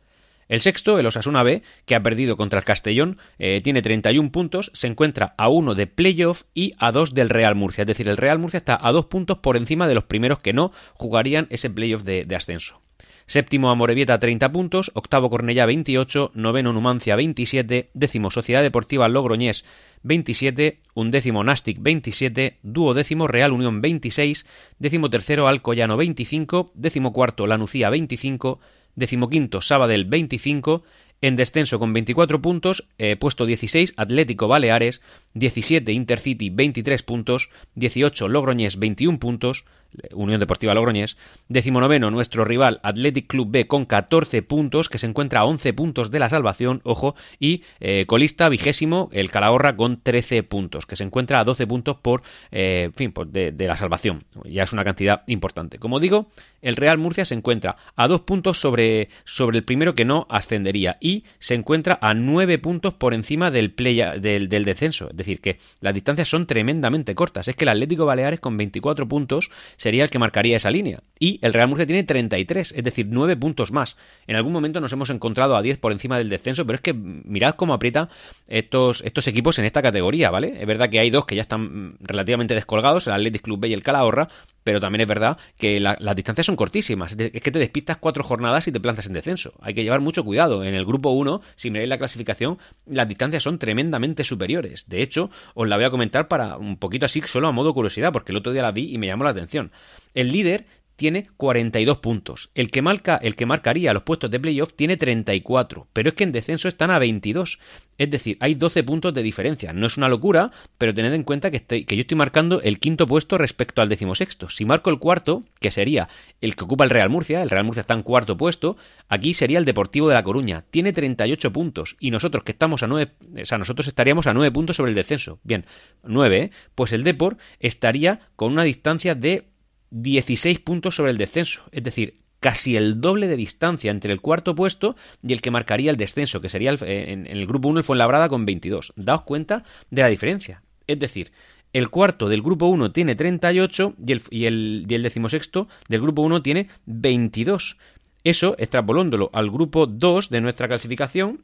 El 0.50 0.62
sexto, 0.62 0.98
el 0.98 1.06
Osasuna 1.06 1.44
B, 1.44 1.62
que 1.86 1.94
ha 1.94 2.02
perdido 2.02 2.36
contra 2.36 2.58
el 2.58 2.66
Castellón, 2.66 3.20
eh, 3.38 3.62
tiene 3.64 3.84
31 3.84 4.32
puntos, 4.32 4.72
se 4.74 4.88
encuentra 4.88 5.36
a 5.38 5.48
uno 5.48 5.76
de 5.76 5.86
playoff 5.86 6.42
y 6.56 6.74
a 6.80 6.92
dos 6.92 7.14
del 7.14 7.30
Real 7.30 7.54
Murcia. 7.54 7.84
Es 7.84 7.88
decir, 7.88 8.10
el 8.10 8.18
Real 8.18 8.40
Murcia 8.40 8.58
está 8.58 8.78
a 8.82 8.92
dos 8.92 9.06
puntos 9.06 9.38
por 9.38 9.58
encima 9.58 9.88
de 9.88 9.94
los 9.94 10.06
primeros 10.06 10.40
que 10.40 10.52
no 10.52 10.72
jugarían 10.96 11.46
ese 11.52 11.70
playoff 11.70 12.04
de, 12.04 12.26
ascenso. 12.36 12.82
Séptimo 13.28 13.70
Amorebieta 13.70 14.20
30 14.20 14.52
puntos, 14.52 14.90
octavo 14.96 15.30
Cornellá 15.30 15.68
28, 15.68 16.32
noveno 16.34 16.74
Numancia 16.74 17.16
27, 17.16 17.92
décimo 17.94 18.32
Sociedad 18.32 18.64
Deportiva 18.64 19.08
Logroñés 19.08 19.66
27, 20.02 20.80
undécimo 20.96 21.44
Nastic 21.44 21.78
27, 21.80 22.58
duodécimo 22.64 23.28
Real 23.28 23.52
Unión 23.52 23.82
26, 23.82 24.48
décimo 24.80 25.12
tercero 25.12 25.48
Alcoyano 25.48 25.96
25, 25.96 26.72
décimo 26.74 27.14
cuarto 27.14 27.46
Lanucía 27.46 27.92
25, 27.92 28.60
decimoquinto 28.96 29.62
Sabadell 29.62 30.06
25, 30.06 30.84
en 31.22 31.36
descenso 31.36 31.80
con 31.80 31.92
24 31.94 32.42
puntos, 32.42 32.88
eh, 32.98 33.16
puesto 33.18 33.46
16 33.46 33.94
Atlético 33.98 34.48
Baleares, 34.48 35.02
17 35.34 35.92
Intercity 35.92 36.50
23 36.50 37.04
puntos, 37.04 37.50
18 37.76 38.28
Logroñés 38.28 38.80
21 38.80 39.20
puntos, 39.20 39.66
Unión 40.14 40.40
Deportiva 40.40 40.74
Logroñés. 40.74 41.18
Decimonoveno, 41.48 42.12
nuestro 42.12 42.46
rival 42.46 42.80
Athletic 42.84 43.28
Club 43.28 43.48
B 43.52 43.68
con 43.68 43.86
14 43.86 44.42
puntos, 44.42 44.90
que 44.90 44.98
se 44.98 45.08
encuentra 45.08 45.42
a 45.42 45.46
11 45.46 45.74
puntos 45.74 46.12
de 46.12 46.20
la 46.20 46.30
salvación, 46.30 46.82
ojo, 46.84 47.16
y 47.40 47.64
eh, 47.80 48.06
colista 48.06 48.50
vigésimo, 48.50 49.10
el 49.12 49.30
Calahorra 49.32 49.76
con 49.76 50.02
13 50.02 50.44
puntos, 50.44 50.86
que 50.86 50.96
se 50.96 51.04
encuentra 51.04 51.40
a 51.40 51.44
12 51.44 51.68
puntos 51.68 51.98
por, 51.98 52.22
eh, 52.52 52.92
fin, 52.96 53.14
de, 53.28 53.52
de, 53.52 53.68
la 53.68 53.76
salvación. 53.76 54.26
Ya 54.46 54.64
es 54.64 54.74
una 54.74 54.84
cantidad 54.84 55.24
importante. 55.28 55.80
Como 55.80 56.00
digo, 56.00 56.28
el 56.62 56.76
Real 56.76 56.98
Murcia 56.98 57.26
se 57.26 57.36
encuentra 57.36 57.78
a 57.96 58.08
2 58.08 58.22
puntos 58.22 58.60
sobre, 58.60 59.10
sobre 59.26 59.58
el 59.58 59.64
primero 59.64 59.96
que 59.96 60.06
no 60.06 60.28
ascendería 60.30 60.98
y 61.00 61.24
se 61.40 61.56
encuentra 61.56 61.98
a 62.02 62.14
9 62.14 62.58
puntos 62.60 62.94
por 62.94 63.14
encima 63.14 63.52
del, 63.52 63.72
play, 63.72 64.02
del, 64.20 64.50
del 64.50 64.66
descenso. 64.66 65.10
Es 65.10 65.18
decir, 65.18 65.42
que 65.42 65.60
las 65.80 65.94
distancias 65.94 66.28
son 66.28 66.46
tremendamente 66.46 67.16
cortas. 67.16 67.48
Es 67.48 67.56
que 67.56 67.66
el 67.66 67.70
Atlético 67.70 68.06
Baleares 68.06 68.40
con 68.40 68.58
24 68.58 69.08
puntos 69.08 69.50
sería 69.80 70.04
el 70.04 70.10
que 70.10 70.20
marcaría 70.20 70.58
esa 70.58 70.70
línea. 70.70 71.00
Y 71.20 71.40
el 71.42 71.54
Real 71.54 71.70
Murcia 71.70 71.88
tiene 71.88 72.04
33, 72.04 72.74
es 72.76 72.84
decir, 72.84 73.08
9 73.10 73.38
puntos 73.38 73.72
más. 73.72 73.96
En 74.28 74.36
algún 74.36 74.52
momento 74.52 74.82
nos 74.82 74.92
hemos 74.92 75.10
encontrado 75.10 75.56
a 75.56 75.62
10 75.62 75.78
por 75.78 75.94
encima 75.94 76.18
del 76.18 76.28
descenso, 76.28 76.66
pero 76.66 76.76
es 76.76 76.82
que 76.82 76.94
mirad 76.94 77.56
cómo 77.56 77.74
aprieta 77.74 78.10
estos, 78.48 79.02
estos 79.06 79.28
equipos 79.28 79.58
en 79.58 79.66
esta 79.66 79.82
categoría, 79.82 80.32
¿vale? 80.32 80.58
Es 80.60 80.68
verdad 80.68 80.90
que 80.90 81.00
hay 81.00 81.10
dos 81.10 81.26
que 81.26 81.36
ya 81.36 81.42
están 81.42 81.96
relativamente 82.02 82.56
descolgados, 82.56 83.08
el 83.08 83.14
Athletic 83.14 83.42
Club 83.42 83.62
B 83.62 83.70
y 83.70 83.74
el 83.74 83.82
Calahorra, 83.82 84.28
pero 84.70 84.80
también 84.80 85.02
es 85.02 85.08
verdad 85.08 85.36
que 85.58 85.80
las 85.80 86.16
distancias 86.16 86.46
son 86.46 86.56
cortísimas. 86.56 87.16
Es 87.18 87.42
que 87.42 87.50
te 87.50 87.58
despistas 87.58 87.98
cuatro 87.98 88.24
jornadas 88.24 88.68
y 88.68 88.72
te 88.72 88.80
plantas 88.80 89.08
en 89.08 89.14
descenso. 89.14 89.52
Hay 89.62 89.74
que 89.74 89.82
llevar 89.82 90.00
mucho 90.00 90.24
cuidado. 90.24 90.64
En 90.64 90.76
el 90.76 90.86
grupo 90.86 91.10
1, 91.10 91.42
si 91.56 91.72
miráis 91.72 91.90
la 91.90 91.98
clasificación, 91.98 92.60
las 92.86 93.08
distancias 93.08 93.42
son 93.42 93.58
tremendamente 93.58 94.24
superiores. 94.24 94.88
De 94.88 95.02
hecho, 95.02 95.32
os 95.56 95.68
la 95.68 95.76
voy 95.76 95.86
a 95.86 95.90
comentar 95.90 96.28
para 96.28 96.56
un 96.58 96.78
poquito 96.78 97.08
así, 97.08 97.20
solo 97.26 97.48
a 97.48 97.52
modo 97.52 97.74
curiosidad, 97.74 98.14
porque 98.14 98.32
el 98.32 98.38
otro 98.38 98.54
día 98.54 98.62
la 98.62 98.72
vi 98.72 98.94
y 98.94 99.00
me 99.00 99.08
llamó 99.08 99.24
la 99.24 99.32
atención. 99.32 99.72
El 100.14 100.32
líder 100.32 100.68
tiene 101.00 101.30
42 101.38 102.00
puntos. 102.00 102.50
El 102.56 102.72
que, 102.72 102.82
marca, 102.82 103.16
el 103.16 103.38
que 103.38 103.46
marcaría 103.46 103.94
los 103.94 104.04
puestos 104.04 104.30
de 104.30 104.38
playoff 104.38 104.74
tiene 104.74 104.98
34, 104.98 105.88
pero 105.94 106.10
es 106.10 106.16
que 106.16 106.26
en 106.26 106.34
descenso 106.34 106.68
están 106.68 106.92
a 106.92 107.00
22. 107.00 107.58
Es 107.98 108.10
decir, 108.10 108.36
hay 108.42 108.56
12 108.56 108.84
puntos 108.84 109.14
de 109.14 109.24
diferencia. 109.24 109.72
No 109.72 109.88
es 109.88 109.96
una 109.96 110.10
locura, 110.10 110.52
pero 110.78 110.94
tened 110.94 111.14
en 111.14 111.24
cuenta 111.24 111.52
que, 111.52 111.58
estoy, 111.58 111.86
que 111.86 111.96
yo 111.96 112.02
estoy 112.02 112.18
marcando 112.18 112.62
el 112.62 112.80
quinto 112.80 113.08
puesto 113.08 113.38
respecto 113.38 113.82
al 113.82 113.88
decimosexto. 113.88 114.50
Si 114.50 114.66
marco 114.66 114.90
el 114.90 115.00
cuarto, 115.00 115.46
que 115.62 115.72
sería 115.72 116.10
el 116.42 116.58
que 116.58 116.66
ocupa 116.66 116.84
el 116.84 116.90
Real 116.90 117.10
Murcia, 117.10 117.42
el 117.42 117.50
Real 117.50 117.64
Murcia 117.64 117.80
está 117.80 117.94
en 117.94 118.04
cuarto 118.04 118.36
puesto, 118.36 118.76
aquí 119.08 119.34
sería 119.34 119.58
el 119.58 119.64
Deportivo 119.64 120.10
de 120.10 120.16
La 120.16 120.24
Coruña. 120.24 120.66
Tiene 120.70 120.92
38 120.92 121.54
puntos 121.54 121.96
y 122.02 122.12
nosotros 122.12 122.44
que 122.44 122.52
estamos 122.52 122.84
a 122.84 122.88
9, 122.88 123.14
o 123.42 123.46
sea, 123.46 123.58
nosotros 123.58 123.88
estaríamos 123.88 124.28
a 124.28 124.34
9 124.34 124.52
puntos 124.52 124.76
sobre 124.76 124.92
el 124.92 124.96
descenso. 124.96 125.40
Bien, 125.44 125.66
9, 126.04 126.38
¿eh? 126.38 126.52
pues 126.76 126.92
el 126.92 127.06
Deport 127.06 127.40
estaría 127.62 128.20
con 128.36 128.52
una 128.52 128.64
distancia 128.64 129.16
de 129.16 129.48
16 129.92 130.60
puntos 130.60 130.96
sobre 130.96 131.12
el 131.12 131.18
descenso, 131.18 131.64
es 131.72 131.84
decir, 131.84 132.20
casi 132.40 132.78
el 132.78 133.02
doble 133.02 133.28
de 133.28 133.36
distancia 133.36 133.92
entre 133.92 134.14
el 134.14 134.22
cuarto 134.22 134.56
puesto 134.56 134.96
y 135.22 135.34
el 135.34 135.42
que 135.42 135.52
marcaría 135.52 135.92
el 135.92 135.98
descenso, 135.98 136.42
que 136.42 136.50
sería 136.50 136.76
en, 136.82 137.28
el 137.28 137.46
grupo 137.46 137.68
1 137.68 137.80
el 137.80 137.84
Fuenlabrada 137.84 138.30
con 138.30 138.46
22. 138.46 138.94
Daos 138.96 139.24
cuenta 139.24 139.64
de 139.90 140.02
la 140.02 140.08
diferencia. 140.08 140.64
Es 140.88 141.00
decir, 141.00 141.32
el 141.74 141.90
cuarto 141.90 142.30
del 142.30 142.42
grupo 142.42 142.68
1 142.68 142.92
tiene 142.92 143.16
38 143.16 143.96
y 144.06 144.12
el, 144.12 144.22
y 144.30 144.46
el, 144.46 144.86
y 144.88 144.94
el 144.94 145.04
decimosexto 145.04 145.68
del 145.88 146.02
grupo 146.02 146.22
1 146.22 146.42
tiene 146.42 146.70
22. 146.86 147.78
Eso, 148.24 148.56
extrapolándolo 148.58 149.30
al 149.34 149.50
grupo 149.50 149.86
2 149.86 150.30
de 150.30 150.42
nuestra 150.42 150.68
clasificación, 150.68 151.44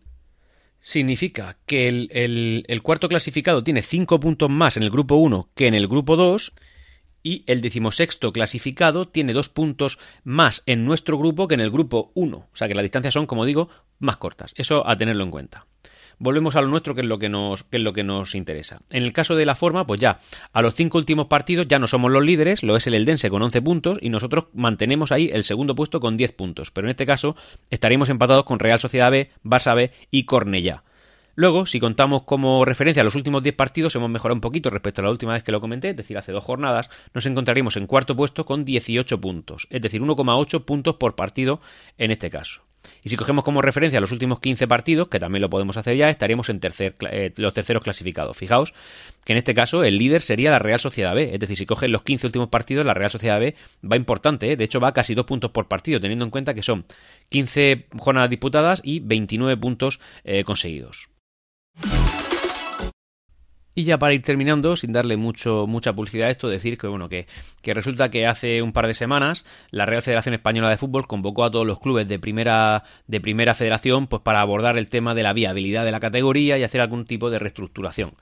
significa 0.82 1.58
que 1.66 1.88
el, 1.88 2.10
el, 2.12 2.64
el 2.68 2.82
cuarto 2.82 3.10
clasificado 3.10 3.64
tiene 3.64 3.82
5 3.82 4.20
puntos 4.20 4.50
más 4.50 4.78
en 4.78 4.84
el 4.84 4.92
grupo 4.92 5.16
1 5.16 5.50
que 5.56 5.68
en 5.68 5.74
el 5.74 5.88
grupo 5.88 6.16
2 6.16 6.54
y 7.26 7.44
el 7.48 7.60
decimosexto 7.62 8.32
clasificado 8.32 9.08
tiene 9.08 9.34
dos 9.34 9.50
puntos 9.50 9.98
más 10.24 10.62
en 10.68 10.86
nuestro 10.86 11.18
grupo 11.18 11.48
que 11.48 11.56
en 11.56 11.60
el 11.60 11.72
grupo 11.72 12.12
1. 12.14 12.38
O 12.38 12.48
sea 12.54 12.68
que 12.68 12.76
las 12.76 12.84
distancias 12.84 13.16
son, 13.16 13.26
como 13.26 13.46
digo, 13.46 13.68
más 13.98 14.18
cortas. 14.18 14.54
Eso 14.56 14.88
a 14.88 14.96
tenerlo 14.96 15.24
en 15.24 15.32
cuenta. 15.32 15.66
volvemos 16.20 16.56
a 16.56 16.62
lo 16.62 16.68
nuestro, 16.68 16.94
que 16.94 17.02
es 17.02 17.08
lo 17.08 17.18
que 17.18 17.28
nos, 17.28 17.64
que 17.64 17.78
es 17.78 17.84
lo 17.84 17.94
que 17.94 18.04
nos 18.04 18.36
interesa. 18.36 18.82
En 18.92 19.02
el 19.02 19.12
caso 19.12 19.36
de 19.36 19.48
la 19.48 19.56
forma, 19.56 19.88
pues 19.88 20.00
ya, 20.00 20.20
a 20.54 20.62
los 20.62 20.76
cinco 20.76 21.00
últimos 21.00 21.26
partidos 21.26 21.68
ya 21.68 21.80
no 21.80 21.88
somos 21.88 22.12
los 22.12 22.24
líderes, 22.24 22.62
lo 22.62 22.76
es 22.76 22.86
el 22.86 22.94
Eldense 22.94 23.32
con 23.32 23.42
11 23.42 23.62
puntos 23.64 23.98
y 24.02 24.10
nosotros 24.10 24.46
mantenemos 24.54 25.12
ahí 25.12 25.28
el 25.34 25.44
segundo 25.44 25.74
puesto 25.74 26.00
con 26.00 26.18
10 26.18 26.32
puntos. 26.34 26.70
Pero 26.70 26.86
en 26.86 26.92
este 26.92 27.08
caso 27.08 27.36
estaríamos 27.72 28.10
empatados 28.10 28.46
con 28.46 28.60
Real 28.60 28.80
Sociedad 28.80 29.10
B, 29.10 29.32
Barça 29.44 29.76
B 29.76 29.92
y 30.12 30.26
Cornellá. 30.26 30.84
Luego, 31.36 31.66
si 31.66 31.82
contamos 31.82 32.24
como 32.24 32.64
referencia 32.64 33.04
los 33.04 33.16
últimos 33.16 33.44
10 33.44 33.56
partidos, 33.56 33.96
hemos 33.96 34.10
mejorado 34.10 34.36
un 34.36 34.42
poquito 34.42 34.70
respecto 34.70 35.02
a 35.02 35.04
la 35.04 35.12
última 35.12 35.34
vez 35.34 35.44
que 35.44 35.52
lo 35.52 35.60
comenté, 35.60 35.90
es 35.90 35.98
decir, 35.98 36.18
hace 36.18 36.32
dos 36.32 36.44
jornadas, 36.44 36.90
nos 37.14 37.26
encontraríamos 37.26 37.76
en 37.76 37.88
cuarto 37.88 38.16
puesto 38.16 38.46
con 38.46 38.64
18 38.64 39.20
puntos, 39.20 39.68
es 39.70 39.82
decir, 39.82 40.02
1,8 40.02 40.64
puntos 40.64 40.96
por 40.96 41.16
partido 41.16 41.60
en 41.98 42.12
este 42.12 42.30
caso. 42.30 42.62
Y 43.04 43.10
si 43.10 43.18
cogemos 43.18 43.44
como 43.44 43.62
referencia 43.62 44.00
los 44.00 44.12
últimos 44.12 44.40
15 44.40 44.68
partidos, 44.68 45.08
que 45.08 45.20
también 45.20 45.42
lo 45.42 45.50
podemos 45.50 45.76
hacer 45.78 45.98
ya, 45.98 46.10
estaríamos 46.10 46.50
en 46.50 46.60
tercer, 46.60 46.96
eh, 47.12 47.34
los 47.38 47.54
terceros 47.54 47.84
clasificados. 47.84 48.38
Fijaos 48.38 48.74
que 49.24 49.34
en 49.34 49.38
este 49.38 49.54
caso 49.54 49.84
el 49.84 49.98
líder 49.98 50.22
sería 50.22 50.52
la 50.52 50.60
Real 50.60 50.80
Sociedad 50.80 51.16
B. 51.16 51.32
Es 51.34 51.40
decir, 51.40 51.58
si 51.58 51.66
cogen 51.66 51.92
los 51.92 52.04
15 52.04 52.28
últimos 52.28 52.50
partidos, 52.50 52.86
la 52.86 52.94
Real 52.94 53.10
Sociedad 53.10 53.40
B 53.40 53.56
va 53.84 53.96
importante. 53.96 54.52
¿eh? 54.52 54.56
De 54.56 54.64
hecho, 54.64 54.80
va 54.80 54.94
casi 54.94 55.16
dos 55.16 55.26
puntos 55.26 55.52
por 55.52 55.68
partido, 55.68 56.00
teniendo 56.00 56.26
en 56.26 56.32
cuenta 56.32 56.54
que 56.54 56.62
son 56.62 56.86
15 57.30 57.88
jornadas 57.98 58.30
disputadas 58.30 58.82
y 58.84 59.00
29 59.00 59.58
puntos 59.58 60.00
eh, 60.24 60.44
conseguidos. 60.44 61.10
Y 63.78 63.84
ya 63.84 63.98
para 63.98 64.14
ir 64.14 64.22
terminando, 64.22 64.78
sin 64.78 64.94
darle 64.94 65.18
mucho, 65.18 65.68
mucha 65.68 65.92
publicidad 65.92 66.30
a 66.30 66.32
esto, 66.32 66.48
decir 66.48 66.78
que 66.78 66.88
bueno, 66.88 67.10
que, 67.10 67.28
que, 67.62 67.74
resulta 67.74 68.10
que 68.10 68.26
hace 68.26 68.62
un 68.62 68.72
par 68.72 68.88
de 68.88 68.94
semanas 68.94 69.46
la 69.70 69.86
Real 69.86 70.02
Federación 70.02 70.34
Española 70.34 70.70
de 70.70 70.78
Fútbol 70.78 71.08
convocó 71.08 71.44
a 71.44 71.52
todos 71.52 71.68
los 71.68 71.80
clubes 71.80 72.08
de 72.08 72.18
primera, 72.18 72.84
de 73.08 73.20
primera 73.20 73.54
federación 73.54 74.08
pues 74.08 74.22
para 74.22 74.40
abordar 74.40 74.78
el 74.78 74.88
tema 74.88 75.14
de 75.14 75.24
la 75.24 75.34
viabilidad 75.34 75.84
de 75.84 75.92
la 75.92 76.00
categoría 76.00 76.58
y 76.58 76.64
hacer 76.64 76.80
algún 76.80 77.06
tipo 77.06 77.30
de 77.30 77.38
reestructuración. 77.38 78.14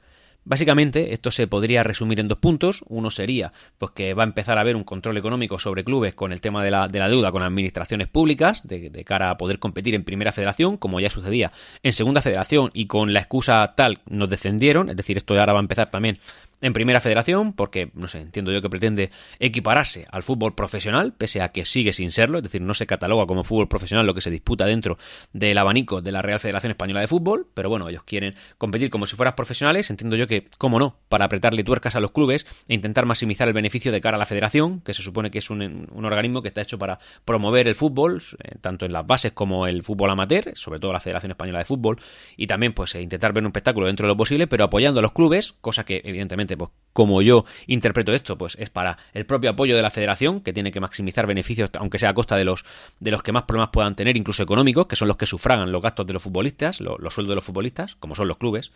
Básicamente, 0.45 1.13
esto 1.13 1.31
se 1.31 1.47
podría 1.47 1.83
resumir 1.83 2.19
en 2.19 2.27
dos 2.27 2.37
puntos. 2.37 2.83
Uno 2.87 3.09
sería 3.09 3.53
pues, 3.77 3.91
que 3.91 4.13
va 4.13 4.23
a 4.23 4.25
empezar 4.27 4.57
a 4.57 4.61
haber 4.61 4.75
un 4.75 4.83
control 4.83 5.17
económico 5.17 5.57
sobre 5.57 5.83
clubes 5.83 6.15
con 6.15 6.33
el 6.33 6.41
tema 6.41 6.63
de 6.63 6.71
la, 6.71 6.87
de 6.87 6.99
la 6.99 7.07
deuda 7.07 7.31
con 7.31 7.43
administraciones 7.43 8.07
públicas, 8.07 8.67
de, 8.67 8.89
de, 8.89 9.03
cara 9.03 9.29
a 9.29 9.37
poder 9.37 9.59
competir 9.59 9.95
en 9.95 10.03
primera 10.03 10.31
federación, 10.31 10.77
como 10.77 10.99
ya 10.99 11.09
sucedía 11.09 11.51
en 11.81 11.93
segunda 11.93 12.21
federación, 12.21 12.71
y 12.73 12.87
con 12.87 13.13
la 13.13 13.19
excusa 13.19 13.73
tal 13.75 13.99
nos 14.09 14.29
descendieron, 14.29 14.89
es 14.89 14.97
decir, 14.97 15.17
esto 15.17 15.37
ahora 15.39 15.53
va 15.53 15.59
a 15.59 15.61
empezar 15.61 15.89
también 15.89 16.19
en 16.63 16.73
primera 16.73 17.01
federación, 17.01 17.53
porque, 17.53 17.91
no 17.93 18.07
sé, 18.07 18.19
entiendo 18.19 18.51
yo 18.51 18.61
que 18.61 18.69
pretende 18.69 19.11
equipararse 19.39 20.07
al 20.09 20.23
fútbol 20.23 20.55
profesional, 20.55 21.13
pese 21.13 21.41
a 21.41 21.49
que 21.49 21.65
sigue 21.65 21.91
sin 21.91 22.11
serlo, 22.11 22.37
es 22.37 22.43
decir, 22.43 22.61
no 22.61 22.73
se 22.73 22.87
cataloga 22.87 23.25
como 23.27 23.43
fútbol 23.43 23.67
profesional 23.67 24.05
lo 24.05 24.13
que 24.13 24.21
se 24.21 24.31
disputa 24.31 24.65
dentro 24.65 24.97
del 25.33 25.57
abanico 25.57 26.01
de 26.01 26.13
la 26.13 26.21
Real 26.21 26.39
Federación 26.39 26.71
Española 26.71 27.01
de 27.01 27.07
Fútbol, 27.07 27.47
pero 27.53 27.69
bueno, 27.69 27.89
ellos 27.89 28.03
quieren 28.03 28.33
competir 28.57 28.89
como 28.89 29.05
si 29.05 29.17
fueras 29.17 29.33
profesionales, 29.33 29.89
entiendo 29.89 30.15
yo 30.15 30.25
que, 30.25 30.47
cómo 30.57 30.79
no, 30.79 30.95
para 31.09 31.25
apretarle 31.25 31.65
tuercas 31.65 31.97
a 31.97 31.99
los 31.99 32.11
clubes 32.11 32.45
e 32.69 32.73
intentar 32.73 33.05
maximizar 33.05 33.47
el 33.49 33.53
beneficio 33.53 33.91
de 33.91 33.99
cara 33.99 34.15
a 34.15 34.19
la 34.19 34.25
federación, 34.25 34.79
que 34.81 34.93
se 34.93 35.01
supone 35.01 35.31
que 35.31 35.39
es 35.39 35.49
un, 35.49 35.87
organismo 35.93 36.41
que 36.41 36.47
está 36.47 36.61
hecho 36.61 36.79
para 36.79 36.97
promover 37.25 37.67
el 37.67 37.75
fútbol, 37.75 38.21
eh, 38.41 38.55
tanto 38.61 38.85
en 38.85 38.93
las 38.93 39.05
bases 39.05 39.33
como 39.33 39.67
el 39.67 39.83
fútbol 39.83 40.09
amateur, 40.11 40.55
sobre 40.55 40.79
todo 40.79 40.93
la 40.93 41.01
Federación 41.01 41.31
Española 41.31 41.59
de 41.59 41.65
Fútbol, 41.65 41.99
y 42.37 42.47
también 42.47 42.73
pues 42.73 42.95
eh, 42.95 43.01
intentar 43.01 43.33
ver 43.33 43.43
un 43.43 43.47
espectáculo 43.47 43.87
dentro 43.87 44.07
de 44.07 44.13
lo 44.13 44.17
posible, 44.17 44.47
pero 44.47 44.63
apoyando 44.63 44.99
a 44.99 45.03
los 45.03 45.11
clubes, 45.11 45.53
cosa 45.59 45.83
que 45.83 46.01
evidentemente 46.05 46.52
pues 46.57 46.71
como 46.93 47.21
yo 47.23 47.45
interpreto 47.67 48.13
esto, 48.13 48.37
pues 48.37 48.55
es 48.59 48.69
para 48.69 48.97
el 49.13 49.25
propio 49.25 49.49
apoyo 49.49 49.75
de 49.75 49.81
la 49.81 49.89
federación, 49.89 50.41
que 50.41 50.53
tiene 50.53 50.71
que 50.71 50.79
maximizar 50.79 51.25
beneficios, 51.25 51.71
aunque 51.73 51.99
sea 51.99 52.09
a 52.09 52.13
costa 52.13 52.37
de 52.37 52.45
los, 52.45 52.63
de 52.99 53.11
los 53.11 53.23
que 53.23 53.31
más 53.31 53.43
problemas 53.43 53.71
puedan 53.73 53.95
tener, 53.95 54.15
incluso 54.15 54.43
económicos, 54.43 54.87
que 54.87 54.95
son 54.95 55.07
los 55.07 55.17
que 55.17 55.25
sufragan 55.25 55.71
los 55.71 55.81
gastos 55.81 56.05
de 56.05 56.13
los 56.13 56.21
futbolistas, 56.21 56.79
los, 56.79 57.13
sueldos 57.13 57.31
de 57.31 57.35
los 57.35 57.43
futbolistas, 57.43 57.95
como 57.95 58.15
son 58.15 58.27
los 58.27 58.37
clubes. 58.37 58.71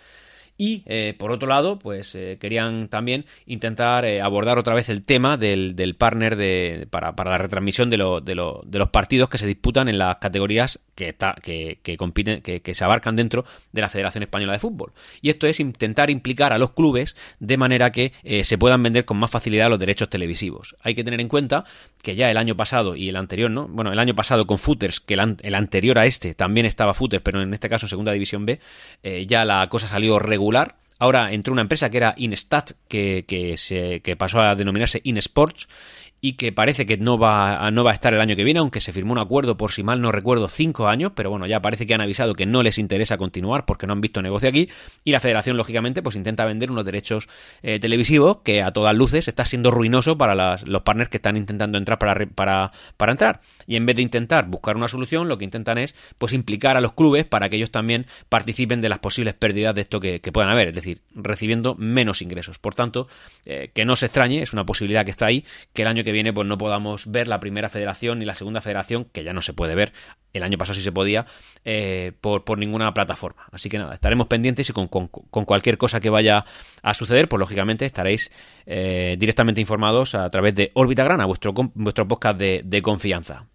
Y 0.57 0.81
eh, 0.87 1.13
por 1.17 1.31
otro 1.31 1.47
lado, 1.47 1.77
pues 1.77 2.15
eh, 2.15 2.37
querían 2.41 2.87
también 2.87 3.25
intentar 3.45 4.05
eh, 4.05 4.21
abordar 4.21 4.57
otra 4.57 4.73
vez 4.73 4.89
el 4.89 5.03
tema 5.03 5.37
del, 5.37 5.75
del 5.75 5.95
partner 5.95 6.35
de, 6.35 6.87
para, 6.89 7.15
para, 7.15 7.31
la 7.31 7.37
retransmisión 7.37 7.91
de, 7.91 7.97
lo, 7.97 8.21
de, 8.21 8.33
lo, 8.33 8.63
de, 8.65 8.79
los 8.79 8.89
partidos 8.89 9.29
que 9.29 9.37
se 9.37 9.45
disputan 9.45 9.87
en 9.87 9.99
las 9.99 10.17
categorías 10.17 10.79
que, 10.95 11.09
está, 11.09 11.35
que, 11.43 11.79
que 11.83 11.95
compiten, 11.95 12.41
que, 12.41 12.61
que, 12.61 12.73
se 12.73 12.83
abarcan 12.83 13.15
dentro 13.15 13.45
de 13.71 13.81
la 13.81 13.89
Federación 13.89 14.23
Española 14.23 14.53
de 14.53 14.59
Fútbol. 14.59 14.93
Y 15.21 15.29
esto 15.29 15.45
es 15.45 15.59
intentar 15.59 16.09
implicar 16.09 16.51
a 16.53 16.57
los 16.57 16.71
clubes 16.71 17.15
de 17.39 17.57
manera 17.57 17.91
que 17.91 18.13
se 18.43 18.57
puedan 18.57 18.81
vender 18.81 19.05
con 19.05 19.17
más 19.17 19.29
facilidad 19.29 19.69
los 19.69 19.79
derechos 19.79 20.09
televisivos. 20.09 20.75
Hay 20.81 20.95
que 20.95 21.03
tener 21.03 21.21
en 21.21 21.27
cuenta 21.27 21.65
que 22.01 22.15
ya 22.15 22.31
el 22.31 22.37
año 22.37 22.55
pasado 22.55 22.95
y 22.95 23.09
el 23.09 23.15
anterior, 23.15 23.51
¿no? 23.51 23.67
Bueno, 23.67 23.91
el 23.91 23.99
año 23.99 24.15
pasado 24.15 24.47
con 24.47 24.57
Footers, 24.57 24.99
que 24.99 25.13
el, 25.13 25.55
anterior 25.55 25.99
a 25.99 26.05
este 26.05 26.33
también 26.33 26.65
estaba 26.65 26.93
Footers, 26.93 27.21
pero 27.23 27.41
en 27.41 27.53
este 27.53 27.69
caso 27.69 27.87
Segunda 27.87 28.11
División 28.11 28.45
B, 28.45 28.59
ya 29.27 29.45
la 29.45 29.67
cosa 29.69 29.87
salió 29.87 30.17
regular 30.17 30.46
Ahora 30.99 31.31
entró 31.31 31.53
una 31.53 31.61
empresa 31.61 31.89
que 31.89 31.97
era 31.97 32.15
Instat, 32.17 32.71
que, 32.87 33.25
que, 33.27 33.57
se, 33.57 33.99
que 34.01 34.15
pasó 34.15 34.39
a 34.39 34.55
denominarse 34.55 35.01
InSports, 35.03 35.67
y 36.19 36.33
que 36.33 36.51
parece 36.51 36.85
que 36.85 36.97
no 36.97 37.17
va, 37.17 37.69
no 37.71 37.83
va 37.83 37.91
a 37.91 37.93
estar 37.93 38.13
el 38.13 38.19
año 38.19 38.35
que 38.35 38.43
viene, 38.43 38.59
aunque 38.59 38.81
se 38.81 38.93
firmó 38.93 39.13
un 39.13 39.19
acuerdo 39.19 39.57
por 39.57 39.71
si 39.71 39.83
mal 39.83 40.01
no 40.01 40.11
recuerdo 40.11 40.47
cinco 40.47 40.87
años, 40.87 41.11
pero 41.15 41.29
bueno, 41.29 41.45
ya 41.45 41.61
parece 41.61 41.85
que 41.85 41.93
han 41.93 42.01
avisado 42.01 42.33
que 42.33 42.45
no 42.45 42.63
les 42.63 42.77
interesa 42.77 43.17
continuar 43.17 43.65
porque 43.65 43.87
no 43.87 43.93
han 43.93 44.01
visto 44.01 44.21
negocio 44.21 44.49
aquí 44.49 44.69
y 45.03 45.11
la 45.11 45.19
federación 45.19 45.57
lógicamente 45.57 46.01
pues 46.01 46.15
intenta 46.15 46.45
vender 46.45 46.71
unos 46.71 46.85
derechos 46.85 47.29
eh, 47.61 47.79
televisivos 47.79 48.37
que 48.37 48.61
a 48.61 48.71
todas 48.71 48.95
luces 48.95 49.27
está 49.27 49.45
siendo 49.45 49.71
ruinoso 49.71 50.17
para 50.17 50.35
las, 50.35 50.67
los 50.67 50.81
partners 50.81 51.09
que 51.09 51.17
están 51.17 51.37
intentando 51.37 51.77
entrar 51.77 51.99
para, 51.99 52.25
para, 52.27 52.71
para 52.97 53.11
entrar 53.11 53.41
y 53.67 53.75
en 53.75 53.85
vez 53.85 53.95
de 53.95 54.01
intentar 54.01 54.47
buscar 54.47 54.75
una 54.75 54.87
solución 54.87 55.27
lo 55.27 55.37
que 55.37 55.45
intentan 55.45 55.77
es 55.77 55.95
pues 56.17 56.33
implicar 56.33 56.77
a 56.77 56.81
los 56.81 56.93
clubes 56.93 57.25
para 57.25 57.49
que 57.49 57.57
ellos 57.57 57.71
también 57.71 58.07
participen 58.29 58.81
de 58.81 58.89
las 58.89 58.99
posibles 58.99 59.33
pérdidas 59.33 59.75
de 59.75 59.81
esto 59.81 59.99
que, 59.99 60.19
que 60.19 60.31
puedan 60.31 60.49
haber, 60.49 60.69
es 60.69 60.75
decir, 60.75 61.01
recibiendo 61.15 61.75
menos 61.75 62.21
ingresos. 62.21 62.59
Por 62.59 62.75
tanto, 62.75 63.07
eh, 63.45 63.71
que 63.73 63.85
no 63.85 63.95
se 63.95 64.07
extrañe, 64.07 64.41
es 64.41 64.53
una 64.53 64.65
posibilidad 64.65 65.05
que 65.05 65.11
está 65.11 65.27
ahí, 65.27 65.45
que 65.73 65.83
el 65.83 65.87
año 65.87 66.03
que 66.03 66.06
viene 66.11 66.33
pues 66.33 66.47
no 66.47 66.57
podamos 66.57 67.09
ver 67.11 67.27
la 67.27 67.39
primera 67.39 67.69
federación 67.69 68.19
ni 68.19 68.25
la 68.25 68.35
segunda 68.35 68.61
federación, 68.61 69.05
que 69.05 69.23
ya 69.23 69.33
no 69.33 69.41
se 69.41 69.53
puede 69.53 69.75
ver, 69.75 69.93
el 70.33 70.43
año 70.43 70.57
pasado 70.57 70.75
sí 70.75 70.81
se 70.81 70.91
podía, 70.91 71.25
eh, 71.65 72.13
por, 72.21 72.43
por, 72.43 72.57
ninguna 72.57 72.93
plataforma. 72.93 73.47
Así 73.51 73.69
que 73.69 73.77
nada, 73.77 73.93
estaremos 73.93 74.27
pendientes 74.27 74.69
y 74.69 74.73
con, 74.73 74.87
con, 74.87 75.09
cualquier 75.45 75.77
cosa 75.77 75.99
que 75.99 76.09
vaya 76.09 76.45
a 76.81 76.93
suceder, 76.93 77.27
pues 77.27 77.39
lógicamente 77.39 77.85
estaréis 77.85 78.31
eh, 78.65 79.15
directamente 79.17 79.61
informados 79.61 80.15
a 80.15 80.29
través 80.29 80.55
de 80.55 80.71
Órbita 80.73 81.03
Grana, 81.03 81.25
vuestro, 81.25 81.53
vuestro 81.53 82.07
podcast 82.07 82.39
de, 82.39 82.61
de 82.63 82.81
confianza. 82.81 83.45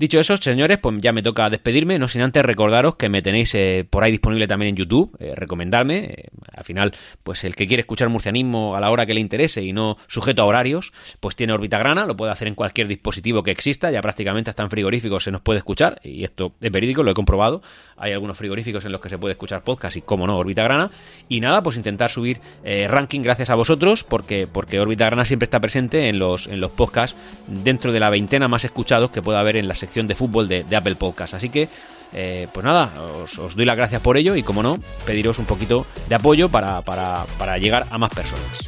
Dicho 0.00 0.18
eso, 0.18 0.34
señores, 0.38 0.78
pues 0.78 0.96
ya 1.02 1.12
me 1.12 1.22
toca 1.22 1.50
despedirme, 1.50 1.98
no 1.98 2.08
sin 2.08 2.22
antes 2.22 2.42
recordaros 2.42 2.94
que 2.94 3.10
me 3.10 3.20
tenéis 3.20 3.54
eh, 3.54 3.84
por 3.90 4.02
ahí 4.02 4.10
disponible 4.10 4.48
también 4.48 4.70
en 4.70 4.76
YouTube, 4.76 5.14
eh, 5.20 5.34
recomendarme, 5.36 5.96
eh, 5.98 6.24
al 6.56 6.64
final, 6.64 6.94
pues 7.22 7.44
el 7.44 7.54
que 7.54 7.66
quiere 7.66 7.82
escuchar 7.82 8.08
murcianismo 8.08 8.74
a 8.74 8.80
la 8.80 8.90
hora 8.90 9.04
que 9.04 9.12
le 9.12 9.20
interese 9.20 9.62
y 9.62 9.74
no 9.74 9.98
sujeto 10.08 10.40
a 10.40 10.46
horarios, 10.46 10.94
pues 11.20 11.36
tiene 11.36 11.52
órbita 11.52 11.78
grana, 11.78 12.06
lo 12.06 12.16
puede 12.16 12.32
hacer 12.32 12.48
en 12.48 12.54
cualquier 12.54 12.88
dispositivo 12.88 13.42
que 13.42 13.50
exista, 13.50 13.90
ya 13.90 14.00
prácticamente 14.00 14.48
hasta 14.48 14.62
en 14.62 14.70
frigoríficos 14.70 15.24
se 15.24 15.32
nos 15.32 15.42
puede 15.42 15.58
escuchar, 15.58 16.00
y 16.02 16.24
esto 16.24 16.54
es 16.62 16.72
verídico, 16.72 17.02
lo 17.02 17.10
he 17.10 17.14
comprobado, 17.14 17.60
hay 17.98 18.14
algunos 18.14 18.38
frigoríficos 18.38 18.86
en 18.86 18.92
los 18.92 19.02
que 19.02 19.10
se 19.10 19.18
puede 19.18 19.32
escuchar 19.32 19.64
podcast 19.64 19.98
y 19.98 20.00
como 20.00 20.26
no, 20.26 20.38
órbita 20.38 20.62
grana, 20.62 20.90
y 21.28 21.40
nada, 21.40 21.62
pues 21.62 21.76
intentar 21.76 22.08
subir 22.08 22.40
ranking 22.88 23.20
gracias 23.20 23.50
a 23.50 23.54
vosotros, 23.54 24.02
porque, 24.04 24.48
porque 24.50 24.80
órbita 24.80 25.04
grana 25.04 25.26
siempre 25.26 25.44
está 25.44 25.60
presente 25.60 26.08
en 26.08 26.18
los, 26.18 26.46
en 26.46 26.58
los 26.58 26.70
podcasts 26.70 27.18
dentro 27.46 27.92
de 27.92 28.00
la 28.00 28.08
veintena 28.08 28.48
más 28.48 28.64
escuchados 28.64 29.10
que 29.10 29.20
pueda 29.20 29.40
haber 29.40 29.58
en 29.58 29.68
la 29.68 29.74
sección 29.74 29.89
de 29.94 30.14
fútbol 30.14 30.48
de, 30.48 30.76
Apple 30.76 30.96
Podcast. 30.96 31.34
Así 31.34 31.48
que, 31.48 31.68
eh, 32.12 32.48
pues 32.52 32.64
nada, 32.64 32.92
os, 33.22 33.54
doy 33.54 33.64
las 33.64 33.76
gracias 33.76 34.00
por 34.00 34.16
ello 34.16 34.36
y 34.36 34.42
como 34.42 34.62
no, 34.62 34.78
pediros 35.04 35.38
un 35.38 35.46
poquito 35.46 35.86
de 36.08 36.14
apoyo 36.14 36.48
para, 36.48 36.82
para, 36.82 37.24
para 37.38 37.58
llegar 37.58 37.86
a 37.90 37.98
más 37.98 38.10
personas. 38.10 38.66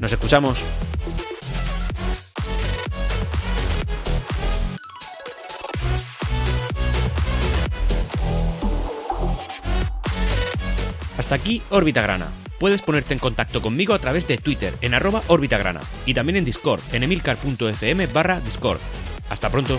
Nos 0.00 0.12
escuchamos. 0.12 0.62
Hasta 11.18 11.36
aquí 11.36 11.62
Órbita 11.70 12.02
Grana. 12.02 12.28
Puedes 12.58 12.82
ponerte 12.82 13.12
en 13.14 13.18
contacto 13.18 13.60
conmigo 13.60 13.94
a 13.94 13.98
través 13.98 14.28
de 14.28 14.38
Twitter 14.38 14.74
en 14.82 14.94
arroba 14.94 15.22
Grana 15.28 15.80
y 16.06 16.14
también 16.14 16.36
en 16.36 16.44
Discord 16.44 16.80
en 16.92 17.02
emilcar.fm 17.02 18.06
barra 18.06 18.40
Discord. 18.40 18.78
Hasta 19.28 19.50
pronto. 19.50 19.78